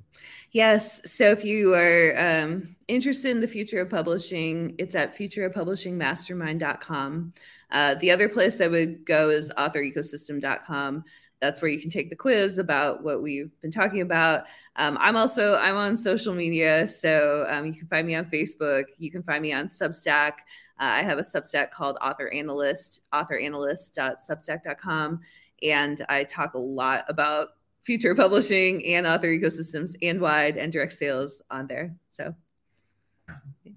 Yes. 0.52 1.02
So 1.06 1.32
if 1.32 1.46
you 1.46 1.74
are 1.74 2.14
um, 2.18 2.76
interested 2.88 3.32
in 3.32 3.42
the 3.42 3.48
future 3.48 3.80
of 3.80 3.90
publishing, 3.90 4.76
it's 4.78 4.96
at 4.96 5.16
futureofpublishingmastermind.com. 5.16 7.34
Uh, 7.72 7.96
the 7.96 8.12
other 8.12 8.30
place 8.30 8.60
I 8.60 8.68
would 8.68 9.06
go 9.06 9.30
is 9.30 9.50
authorecosystem.com. 9.58 11.06
That's 11.42 11.62
where 11.62 11.70
you 11.72 11.82
can 11.82 11.90
take 11.90 12.12
the 12.12 12.16
quiz 12.16 12.60
about 12.60 13.04
what 13.04 13.24
we've 13.24 13.50
been 13.62 13.72
talking 13.72 14.02
about. 14.02 14.44
Um, 14.76 14.96
I'm 15.02 15.18
also 15.18 15.58
I'm 15.58 15.76
on 15.76 15.98
social 15.98 16.36
media, 16.36 16.88
so 16.88 17.48
um, 17.50 17.66
you 17.66 17.74
can 17.74 17.88
find 17.88 18.06
me 18.06 18.14
on 18.16 18.26
Facebook. 18.26 18.84
You 19.00 19.10
can 19.12 19.24
find 19.24 19.42
me 19.42 19.52
on 19.52 19.68
Substack. 19.68 20.34
Uh, 20.80 20.94
I 20.94 21.02
have 21.02 21.18
a 21.18 21.24
Substack 21.24 21.72
called 21.72 21.98
Author 22.02 22.30
Analyst, 22.30 23.02
authoranalyst.substack.com, 23.14 25.20
and 25.64 26.06
I 26.10 26.24
talk 26.24 26.54
a 26.54 26.60
lot 26.60 27.06
about 27.08 27.48
future 27.84 28.16
publishing 28.16 28.86
and 28.86 29.08
author 29.08 29.28
ecosystems 29.28 29.96
and 30.02 30.22
wide 30.22 30.58
and 30.58 30.72
direct 30.72 30.94
sales 30.94 31.42
on 31.50 31.68
there. 31.68 31.96
So 32.12 32.36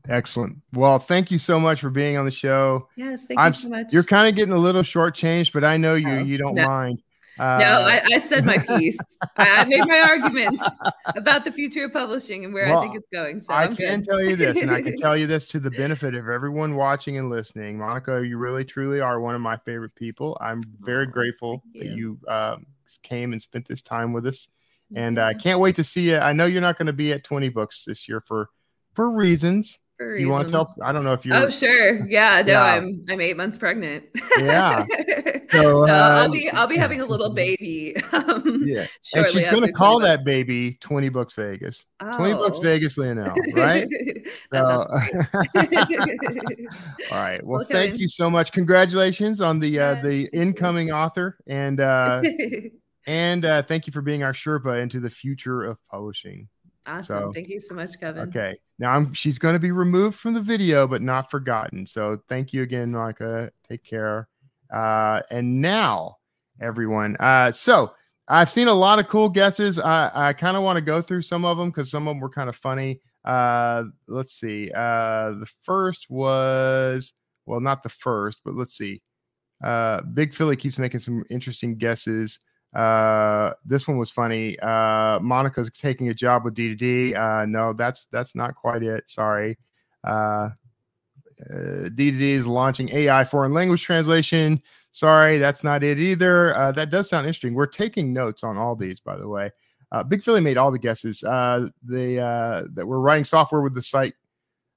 excellent. 0.08 0.58
Well, 0.72 0.98
thank 0.98 1.30
you 1.30 1.38
so 1.38 1.58
much 1.58 1.80
for 1.80 1.90
being 1.90 2.16
on 2.16 2.24
the 2.24 2.30
show. 2.30 2.88
Yes, 2.96 3.26
thank 3.26 3.40
I'm, 3.40 3.52
you 3.52 3.58
so 3.58 3.68
much. 3.68 3.92
You're 3.92 4.04
kind 4.04 4.28
of 4.28 4.34
getting 4.34 4.54
a 4.54 4.58
little 4.58 4.82
shortchanged, 4.82 5.52
but 5.52 5.64
I 5.64 5.76
know 5.76 5.94
you 5.94 6.10
oh, 6.10 6.18
you 6.18 6.38
don't 6.38 6.54
no. 6.54 6.66
mind. 6.66 7.02
Uh, 7.38 7.58
no, 7.58 7.82
I, 7.82 8.00
I, 8.04 8.18
said 8.18 8.44
my 8.44 8.58
piece. 8.58 8.98
I, 9.36 9.64
made 9.64 9.86
my 9.86 9.98
arguments 10.00 10.64
about 11.16 11.44
the 11.44 11.50
future 11.50 11.84
of 11.84 11.92
publishing 11.92 12.44
and 12.44 12.54
where 12.54 12.66
well, 12.66 12.78
I 12.78 12.82
think 12.82 12.96
it's 12.96 13.08
going. 13.12 13.40
So 13.40 13.52
I 13.52 13.64
I'm 13.64 13.74
can 13.74 14.00
good. 14.00 14.08
tell 14.08 14.22
you 14.22 14.36
this, 14.36 14.60
and 14.60 14.70
I 14.70 14.80
can 14.80 14.94
tell 14.96 15.16
you 15.16 15.26
this 15.28 15.48
to 15.48 15.58
the 15.58 15.70
benefit 15.70 16.14
of 16.14 16.28
everyone 16.28 16.76
watching 16.76 17.18
and 17.18 17.30
listening. 17.30 17.78
Monica, 17.78 18.24
you 18.24 18.38
really 18.38 18.64
truly 18.64 19.00
are 19.00 19.18
one 19.18 19.34
of 19.34 19.40
my 19.40 19.56
favorite 19.58 19.94
people. 19.96 20.38
I'm 20.40 20.62
very 20.80 21.06
oh, 21.06 21.10
grateful 21.10 21.62
you. 21.72 21.82
that 21.82 21.96
you 21.96 22.18
um, 22.28 22.66
came 23.02 23.32
and 23.32 23.42
spent 23.42 23.66
this 23.66 23.82
time 23.82 24.12
with 24.12 24.26
us. 24.26 24.48
And 24.94 25.18
I 25.18 25.32
uh, 25.32 25.34
can't 25.34 25.58
wait 25.58 25.76
to 25.76 25.84
see 25.84 26.10
you. 26.10 26.18
I 26.18 26.32
know 26.32 26.46
you're 26.46 26.60
not 26.60 26.78
going 26.78 26.86
to 26.86 26.92
be 26.92 27.12
at 27.12 27.24
20 27.24 27.48
books 27.48 27.84
this 27.84 28.08
year 28.08 28.20
for 28.20 28.50
for 28.94 29.10
reasons. 29.10 29.78
For 29.96 30.16
you 30.16 30.28
want 30.28 30.48
to 30.48 30.52
tell? 30.52 30.74
I 30.82 30.92
don't 30.92 31.04
know 31.04 31.12
if 31.12 31.24
you're. 31.24 31.36
Oh, 31.36 31.48
sure. 31.48 32.06
Yeah. 32.08 32.42
No, 32.42 32.52
yeah. 32.52 32.62
I'm 32.62 33.04
I'm 33.08 33.20
eight 33.20 33.36
months 33.36 33.58
pregnant. 33.58 34.04
Yeah. 34.38 34.84
So, 35.52 35.86
so 35.86 35.92
uh, 35.92 36.18
I'll 36.20 36.30
be 36.32 36.50
I'll 36.50 36.66
be 36.66 36.76
having 36.76 37.00
a 37.00 37.04
little 37.04 37.30
baby. 37.30 37.94
Um, 38.12 38.62
yeah. 38.64 38.86
And 39.14 39.26
she's 39.26 39.46
going 39.46 39.62
to 39.62 39.72
call 39.72 40.00
that 40.00 40.24
baby 40.24 40.76
20 40.80 41.08
Books 41.10 41.34
Vegas. 41.34 41.84
Oh. 42.00 42.16
20 42.16 42.34
Books 42.34 42.58
Vegas, 42.58 42.96
Leonelle, 42.96 43.36
right? 43.54 43.86
so, 44.52 44.88
all 47.12 47.18
right. 47.20 47.44
Well, 47.44 47.64
thank 47.64 47.98
you 47.98 48.08
so 48.08 48.30
much. 48.30 48.50
Congratulations 48.52 49.40
on 49.40 49.60
the 49.60 49.78
uh, 49.78 49.94
the 50.02 50.28
incoming 50.32 50.90
author 50.90 51.36
and 51.46 51.80
uh, 51.80 52.22
And 53.06 53.44
uh, 53.44 53.62
thank 53.62 53.86
you 53.86 53.92
for 53.92 54.00
being 54.00 54.22
our 54.22 54.32
Sherpa 54.32 54.82
into 54.82 55.00
the 55.00 55.10
future 55.10 55.62
of 55.62 55.78
publishing. 55.90 56.48
Awesome. 56.86 57.18
So, 57.18 57.32
thank 57.32 57.48
you 57.48 57.60
so 57.60 57.74
much, 57.74 57.98
Kevin. 57.98 58.28
Okay. 58.28 58.54
Now 58.78 58.92
I'm 58.92 59.12
she's 59.12 59.38
going 59.38 59.54
to 59.54 59.58
be 59.58 59.70
removed 59.70 60.18
from 60.18 60.34
the 60.34 60.40
video, 60.40 60.86
but 60.86 61.00
not 61.02 61.30
forgotten. 61.30 61.86
So 61.86 62.20
thank 62.28 62.52
you 62.52 62.62
again, 62.62 62.92
Monica. 62.92 63.50
Take 63.66 63.84
care. 63.84 64.28
Uh, 64.72 65.20
and 65.30 65.60
now, 65.60 66.16
everyone. 66.60 67.16
Uh, 67.18 67.50
so 67.50 67.92
I've 68.28 68.50
seen 68.50 68.68
a 68.68 68.74
lot 68.74 68.98
of 68.98 69.08
cool 69.08 69.28
guesses. 69.28 69.78
I, 69.78 70.10
I 70.12 70.32
kind 70.32 70.56
of 70.56 70.62
want 70.62 70.76
to 70.76 70.82
go 70.82 71.00
through 71.00 71.22
some 71.22 71.44
of 71.44 71.56
them 71.56 71.70
because 71.70 71.90
some 71.90 72.08
of 72.08 72.12
them 72.12 72.20
were 72.20 72.30
kind 72.30 72.48
of 72.48 72.56
funny. 72.56 73.00
Uh, 73.24 73.84
let's 74.08 74.34
see. 74.34 74.70
Uh, 74.74 75.30
the 75.40 75.48
first 75.62 76.10
was 76.10 77.12
well, 77.46 77.60
not 77.60 77.82
the 77.82 77.88
first, 77.88 78.40
but 78.44 78.54
let's 78.54 78.76
see. 78.76 79.02
Uh, 79.62 80.00
Big 80.02 80.34
Philly 80.34 80.56
keeps 80.56 80.78
making 80.78 81.00
some 81.00 81.24
interesting 81.30 81.76
guesses. 81.76 82.40
Uh, 82.74 83.52
this 83.64 83.86
one 83.86 83.98
was 83.98 84.10
funny. 84.10 84.58
Uh, 84.58 85.20
Monica's 85.20 85.70
taking 85.70 86.08
a 86.08 86.14
job 86.14 86.44
with 86.44 86.54
D2D. 86.54 87.16
Uh, 87.16 87.46
no, 87.46 87.72
that's 87.72 88.06
that's 88.06 88.34
not 88.34 88.54
quite 88.54 88.82
it. 88.82 89.08
Sorry. 89.08 89.58
Uh, 90.02 90.50
uh, 91.40 91.88
D2D 91.90 92.20
is 92.20 92.46
launching 92.46 92.90
AI 92.90 93.24
foreign 93.24 93.52
language 93.52 93.82
translation. 93.82 94.60
Sorry, 94.92 95.38
that's 95.38 95.64
not 95.64 95.82
it 95.82 95.98
either. 95.98 96.56
Uh, 96.56 96.72
that 96.72 96.90
does 96.90 97.08
sound 97.08 97.26
interesting. 97.26 97.54
We're 97.54 97.66
taking 97.66 98.12
notes 98.12 98.44
on 98.44 98.56
all 98.56 98.76
these, 98.76 99.00
by 99.00 99.16
the 99.16 99.28
way. 99.28 99.50
Uh, 99.90 100.02
Big 100.02 100.22
Philly 100.22 100.40
made 100.40 100.56
all 100.56 100.70
the 100.70 100.78
guesses. 100.78 101.22
Uh, 101.22 101.68
the 101.84 102.20
uh, 102.20 102.64
that 102.74 102.86
we're 102.86 102.98
writing 102.98 103.24
software 103.24 103.60
with 103.60 103.74
the 103.74 103.82
site 103.82 104.14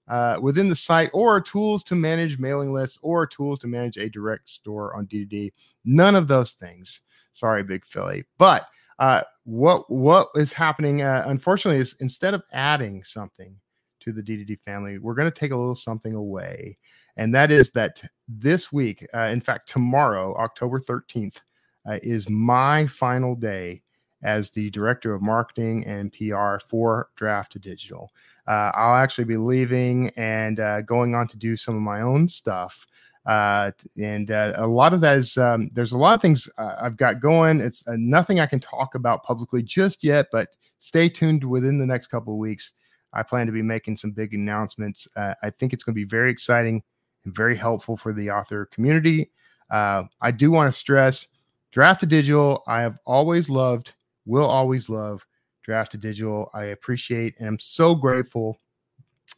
uh, 0.08 0.38
within 0.42 0.70
the 0.70 0.76
site, 0.76 1.10
or 1.14 1.42
tools 1.42 1.84
to 1.86 1.96
manage 1.96 2.40
mailing 2.40 2.74
lists, 2.74 2.98
or 3.02 3.28
tools 3.28 3.60
to 3.60 3.68
manage 3.68 3.98
a 3.98 4.10
direct 4.10 4.50
store 4.50 4.96
on 4.96 5.06
D2D. 5.08 5.52
None 5.86 6.16
of 6.16 6.28
those 6.28 6.54
things. 6.54 7.02
Sorry, 7.38 7.64
Big 7.64 7.86
Philly. 7.86 8.26
But 8.38 8.68
uh, 9.00 9.22
what 9.44 9.90
what 9.90 10.30
is 10.36 10.52
happening? 10.52 11.04
Uh, 11.04 11.24
unfortunately, 11.28 11.80
is 11.80 11.96
instead 12.00 12.34
of 12.34 12.44
adding 12.52 13.04
something 13.04 13.56
to 14.00 14.12
the 14.12 14.24
D2D 14.24 14.60
family, 14.66 14.98
we're 14.98 15.14
going 15.14 15.32
to 15.32 15.40
take 15.40 15.52
a 15.52 15.58
little 15.58 15.76
something 15.76 16.16
away, 16.16 16.78
and 17.16 17.34
that 17.36 17.52
is 17.52 17.72
that 17.72 18.02
this 18.28 18.72
week, 18.72 19.06
uh, 19.14 19.30
in 19.32 19.42
fact, 19.42 19.70
tomorrow, 19.70 20.36
October 20.38 20.80
thirteenth, 20.80 21.40
uh, 21.88 22.00
is 22.02 22.28
my 22.28 22.88
final 22.88 23.36
day 23.36 23.84
as 24.24 24.50
the 24.50 24.72
director 24.72 25.14
of 25.14 25.22
marketing 25.22 25.86
and 25.86 26.12
PR 26.12 26.58
for 26.68 27.10
Draft2Digital. 27.20 28.08
Uh, 28.48 28.72
I'll 28.74 28.96
actually 28.96 29.26
be 29.26 29.38
leaving 29.38 30.10
and 30.18 30.60
uh, 30.60 30.82
going 30.82 31.14
on 31.14 31.28
to 31.28 31.38
do 31.38 31.56
some 31.56 31.76
of 31.76 31.82
my 31.82 32.02
own 32.02 32.28
stuff. 32.28 32.88
Uh, 33.28 33.72
and 33.98 34.32
uh, 34.32 34.54
a 34.56 34.66
lot 34.66 34.94
of 34.94 35.02
that 35.02 35.18
is 35.18 35.38
um, 35.38 35.70
there's 35.74 35.92
a 35.92 35.98
lot 35.98 36.16
of 36.16 36.22
things 36.22 36.48
uh, 36.58 36.76
I've 36.82 36.98
got 36.98 37.20
going. 37.20 37.60
It's 37.60 37.86
uh, 37.88 37.96
nothing 37.98 38.40
I 38.40 38.46
can 38.46 38.60
talk 38.60 38.96
about 38.96 39.24
publicly 39.24 39.62
just 39.62 40.04
yet, 40.04 40.28
but 40.32 40.50
stay 40.80 41.10
tuned 41.10 41.44
within 41.44 41.78
the 41.78 41.86
next 41.86 42.08
couple 42.08 42.34
of 42.34 42.40
weeks. 42.40 42.72
I 43.14 43.24
plan 43.24 43.46
to 43.46 43.52
be 43.52 43.62
making 43.62 43.98
some 43.98 44.12
big 44.12 44.34
announcements. 44.34 45.08
I 45.16 45.50
think 45.50 45.74
it's 45.74 45.84
going 45.84 45.94
to 45.94 46.00
be 46.00 46.04
very 46.04 46.30
exciting 46.30 46.84
and 47.26 47.36
very 47.36 47.56
helpful 47.56 47.98
for 47.98 48.14
the 48.14 48.30
author 48.30 48.66
community. 48.68 49.32
I 49.72 50.32
do 50.36 50.52
want 50.52 50.72
to 50.72 50.78
stress 50.78 51.28
Draft2Digital, 51.74 52.62
I 52.68 52.82
have 52.82 52.98
always 53.06 53.50
loved 53.50 53.94
will 54.26 54.48
always 54.48 54.90
love 54.90 55.26
Draft2Digital. 55.68 56.50
I 56.54 56.66
appreciate 56.66 57.36
and 57.40 57.48
I'm 57.48 57.60
so 57.60 57.96
grateful. 57.96 58.58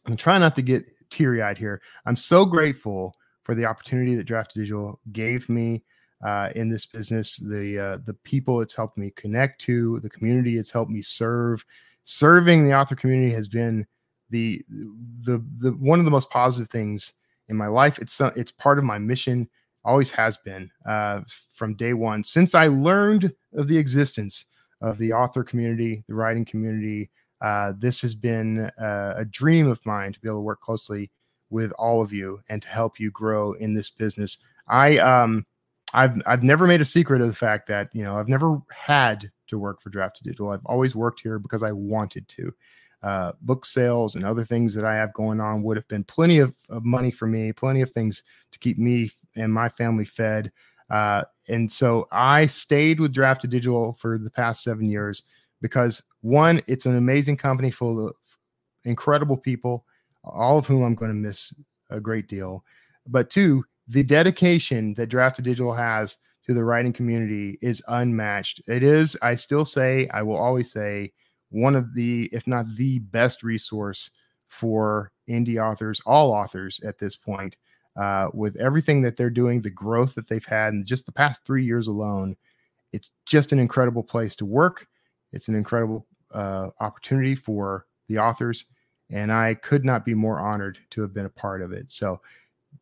I'm 0.06 0.16
trying 0.16 0.40
not 0.40 0.54
to 0.56 0.62
get 0.62 0.84
teary 1.10 1.42
eyed 1.42 1.58
here. 1.58 1.82
I'm 2.06 2.16
so 2.16 2.44
grateful 2.44 3.14
for 3.50 3.56
the 3.56 3.66
opportunity 3.66 4.14
that 4.14 4.22
Draft 4.22 4.54
Digital 4.54 5.00
gave 5.10 5.48
me 5.48 5.82
uh, 6.24 6.50
in 6.54 6.68
this 6.68 6.86
business. 6.86 7.36
The 7.38 7.80
uh, 7.80 7.98
the 8.04 8.14
people 8.14 8.60
it's 8.60 8.76
helped 8.76 8.96
me 8.96 9.10
connect 9.16 9.60
to, 9.62 9.98
the 10.04 10.08
community 10.08 10.56
it's 10.56 10.70
helped 10.70 10.92
me 10.92 11.02
serve. 11.02 11.64
Serving 12.04 12.64
the 12.64 12.74
author 12.74 12.94
community 12.94 13.34
has 13.34 13.48
been 13.48 13.88
the 14.28 14.62
the 14.68 15.44
the 15.58 15.72
one 15.80 15.98
of 15.98 16.04
the 16.04 16.12
most 16.12 16.30
positive 16.30 16.70
things 16.70 17.12
in 17.48 17.56
my 17.56 17.66
life. 17.66 17.98
It's 17.98 18.20
uh, 18.20 18.30
it's 18.36 18.52
part 18.52 18.78
of 18.78 18.84
my 18.84 18.98
mission. 18.98 19.48
Always 19.84 20.12
has 20.12 20.36
been 20.36 20.70
uh, 20.88 21.22
from 21.52 21.74
day 21.74 21.92
one 21.92 22.22
since 22.22 22.54
I 22.54 22.68
learned 22.68 23.32
of 23.54 23.66
the 23.66 23.78
existence 23.78 24.44
of 24.80 24.96
the 24.98 25.12
author 25.12 25.42
community, 25.42 26.04
the 26.06 26.14
writing 26.14 26.44
community. 26.44 27.10
Uh, 27.44 27.72
this 27.76 28.00
has 28.02 28.14
been 28.14 28.70
a 28.78 29.24
dream 29.28 29.66
of 29.66 29.84
mine 29.84 30.12
to 30.12 30.20
be 30.20 30.28
able 30.28 30.38
to 30.38 30.42
work 30.42 30.60
closely 30.60 31.10
with 31.50 31.72
all 31.72 32.00
of 32.00 32.12
you 32.12 32.40
and 32.48 32.62
to 32.62 32.68
help 32.68 32.98
you 32.98 33.10
grow 33.10 33.52
in 33.54 33.74
this 33.74 33.90
business. 33.90 34.38
I 34.68 34.98
um, 34.98 35.46
I've 35.92 36.20
I've 36.26 36.42
never 36.42 36.66
made 36.66 36.80
a 36.80 36.86
secret 36.86 37.20
of 37.20 37.28
the 37.28 37.34
fact 37.34 37.68
that 37.68 37.88
you 37.92 38.02
know 38.02 38.18
I've 38.18 38.28
never 38.28 38.60
had 38.70 39.30
to 39.48 39.58
work 39.58 39.82
for 39.82 39.90
Draft 39.90 40.22
Digital. 40.22 40.50
I've 40.50 40.64
always 40.64 40.94
worked 40.94 41.20
here 41.20 41.38
because 41.38 41.62
I 41.62 41.72
wanted 41.72 42.28
to. 42.28 42.54
Uh, 43.02 43.32
book 43.40 43.64
sales 43.64 44.14
and 44.14 44.26
other 44.26 44.44
things 44.44 44.74
that 44.74 44.84
I 44.84 44.94
have 44.94 45.14
going 45.14 45.40
on 45.40 45.62
would 45.62 45.78
have 45.78 45.88
been 45.88 46.04
plenty 46.04 46.36
of, 46.36 46.54
of 46.68 46.84
money 46.84 47.10
for 47.10 47.26
me, 47.26 47.50
plenty 47.50 47.80
of 47.80 47.90
things 47.92 48.22
to 48.52 48.58
keep 48.58 48.76
me 48.76 49.10
and 49.36 49.50
my 49.50 49.70
family 49.70 50.04
fed. 50.04 50.52
Uh, 50.90 51.22
and 51.48 51.72
so 51.72 52.08
I 52.12 52.46
stayed 52.46 53.00
with 53.00 53.14
Draft 53.14 53.48
Digital 53.48 53.96
for 53.98 54.18
the 54.18 54.28
past 54.28 54.62
seven 54.62 54.90
years 54.90 55.22
because 55.62 56.02
one, 56.20 56.60
it's 56.66 56.84
an 56.84 56.96
amazing 56.96 57.36
company 57.36 57.70
full 57.70 58.08
of 58.08 58.14
incredible 58.84 59.36
people, 59.36 59.84
all 60.24 60.58
of 60.58 60.66
whom 60.66 60.84
I'm 60.84 60.94
going 60.94 61.10
to 61.10 61.14
miss 61.14 61.52
a 61.90 62.00
great 62.00 62.28
deal. 62.28 62.64
But 63.06 63.30
two, 63.30 63.64
the 63.88 64.02
dedication 64.02 64.94
that 64.94 65.10
Draft2Digital 65.10 65.76
has 65.76 66.16
to 66.46 66.54
the 66.54 66.64
writing 66.64 66.92
community 66.92 67.58
is 67.60 67.82
unmatched. 67.88 68.62
It 68.68 68.82
is, 68.82 69.16
I 69.22 69.34
still 69.34 69.64
say, 69.64 70.08
I 70.12 70.22
will 70.22 70.36
always 70.36 70.70
say, 70.70 71.12
one 71.50 71.74
of 71.74 71.94
the, 71.94 72.28
if 72.32 72.46
not 72.46 72.66
the 72.76 73.00
best 73.00 73.42
resource 73.42 74.10
for 74.48 75.12
indie 75.28 75.62
authors, 75.62 76.00
all 76.06 76.32
authors 76.32 76.80
at 76.84 76.98
this 76.98 77.16
point 77.16 77.56
uh, 77.96 78.28
with 78.32 78.56
everything 78.56 79.02
that 79.02 79.16
they're 79.16 79.30
doing, 79.30 79.60
the 79.60 79.70
growth 79.70 80.14
that 80.14 80.28
they've 80.28 80.44
had 80.44 80.72
in 80.72 80.86
just 80.86 81.06
the 81.06 81.12
past 81.12 81.44
three 81.44 81.64
years 81.64 81.88
alone. 81.88 82.36
It's 82.92 83.10
just 83.26 83.52
an 83.52 83.58
incredible 83.58 84.02
place 84.02 84.36
to 84.36 84.46
work. 84.46 84.86
It's 85.32 85.48
an 85.48 85.54
incredible 85.54 86.06
uh, 86.32 86.70
opportunity 86.80 87.34
for 87.34 87.86
the 88.08 88.18
authors. 88.18 88.64
And 89.10 89.32
I 89.32 89.54
could 89.54 89.84
not 89.84 90.04
be 90.04 90.14
more 90.14 90.40
honored 90.40 90.78
to 90.90 91.02
have 91.02 91.12
been 91.12 91.26
a 91.26 91.30
part 91.30 91.62
of 91.62 91.72
it. 91.72 91.90
So, 91.90 92.20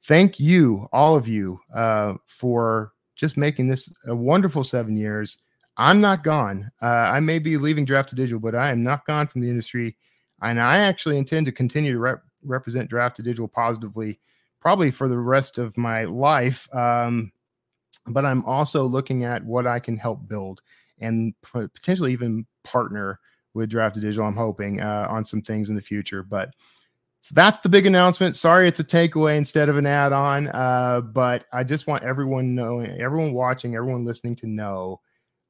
thank 0.05 0.39
you, 0.39 0.89
all 0.93 1.17
of 1.17 1.27
you, 1.27 1.61
uh, 1.75 2.15
for 2.27 2.93
just 3.17 3.37
making 3.37 3.69
this 3.69 3.93
a 4.07 4.15
wonderful 4.15 4.63
seven 4.65 4.97
years. 4.97 5.39
I'm 5.77 6.01
not 6.01 6.25
gone. 6.25 6.71
Uh, 6.83 6.87
I 6.87 7.21
may 7.21 7.39
be 7.39 7.57
leaving 7.57 7.87
Draft2Digital, 7.87 8.41
but 8.41 8.55
I 8.55 8.71
am 8.71 8.83
not 8.83 9.07
gone 9.07 9.27
from 9.27 9.41
the 9.41 9.49
industry. 9.49 9.97
And 10.43 10.61
I 10.61 10.79
actually 10.79 11.19
intend 11.19 11.47
to 11.47 11.53
continue 11.53 11.93
to 11.93 11.99
rep- 11.99 12.23
represent 12.45 12.91
Draft2Digital 12.91 13.51
positively 13.51 14.19
probably 14.61 14.91
for 14.91 15.09
the 15.09 15.19
rest 15.19 15.59
of 15.59 15.77
my 15.77 16.05
life. 16.05 16.73
Um, 16.75 17.33
but 18.07 18.25
I'm 18.25 18.45
also 18.45 18.85
looking 18.85 19.25
at 19.25 19.45
what 19.45 19.67
I 19.67 19.79
can 19.79 19.97
help 19.97 20.27
build 20.29 20.63
and 21.01 21.35
potentially 21.43 22.13
even 22.13 22.47
partner 22.65 23.21
with 23.59 23.71
Draft 23.71 23.97
Digital. 23.97 24.25
I'm 24.25 24.37
hoping 24.37 24.81
uh, 24.81 25.07
on 25.11 25.25
some 25.25 25.43
things 25.43 25.69
in 25.69 25.77
the 25.77 25.83
future, 25.83 26.23
but 26.23 26.55
so 27.21 27.33
that's 27.35 27.61
the 27.61 27.69
big 27.69 27.85
announcement. 27.85 28.37
Sorry, 28.37 28.69
it's 28.69 28.81
a 28.81 28.85
takeaway 28.85 29.37
instead 29.37 29.69
of 29.69 29.77
an 29.77 29.87
add-on, 29.87 30.49
uh, 30.49 31.01
but 31.01 31.47
I 31.53 31.65
just 31.65 31.87
want 31.87 32.05
everyone 32.05 32.55
knowing, 32.55 33.01
everyone 33.01 33.33
watching, 33.33 33.75
everyone 33.75 34.05
listening 34.05 34.37
to 34.37 34.47
know 34.47 35.01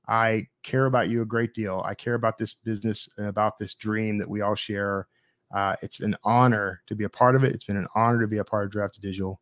I 0.08 0.46
care 0.62 0.86
about 0.86 1.10
you 1.10 1.20
a 1.20 1.26
great 1.26 1.52
deal. 1.52 1.82
I 1.84 1.94
care 1.94 2.14
about 2.14 2.38
this 2.38 2.54
business 2.54 3.08
and 3.18 3.26
about 3.26 3.58
this 3.58 3.74
dream 3.74 4.16
that 4.18 4.28
we 4.28 4.40
all 4.40 4.54
share. 4.54 5.06
Uh, 5.54 5.76
it's 5.82 6.00
an 6.00 6.16
honor 6.24 6.82
to 6.86 6.94
be 6.94 7.04
a 7.04 7.10
part 7.10 7.36
of 7.36 7.44
it. 7.44 7.54
It's 7.54 7.64
been 7.64 7.76
an 7.76 7.88
honor 7.94 8.22
to 8.22 8.26
be 8.26 8.38
a 8.38 8.44
part 8.44 8.64
of 8.64 8.72
Draft 8.72 9.00
Digital. 9.02 9.38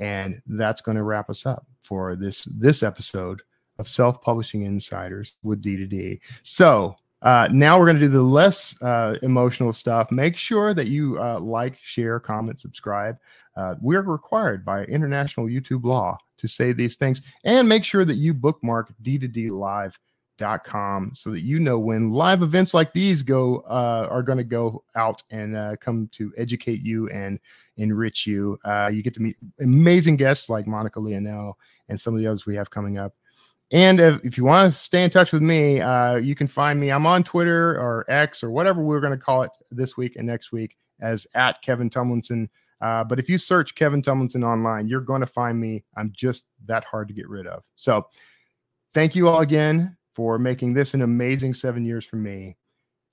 And 0.00 0.40
that's 0.46 0.80
going 0.80 0.96
to 0.96 1.02
wrap 1.02 1.28
us 1.28 1.44
up 1.46 1.66
for 1.82 2.16
this 2.16 2.44
this 2.46 2.82
episode 2.82 3.42
of 3.78 3.88
Self 3.88 4.20
Publishing 4.22 4.62
Insiders 4.62 5.36
with 5.44 5.62
D2D. 5.62 6.18
So 6.42 6.96
uh, 7.22 7.48
now 7.50 7.78
we're 7.78 7.86
going 7.86 7.98
to 7.98 8.06
do 8.06 8.08
the 8.08 8.22
less 8.22 8.80
uh, 8.82 9.16
emotional 9.22 9.72
stuff. 9.72 10.12
Make 10.12 10.36
sure 10.36 10.74
that 10.74 10.86
you 10.86 11.20
uh, 11.20 11.40
like, 11.40 11.76
share, 11.82 12.20
comment, 12.20 12.60
subscribe. 12.60 13.18
Uh, 13.56 13.74
we're 13.80 14.02
required 14.02 14.64
by 14.64 14.84
international 14.84 15.46
YouTube 15.46 15.84
law 15.84 16.16
to 16.36 16.46
say 16.46 16.72
these 16.72 16.94
things. 16.94 17.22
And 17.44 17.68
make 17.68 17.84
sure 17.84 18.04
that 18.04 18.14
you 18.14 18.32
bookmark 18.32 18.92
d2dlive.com 19.02 21.10
so 21.14 21.32
that 21.32 21.40
you 21.40 21.58
know 21.58 21.80
when 21.80 22.12
live 22.12 22.42
events 22.42 22.72
like 22.72 22.92
these 22.92 23.24
go 23.24 23.64
uh, 23.68 24.06
are 24.08 24.22
going 24.22 24.38
to 24.38 24.44
go 24.44 24.84
out 24.94 25.20
and 25.32 25.56
uh, 25.56 25.74
come 25.80 26.08
to 26.12 26.32
educate 26.36 26.82
you 26.82 27.08
and 27.08 27.40
enrich 27.78 28.28
you. 28.28 28.56
You 28.64 29.02
get 29.02 29.14
to 29.14 29.22
meet 29.22 29.36
amazing 29.58 30.18
guests 30.18 30.48
like 30.48 30.68
Monica 30.68 31.00
Leonelle 31.00 31.54
and 31.88 31.98
some 31.98 32.14
of 32.14 32.20
the 32.20 32.28
others 32.28 32.46
we 32.46 32.54
have 32.54 32.70
coming 32.70 32.98
up. 32.98 33.12
And 33.70 34.00
if, 34.00 34.24
if 34.24 34.38
you 34.38 34.44
want 34.44 34.72
to 34.72 34.78
stay 34.78 35.04
in 35.04 35.10
touch 35.10 35.32
with 35.32 35.42
me, 35.42 35.80
uh, 35.80 36.16
you 36.16 36.34
can 36.34 36.48
find 36.48 36.80
me. 36.80 36.90
I'm 36.90 37.06
on 37.06 37.22
Twitter 37.22 37.72
or 37.72 38.04
X 38.08 38.42
or 38.42 38.50
whatever 38.50 38.82
we're 38.82 39.00
going 39.00 39.12
to 39.12 39.18
call 39.18 39.42
it 39.42 39.50
this 39.70 39.96
week 39.96 40.16
and 40.16 40.26
next 40.26 40.52
week 40.52 40.76
as 41.00 41.26
at 41.34 41.60
Kevin 41.62 41.90
Tumlinson. 41.90 42.48
Uh, 42.80 43.04
but 43.04 43.18
if 43.18 43.28
you 43.28 43.36
search 43.36 43.74
Kevin 43.74 44.02
Tumlinson 44.02 44.44
online, 44.44 44.86
you're 44.86 45.00
going 45.00 45.20
to 45.20 45.26
find 45.26 45.60
me. 45.60 45.84
I'm 45.96 46.12
just 46.14 46.46
that 46.66 46.84
hard 46.84 47.08
to 47.08 47.14
get 47.14 47.28
rid 47.28 47.46
of. 47.46 47.62
So 47.76 48.06
thank 48.94 49.14
you 49.14 49.28
all 49.28 49.40
again 49.40 49.96
for 50.14 50.38
making 50.38 50.74
this 50.74 50.94
an 50.94 51.02
amazing 51.02 51.54
seven 51.54 51.84
years 51.84 52.04
for 52.04 52.16
me. 52.16 52.56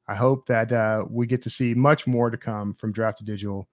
I 0.07 0.15
hope 0.15 0.45
that 0.47 0.71
uh, 0.71 1.05
we 1.09 1.25
get 1.25 1.41
to 1.43 1.49
see 1.49 1.73
much 1.73 2.05
more 2.07 2.29
to 2.29 2.37
come 2.37 2.75
from 2.75 2.93
Draft2Digital. 2.93 3.65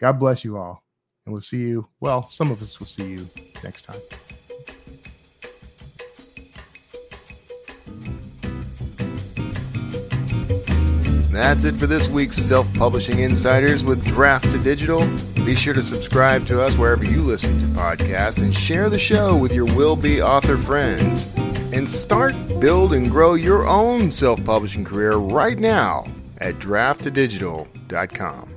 God 0.00 0.18
bless 0.18 0.44
you 0.44 0.56
all. 0.56 0.82
And 1.26 1.32
we'll 1.32 1.42
see 1.42 1.58
you. 1.58 1.88
Well, 2.00 2.28
some 2.30 2.50
of 2.50 2.60
us 2.60 2.78
will 2.78 2.86
see 2.86 3.06
you 3.06 3.30
next 3.62 3.82
time. 3.82 4.00
That's 11.34 11.64
it 11.64 11.74
for 11.74 11.88
this 11.88 12.08
week's 12.08 12.36
Self 12.36 12.72
Publishing 12.74 13.18
Insiders 13.18 13.82
with 13.82 14.04
Draft2Digital. 14.04 15.44
Be 15.44 15.56
sure 15.56 15.74
to 15.74 15.82
subscribe 15.82 16.46
to 16.46 16.62
us 16.62 16.78
wherever 16.78 17.04
you 17.04 17.22
listen 17.22 17.58
to 17.58 17.66
podcasts 17.80 18.40
and 18.40 18.54
share 18.54 18.88
the 18.88 19.00
show 19.00 19.36
with 19.36 19.52
your 19.52 19.64
will 19.74 19.96
be 19.96 20.22
author 20.22 20.56
friends. 20.56 21.26
And 21.72 21.90
start, 21.90 22.36
build, 22.60 22.92
and 22.92 23.10
grow 23.10 23.34
your 23.34 23.66
own 23.66 24.12
self 24.12 24.44
publishing 24.44 24.84
career 24.84 25.16
right 25.16 25.58
now 25.58 26.04
at 26.38 26.60
draft2digital.com. 26.60 28.53